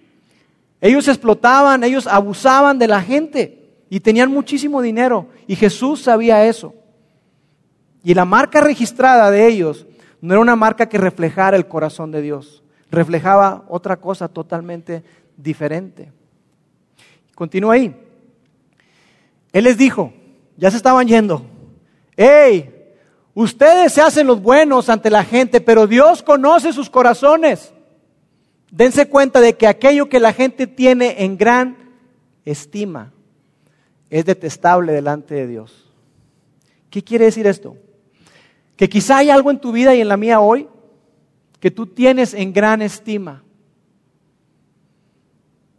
Ellos 0.79 1.09
explotaban, 1.09 1.83
ellos 1.83 2.07
abusaban 2.07 2.79
de 2.79 2.87
la 2.87 3.01
gente 3.01 3.83
y 3.89 3.99
tenían 3.99 4.31
muchísimo 4.31 4.81
dinero. 4.81 5.27
Y 5.47 5.57
Jesús 5.57 6.01
sabía 6.01 6.45
eso. 6.45 6.73
Y 8.05 8.13
la 8.13 8.23
marca 8.23 8.61
registrada 8.61 9.29
de 9.31 9.47
ellos 9.47 9.86
no 10.21 10.33
era 10.33 10.41
una 10.41 10.55
marca 10.55 10.89
que 10.89 10.97
reflejara 10.97 11.57
el 11.57 11.67
corazón 11.67 12.11
de 12.11 12.21
Dios, 12.21 12.63
reflejaba 12.89 13.65
otra 13.67 13.97
cosa 13.97 14.27
totalmente 14.27 15.03
diferente. 15.35 16.11
Continúa 17.35 17.75
ahí. 17.75 17.95
Él 19.53 19.63
les 19.63 19.77
dijo, 19.77 20.13
ya 20.57 20.71
se 20.71 20.77
estaban 20.77 21.07
yendo, 21.07 21.45
hey, 22.15 22.93
ustedes 23.33 23.93
se 23.93 24.01
hacen 24.01 24.27
los 24.27 24.41
buenos 24.41 24.89
ante 24.89 25.09
la 25.09 25.23
gente, 25.23 25.61
pero 25.61 25.87
Dios 25.87 26.23
conoce 26.23 26.73
sus 26.73 26.89
corazones. 26.89 27.73
Dense 28.71 29.07
cuenta 29.07 29.39
de 29.39 29.55
que 29.55 29.67
aquello 29.67 30.09
que 30.09 30.19
la 30.19 30.33
gente 30.33 30.67
tiene 30.67 31.23
en 31.23 31.37
gran 31.37 31.77
estima 32.43 33.13
es 34.09 34.25
detestable 34.25 34.91
delante 34.91 35.35
de 35.35 35.47
Dios. 35.47 35.93
¿Qué 36.89 37.03
quiere 37.03 37.25
decir 37.25 37.47
esto? 37.47 37.77
Que 38.77 38.87
quizá 38.87 39.17
hay 39.17 39.29
algo 39.29 39.51
en 39.51 39.59
tu 39.59 39.73
vida 39.73 39.93
y 39.93 40.01
en 40.01 40.07
la 40.07 40.15
mía 40.15 40.39
hoy 40.39 40.67
que 41.59 41.71
tú 41.71 41.87
tienes 41.87 42.33
en 42.33 42.53
gran 42.53 42.81
estima. 42.81 43.43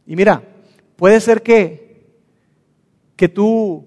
Y 0.07 0.17
mira, 0.17 0.43
puede 0.97 1.21
ser 1.21 1.43
que, 1.43 2.07
que 3.15 3.29
tú 3.29 3.87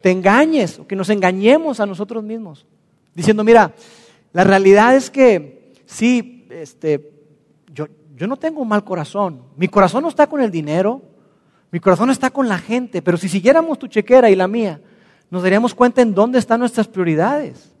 te 0.00 0.10
engañes 0.10 0.78
o 0.78 0.86
que 0.86 0.94
nos 0.94 1.10
engañemos 1.10 1.80
a 1.80 1.86
nosotros 1.86 2.22
mismos, 2.22 2.66
diciendo, 3.14 3.42
mira, 3.42 3.74
la 4.32 4.44
realidad 4.44 4.94
es 4.94 5.10
que 5.10 5.72
sí, 5.86 6.46
este, 6.50 7.10
yo, 7.72 7.86
yo 8.14 8.26
no 8.26 8.36
tengo 8.36 8.60
un 8.60 8.68
mal 8.68 8.84
corazón, 8.84 9.42
mi 9.56 9.66
corazón 9.66 10.02
no 10.02 10.08
está 10.08 10.28
con 10.28 10.40
el 10.40 10.50
dinero, 10.50 11.02
mi 11.72 11.80
corazón 11.80 12.10
está 12.10 12.30
con 12.30 12.48
la 12.48 12.58
gente, 12.58 13.02
pero 13.02 13.16
si 13.16 13.28
siguiéramos 13.28 13.78
tu 13.78 13.88
chequera 13.88 14.30
y 14.30 14.36
la 14.36 14.46
mía, 14.46 14.80
nos 15.30 15.42
daríamos 15.42 15.74
cuenta 15.74 16.02
en 16.02 16.14
dónde 16.14 16.38
están 16.38 16.60
nuestras 16.60 16.86
prioridades. 16.86 17.72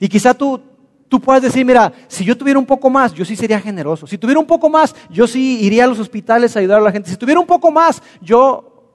Y 0.00 0.08
quizá 0.08 0.34
tú, 0.34 0.60
tú 1.08 1.20
puedas 1.20 1.42
decir, 1.42 1.64
mira, 1.64 1.92
si 2.08 2.24
yo 2.24 2.36
tuviera 2.36 2.58
un 2.58 2.66
poco 2.66 2.90
más, 2.90 3.12
yo 3.14 3.24
sí 3.24 3.36
sería 3.36 3.60
generoso. 3.60 4.06
Si 4.06 4.18
tuviera 4.18 4.40
un 4.40 4.46
poco 4.46 4.68
más, 4.68 4.94
yo 5.10 5.26
sí 5.26 5.60
iría 5.60 5.84
a 5.84 5.86
los 5.86 5.98
hospitales 5.98 6.56
a 6.56 6.60
ayudar 6.60 6.80
a 6.80 6.82
la 6.82 6.92
gente. 6.92 7.10
Si 7.10 7.16
tuviera 7.16 7.40
un 7.40 7.46
poco 7.46 7.70
más, 7.70 8.02
yo 8.20 8.92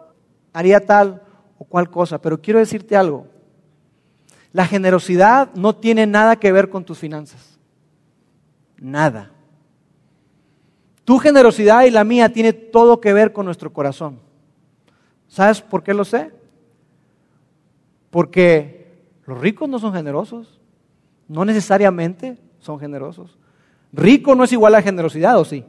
haría 0.52 0.80
tal 0.80 1.22
o 1.58 1.64
cual 1.64 1.90
cosa. 1.90 2.20
Pero 2.20 2.42
quiero 2.42 2.60
decirte 2.60 2.96
algo. 2.96 3.28
La 4.52 4.66
generosidad 4.66 5.54
no 5.54 5.76
tiene 5.76 6.06
nada 6.08 6.36
que 6.38 6.52
ver 6.52 6.70
con 6.70 6.84
tus 6.84 6.98
finanzas. 6.98 7.58
Nada. 8.78 9.32
Tu 11.06 11.18
generosidad 11.20 11.86
y 11.86 11.92
la 11.92 12.04
mía 12.04 12.30
tiene 12.34 12.52
todo 12.52 13.00
que 13.00 13.14
ver 13.14 13.32
con 13.32 13.46
nuestro 13.46 13.72
corazón. 13.72 14.20
¿Sabes 15.28 15.62
por 15.62 15.84
qué 15.84 15.94
lo 15.94 16.04
sé? 16.04 16.37
Porque 18.10 18.78
los 19.26 19.40
ricos 19.40 19.68
no 19.68 19.80
son 19.80 19.94
generosos, 19.94 20.60
no 21.28 21.44
necesariamente 21.44 22.38
son 22.60 22.80
generosos. 22.80 23.38
Rico 23.92 24.36
no 24.36 24.44
es 24.44 24.52
igual 24.54 24.76
a 24.76 24.82
generosidad, 24.82 25.40
¿o 25.40 25.46
sí? 25.46 25.66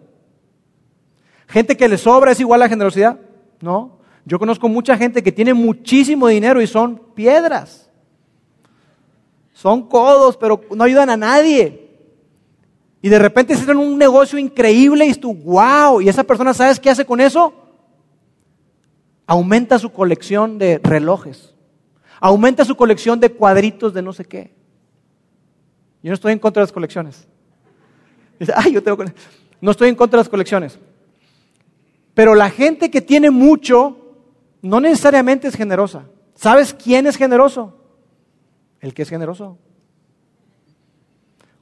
Gente 1.47 1.76
que 1.76 1.89
le 1.89 1.99
sobra 1.99 2.32
es 2.32 2.41
igual 2.41 2.62
a 2.62 2.68
generosidad, 2.68 3.18
no. 3.61 3.99
Yo 4.24 4.39
conozco 4.39 4.68
mucha 4.68 4.97
gente 4.97 5.22
que 5.22 5.32
tiene 5.32 5.55
muchísimo 5.55 6.28
dinero 6.28 6.61
y 6.61 6.66
son 6.66 7.01
piedras. 7.14 7.91
Son 9.53 9.89
codos, 9.89 10.36
pero 10.36 10.61
no 10.76 10.84
ayudan 10.84 11.11
a 11.11 11.16
nadie. 11.16 11.89
Y 13.01 13.09
de 13.09 13.18
repente 13.18 13.55
hicieron 13.55 13.78
un 13.78 13.99
negocio 13.99 14.39
increíble 14.39 15.07
y 15.07 15.14
tú, 15.14 15.34
wow, 15.34 16.01
y 16.01 16.09
esa 16.09 16.22
persona, 16.22 16.53
¿sabes 16.53 16.78
qué 16.78 16.91
hace 16.91 17.05
con 17.05 17.20
eso? 17.20 17.53
Aumenta 19.26 19.78
su 19.78 19.91
colección 19.91 20.59
de 20.59 20.78
relojes 20.78 21.55
aumenta 22.20 22.64
su 22.64 22.76
colección 22.76 23.20
de 23.20 23.30
cuadritos 23.30 23.94
de 23.94 24.02
no 24.02 24.12
sé 24.12 24.24
qué. 24.24 24.52
Yo 26.02 26.10
no 26.10 26.14
estoy 26.14 26.32
en 26.32 26.38
contra 26.38 26.60
de 26.60 26.64
las 26.64 26.72
colecciones. 26.72 27.26
Ay, 28.54 28.72
yo 28.72 28.82
tengo 28.82 29.04
No 29.60 29.70
estoy 29.70 29.88
en 29.88 29.94
contra 29.94 30.18
de 30.18 30.20
las 30.22 30.28
colecciones. 30.28 30.78
Pero 32.14 32.34
la 32.34 32.50
gente 32.50 32.90
que 32.90 33.00
tiene 33.00 33.30
mucho 33.30 33.96
no 34.62 34.80
necesariamente 34.80 35.48
es 35.48 35.54
generosa. 35.54 36.04
¿Sabes 36.34 36.74
quién 36.74 37.06
es 37.06 37.16
generoso? 37.16 37.74
El 38.80 38.94
que 38.94 39.02
es 39.02 39.08
generoso. 39.08 39.58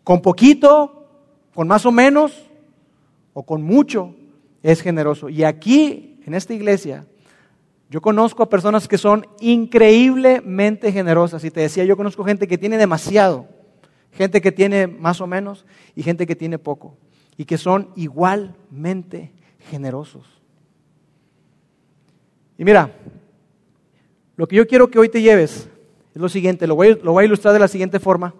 Con 0.04 0.22
poquito, 0.22 1.08
con 1.54 1.66
más 1.66 1.84
o 1.86 1.92
menos, 1.92 2.46
o 3.32 3.42
con 3.44 3.62
mucho, 3.62 4.14
es 4.62 4.80
generoso. 4.80 5.28
Y 5.28 5.44
aquí, 5.44 6.20
en 6.26 6.34
esta 6.34 6.54
iglesia, 6.54 7.06
yo 7.88 8.00
conozco 8.00 8.42
a 8.42 8.48
personas 8.48 8.88
que 8.88 8.98
son 8.98 9.26
increíblemente 9.40 10.90
generosas. 10.90 11.44
Y 11.44 11.50
te 11.50 11.60
decía, 11.60 11.84
yo 11.84 11.96
conozco 11.96 12.24
gente 12.24 12.48
que 12.48 12.58
tiene 12.58 12.78
demasiado, 12.78 13.46
gente 14.12 14.40
que 14.40 14.50
tiene 14.50 14.86
más 14.86 15.20
o 15.20 15.26
menos 15.26 15.64
y 15.94 16.02
gente 16.02 16.26
que 16.26 16.34
tiene 16.34 16.58
poco. 16.58 16.96
Y 17.36 17.44
que 17.44 17.58
son 17.58 17.90
igualmente 17.94 19.32
generosos. 19.70 20.26
Y 22.58 22.64
mira, 22.64 22.90
lo 24.36 24.48
que 24.48 24.56
yo 24.56 24.66
quiero 24.66 24.90
que 24.90 24.98
hoy 24.98 25.08
te 25.08 25.22
lleves 25.22 25.68
es 26.14 26.20
lo 26.20 26.28
siguiente, 26.28 26.66
lo 26.66 26.74
voy, 26.74 26.98
lo 27.02 27.12
voy 27.12 27.22
a 27.22 27.26
ilustrar 27.26 27.52
de 27.52 27.60
la 27.60 27.68
siguiente 27.68 28.00
forma. 28.00 28.34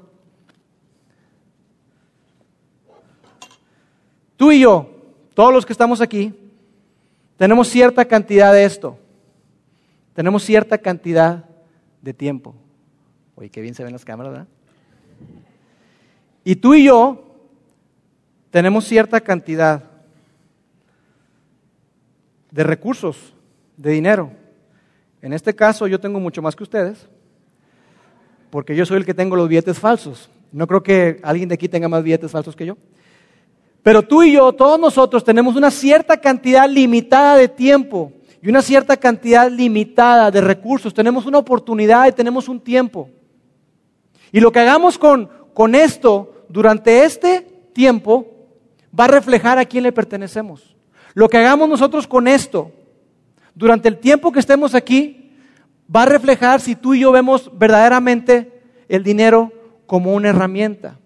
Tú 4.37 4.51
y 4.51 4.61
yo, 4.61 4.91
todos 5.35 5.53
los 5.53 5.65
que 5.65 5.73
estamos 5.73 6.01
aquí, 6.01 6.35
tenemos 7.37 7.69
cierta 7.69 8.05
cantidad 8.07 8.53
de 8.53 8.65
esto. 8.65 8.99
Tenemos 10.17 10.45
cierta 10.45 10.79
cantidad 10.79 11.45
de 12.01 12.15
tiempo. 12.15 12.55
Oye, 13.35 13.51
qué 13.51 13.61
bien 13.61 13.75
se 13.75 13.85
ven 13.85 13.93
las 13.93 14.07
cámaras, 14.07 14.33
¿verdad? 14.33 14.49
Y 16.43 16.57
tú 16.57 16.73
y 16.75 16.85
yo 16.85 17.23
tenemos 18.51 18.87
cierta 18.87 19.21
cantidad 19.21 19.85
de 22.51 22.65
recursos, 22.65 23.35
de 23.77 23.91
dinero. 23.91 24.33
En 25.21 25.35
este 25.35 25.55
caso 25.55 25.87
yo 25.87 26.01
tengo 26.01 26.19
mucho 26.19 26.41
más 26.41 26.57
que 26.57 26.63
ustedes, 26.63 27.11
porque 28.49 28.75
yo 28.75 28.87
soy 28.87 28.97
el 28.97 29.05
que 29.05 29.13
tengo 29.13 29.37
los 29.37 29.51
billetes 29.51 29.79
falsos. 29.79 30.31
No 30.51 30.67
creo 30.67 30.83
que 30.83 31.21
alguien 31.23 31.51
de 31.51 31.57
aquí 31.57 31.69
tenga 31.69 31.89
más 31.89 32.03
billetes 32.03 32.31
falsos 32.31 32.57
que 32.57 32.65
yo. 32.65 32.79
Pero 33.83 34.03
tú 34.03 34.23
y 34.23 34.33
yo, 34.33 34.51
todos 34.55 34.81
nosotros 34.81 35.23
tenemos 35.23 35.57
una 35.57 35.71
cierta 35.71 36.17
cantidad 36.17 36.67
limitada 36.67 37.37
de 37.37 37.49
tiempo 37.49 38.15
y 38.47 38.49
una 38.49 38.63
cierta 38.63 38.97
cantidad 38.97 39.51
limitada 39.51 40.31
de 40.31 40.41
recursos. 40.41 40.95
Tenemos 40.95 41.27
una 41.27 41.39
oportunidad 41.39 42.07
y 42.07 42.13
tenemos 42.13 42.49
un 42.49 42.61
tiempo. 42.61 43.11
Y 44.31 44.39
lo 44.39 44.53
que 44.53 44.61
hagamos 44.61 44.99
con, 44.99 45.29
con 45.53 45.75
esto 45.75 46.45
durante 46.49 47.03
este 47.03 47.41
tiempo 47.73 48.25
va 48.97 49.07
a 49.07 49.09
reflejar 49.09 49.59
a 49.59 49.65
quién 49.65 49.83
le 49.83 49.91
pertenecemos. 49.91 50.77
Lo 51.13 51.29
que 51.29 51.39
hagamos 51.39 51.69
nosotros 51.69 52.07
con 52.07 52.29
esto 52.29 52.71
durante 53.53 53.89
el 53.89 53.99
tiempo 53.99 54.31
que 54.31 54.39
estemos 54.39 54.77
aquí 54.77 55.33
va 55.93 56.03
a 56.03 56.07
reflejar 56.07 56.61
si 56.61 56.77
tú 56.77 56.95
y 56.95 57.01
yo 57.01 57.11
vemos 57.11 57.51
verdaderamente 57.53 58.63
el 58.89 59.03
dinero 59.03 59.51
como 59.87 60.15
una 60.15 60.29
herramienta. 60.29 61.01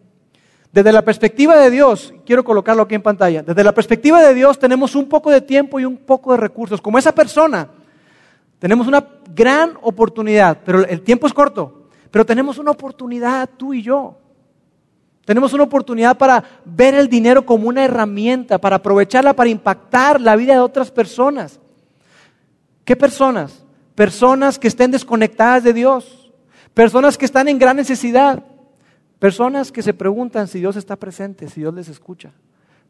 Desde 0.72 0.92
la 0.92 1.02
perspectiva 1.02 1.56
de 1.56 1.70
Dios, 1.70 2.14
quiero 2.24 2.44
colocarlo 2.44 2.82
aquí 2.82 2.94
en 2.94 3.02
pantalla, 3.02 3.42
desde 3.42 3.64
la 3.64 3.72
perspectiva 3.72 4.22
de 4.22 4.34
Dios 4.34 4.58
tenemos 4.58 4.94
un 4.94 5.08
poco 5.08 5.30
de 5.30 5.40
tiempo 5.40 5.80
y 5.80 5.84
un 5.84 5.96
poco 5.96 6.32
de 6.32 6.38
recursos. 6.38 6.80
Como 6.80 6.98
esa 6.98 7.12
persona, 7.12 7.68
tenemos 8.58 8.86
una 8.86 9.04
gran 9.34 9.72
oportunidad, 9.82 10.58
pero 10.64 10.86
el 10.86 11.02
tiempo 11.02 11.26
es 11.26 11.32
corto, 11.32 11.88
pero 12.10 12.24
tenemos 12.24 12.58
una 12.58 12.70
oportunidad 12.70 13.48
tú 13.56 13.74
y 13.74 13.82
yo. 13.82 14.16
Tenemos 15.24 15.52
una 15.52 15.64
oportunidad 15.64 16.16
para 16.16 16.42
ver 16.64 16.94
el 16.94 17.08
dinero 17.08 17.44
como 17.44 17.68
una 17.68 17.84
herramienta, 17.84 18.58
para 18.58 18.76
aprovecharla 18.76 19.34
para 19.34 19.50
impactar 19.50 20.20
la 20.20 20.36
vida 20.36 20.54
de 20.54 20.60
otras 20.60 20.90
personas. 20.90 21.60
¿Qué 22.84 22.96
personas? 22.96 23.64
Personas 23.94 24.58
que 24.58 24.68
estén 24.68 24.90
desconectadas 24.90 25.62
de 25.62 25.72
Dios 25.72 26.20
Personas 26.74 27.18
que 27.18 27.24
están 27.24 27.48
en 27.48 27.58
gran 27.58 27.76
necesidad. 27.76 28.44
Personas 29.20 29.70
que 29.70 29.82
se 29.82 29.92
preguntan 29.92 30.48
si 30.48 30.58
Dios 30.60 30.76
está 30.76 30.96
presente, 30.96 31.46
si 31.46 31.60
Dios 31.60 31.74
les 31.74 31.88
escucha. 31.88 32.32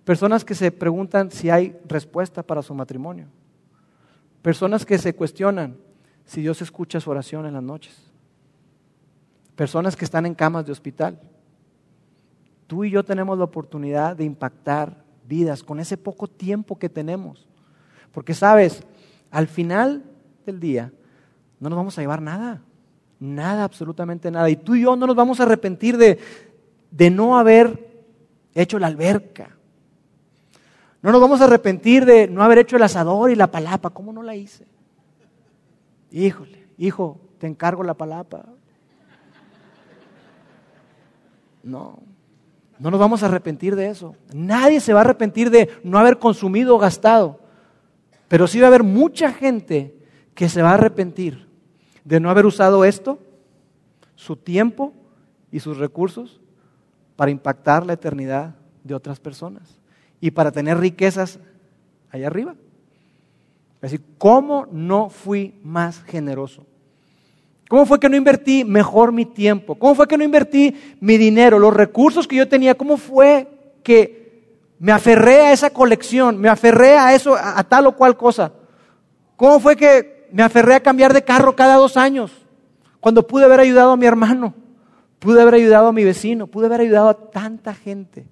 Personas 0.05 0.45
que 0.45 0.55
se 0.55 0.71
preguntan 0.71 1.33
si 1.33 1.51
hay 1.51 1.77
respuesta 1.87 2.45
para 2.45 2.63
su 2.63 2.73
matrimonio. 2.73 3.27
Personas 4.41 4.87
que 4.87 4.97
se 4.97 5.15
cuestionan 5.15 5.77
si 6.25 6.41
Dios 6.41 6.63
escucha 6.63 7.01
su 7.01 7.11
oración 7.11 7.47
en 7.47 7.55
las 7.55 7.63
noches. 7.65 8.13
Personas 9.57 9.97
que 9.97 10.05
están 10.05 10.25
en 10.25 10.37
camas 10.37 10.65
de 10.65 10.71
hospital. 10.71 11.21
Tú 12.69 12.85
y 12.85 12.91
yo 12.93 13.05
tenemos 13.05 13.37
la 13.37 13.45
oportunidad 13.45 14.17
de 14.17 14.25
impactar 14.25 15.05
vidas 15.27 15.65
con 15.65 15.81
ese 15.81 15.97
poco 15.97 16.29
tiempo 16.29 16.79
que 16.79 16.89
tenemos. 16.89 17.49
Porque 18.13 18.35
sabes, 18.35 18.85
al 19.33 19.49
final 19.49 20.05
del 20.47 20.61
día 20.61 20.93
no 21.59 21.69
nos 21.69 21.77
vamos 21.77 21.99
a 21.99 22.03
llevar 22.03 22.23
nada. 22.23 22.63
Nada, 23.21 23.65
absolutamente 23.65 24.31
nada. 24.31 24.49
Y 24.49 24.57
tú 24.57 24.75
y 24.75 24.83
yo 24.83 24.97
no 24.97 25.07
nos 25.07 25.15
vamos 25.15 25.39
a 25.39 25.43
arrepentir 25.43 25.99
de, 25.99 26.19
de 26.91 27.11
no 27.11 27.39
haber 27.39 27.91
hecho 28.55 28.79
la 28.79 28.87
alberca. 28.87 29.51
No 31.03 31.13
nos 31.13 31.21
vamos 31.21 31.41
a 31.43 31.45
arrepentir 31.45 32.07
de 32.07 32.29
no 32.29 32.43
haber 32.43 32.59
hecho 32.59 32.77
el 32.77 32.83
asador 32.83 33.31
y 33.31 33.37
la 33.37 33.51
palapa. 33.51 33.91
¿Cómo 33.91 34.13
no 34.13 34.23
la 34.23 34.35
hice? 34.35 34.67
Híjole, 36.11 36.67
hijo, 36.79 37.21
te 37.39 37.47
encargo 37.47 37.85
la 37.85 37.95
palapa. 37.95 38.47
No, 41.63 41.99
no 42.79 42.91
nos 42.91 43.01
vamos 43.01 43.23
a 43.23 43.27
arrepentir 43.27 43.77
de 43.77 43.91
eso. 43.91 44.17
Nadie 44.33 44.81
se 44.81 44.95
va 44.95 45.01
a 45.01 45.05
arrepentir 45.05 45.51
de 45.51 45.69
no 45.85 45.99
haber 45.99 46.19
consumido 46.19 46.75
o 46.75 46.79
gastado. 46.79 47.39
Pero 48.29 48.47
sí 48.47 48.61
va 48.61 48.67
a 48.67 48.69
haber 48.69 48.83
mucha 48.83 49.31
gente 49.31 49.95
que 50.35 50.49
se 50.49 50.63
va 50.63 50.71
a 50.71 50.75
arrepentir 50.75 51.50
de 52.05 52.21
no 52.21 52.31
haber 52.31 52.47
usado 52.47 52.85
esto, 52.85 53.19
su 54.15 54.37
tiempo 54.37 54.93
y 55.51 55.61
sus 55.61 55.79
recursos 55.79 56.41
para 57.17 57.31
impactar 57.31 57.85
la 57.87 57.95
eternidad 57.95 58.55
de 58.85 58.95
otras 58.95 59.21
personas 59.21 59.81
y 60.21 60.31
para 60.31 60.53
tener 60.53 60.79
riquezas 60.79 61.39
allá 62.11 62.27
arriba. 62.27 62.55
Es 63.77 63.93
decir, 63.93 64.03
¿cómo 64.19 64.67
no 64.71 65.09
fui 65.09 65.59
más 65.63 66.03
generoso? 66.03 66.67
¿Cómo 67.69 67.87
fue 67.87 68.01
que 68.01 68.09
no 68.09 68.17
invertí 68.17 68.65
mejor 68.65 69.13
mi 69.13 69.25
tiempo? 69.25 69.77
¿Cómo 69.77 69.95
fue 69.95 70.09
que 70.09 70.19
no 70.19 70.25
invertí 70.25 70.77
mi 71.01 71.17
dinero, 71.17 71.59
los 71.59 71.73
recursos 71.73 72.27
que 72.27 72.37
yo 72.37 72.49
tenía? 72.49 72.75
¿Cómo 72.75 72.97
fue 72.97 73.49
que 73.83 74.21
me 74.79 74.93
aferré 74.93 75.43
a 75.43 75.53
esa 75.53 75.71
colección, 75.71 76.39
me 76.39 76.49
aferré 76.49 76.99
a 76.99 77.15
eso, 77.15 77.37
a, 77.37 77.63
tal 77.65 77.87
o 77.87 77.97
cual 77.97 78.17
cosa? 78.17 78.53
¿Cómo 79.37 79.61
fue 79.61 79.77
que 79.77 80.20
me 80.33 80.43
aferré 80.43 80.75
a 80.75 80.81
cambiar 80.81 81.13
de 81.13 81.25
carro 81.25 81.57
cada 81.57 81.77
dos 81.77 81.97
años? 81.97 82.33
Cuando 83.01 83.27
pude 83.27 83.45
haber 83.45 83.61
ayudado 83.61 83.93
a 83.93 83.97
mi 83.97 84.07
hermano, 84.07 84.55
pude 85.19 85.41
haber 85.41 85.55
ayudado 85.55 85.89
a 85.89 85.93
mi 85.93 86.05
vecino, 86.05 86.47
pude 86.47 86.67
haber 86.67 86.81
ayudado 86.81 87.09
a 87.09 87.31
tanta 87.31 87.75
gente. 87.75 88.27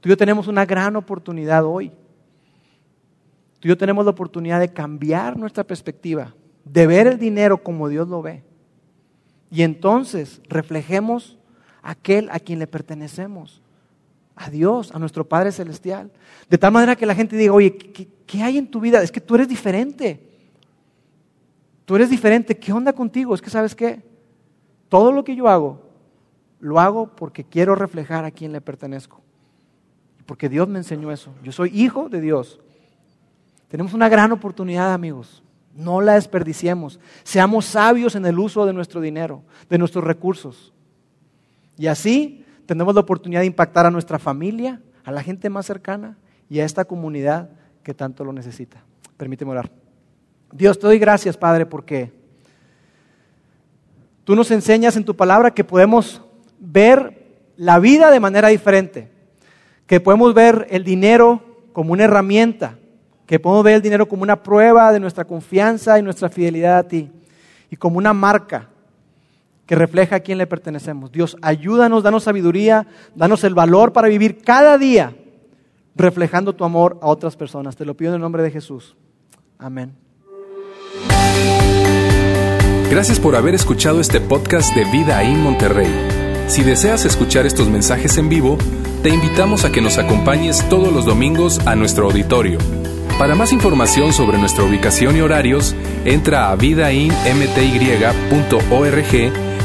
Tú 0.00 0.08
y 0.08 0.10
yo 0.10 0.16
tenemos 0.16 0.48
una 0.48 0.64
gran 0.64 0.96
oportunidad 0.96 1.64
hoy. 1.64 1.90
Tú 3.60 3.66
y 3.66 3.68
yo 3.68 3.78
tenemos 3.78 4.04
la 4.04 4.10
oportunidad 4.10 4.60
de 4.60 4.72
cambiar 4.72 5.36
nuestra 5.38 5.64
perspectiva, 5.64 6.34
de 6.64 6.86
ver 6.86 7.06
el 7.06 7.18
dinero 7.18 7.62
como 7.62 7.88
Dios 7.88 8.08
lo 8.08 8.22
ve. 8.22 8.42
Y 9.50 9.62
entonces 9.62 10.40
reflejemos 10.48 11.38
aquel 11.82 12.28
a 12.30 12.40
quien 12.40 12.58
le 12.58 12.66
pertenecemos, 12.66 13.62
a 14.36 14.50
Dios, 14.50 14.92
a 14.94 14.98
nuestro 14.98 15.28
Padre 15.28 15.52
Celestial. 15.52 16.10
De 16.48 16.58
tal 16.58 16.72
manera 16.72 16.96
que 16.96 17.06
la 17.06 17.14
gente 17.14 17.36
diga, 17.36 17.52
oye, 17.52 17.76
¿qué, 17.76 18.42
hay 18.42 18.58
en 18.58 18.70
tu 18.70 18.80
vida? 18.80 19.02
Es 19.02 19.12
que 19.12 19.20
tú 19.20 19.34
eres 19.34 19.48
diferente. 19.48 20.20
Tú 21.84 21.96
eres 21.96 22.10
diferente. 22.10 22.56
¿Qué 22.56 22.72
onda 22.72 22.92
contigo? 22.92 23.34
Es 23.34 23.42
que 23.42 23.50
sabes 23.50 23.74
qué? 23.74 24.02
Todo 24.88 25.12
lo 25.12 25.24
que 25.24 25.36
yo 25.36 25.48
hago, 25.48 25.80
lo 26.58 26.80
hago 26.80 27.08
porque 27.14 27.44
quiero 27.44 27.74
reflejar 27.74 28.24
a 28.24 28.30
quien 28.30 28.52
le 28.52 28.60
pertenezco. 28.60 29.20
Porque 30.26 30.48
Dios 30.48 30.68
me 30.68 30.78
enseñó 30.78 31.12
eso. 31.12 31.32
Yo 31.42 31.52
soy 31.52 31.70
hijo 31.74 32.08
de 32.08 32.20
Dios. 32.20 32.60
Tenemos 33.68 33.94
una 33.94 34.08
gran 34.08 34.32
oportunidad, 34.32 34.92
amigos. 34.92 35.42
No 35.74 36.00
la 36.00 36.14
desperdiciemos. 36.14 36.98
Seamos 37.22 37.66
sabios 37.66 38.14
en 38.16 38.26
el 38.26 38.38
uso 38.38 38.66
de 38.66 38.72
nuestro 38.72 39.00
dinero, 39.00 39.42
de 39.68 39.78
nuestros 39.78 40.04
recursos. 40.04 40.72
Y 41.76 41.86
así 41.86 42.39
tenemos 42.70 42.94
la 42.94 43.00
oportunidad 43.00 43.40
de 43.40 43.46
impactar 43.46 43.84
a 43.84 43.90
nuestra 43.90 44.20
familia, 44.20 44.80
a 45.02 45.10
la 45.10 45.24
gente 45.24 45.50
más 45.50 45.66
cercana 45.66 46.16
y 46.48 46.60
a 46.60 46.64
esta 46.64 46.84
comunidad 46.84 47.50
que 47.82 47.94
tanto 47.94 48.24
lo 48.24 48.32
necesita. 48.32 48.84
Permíteme 49.16 49.50
orar. 49.50 49.72
Dios, 50.52 50.78
te 50.78 50.86
doy 50.86 51.00
gracias, 51.00 51.36
Padre, 51.36 51.66
porque 51.66 52.12
tú 54.22 54.36
nos 54.36 54.52
enseñas 54.52 54.96
en 54.96 55.04
tu 55.04 55.16
palabra 55.16 55.50
que 55.50 55.64
podemos 55.64 56.22
ver 56.60 57.26
la 57.56 57.80
vida 57.80 58.12
de 58.12 58.20
manera 58.20 58.46
diferente 58.46 59.10
que 59.90 59.98
podemos 59.98 60.32
ver 60.32 60.68
el 60.70 60.84
dinero 60.84 61.42
como 61.72 61.92
una 61.92 62.04
herramienta, 62.04 62.78
que 63.26 63.40
podemos 63.40 63.64
ver 63.64 63.74
el 63.74 63.82
dinero 63.82 64.06
como 64.06 64.22
una 64.22 64.40
prueba 64.40 64.92
de 64.92 65.00
nuestra 65.00 65.24
confianza 65.24 65.98
y 65.98 66.02
nuestra 66.02 66.28
fidelidad 66.28 66.78
a 66.78 66.86
ti, 66.86 67.10
y 67.68 67.74
como 67.74 67.98
una 67.98 68.14
marca 68.14 68.68
que 69.70 69.76
refleja 69.76 70.16
a 70.16 70.20
quién 70.20 70.36
le 70.36 70.48
pertenecemos. 70.48 71.12
Dios, 71.12 71.36
ayúdanos, 71.42 72.02
danos 72.02 72.24
sabiduría, 72.24 72.88
danos 73.14 73.44
el 73.44 73.54
valor 73.54 73.92
para 73.92 74.08
vivir 74.08 74.42
cada 74.42 74.76
día 74.78 75.14
reflejando 75.94 76.56
tu 76.56 76.64
amor 76.64 76.98
a 77.00 77.06
otras 77.06 77.36
personas. 77.36 77.76
Te 77.76 77.84
lo 77.84 77.96
pido 77.96 78.10
en 78.10 78.16
el 78.16 78.20
nombre 78.20 78.42
de 78.42 78.50
Jesús. 78.50 78.96
Amén. 79.60 79.94
Gracias 82.90 83.20
por 83.20 83.36
haber 83.36 83.54
escuchado 83.54 84.00
este 84.00 84.20
podcast 84.20 84.74
de 84.74 84.86
Vida 84.86 85.22
en 85.22 85.40
Monterrey. 85.40 85.94
Si 86.48 86.64
deseas 86.64 87.04
escuchar 87.04 87.46
estos 87.46 87.68
mensajes 87.68 88.18
en 88.18 88.28
vivo, 88.28 88.58
te 89.04 89.10
invitamos 89.10 89.64
a 89.64 89.70
que 89.70 89.80
nos 89.80 89.98
acompañes 89.98 90.68
todos 90.68 90.92
los 90.92 91.04
domingos 91.04 91.64
a 91.64 91.76
nuestro 91.76 92.06
auditorio. 92.06 92.58
Para 93.20 93.36
más 93.36 93.52
información 93.52 94.12
sobre 94.12 94.36
nuestra 94.36 94.64
ubicación 94.64 95.16
y 95.16 95.20
horarios, 95.20 95.76
entra 96.04 96.50
a 96.50 96.56
vidainmty.org 96.56 99.49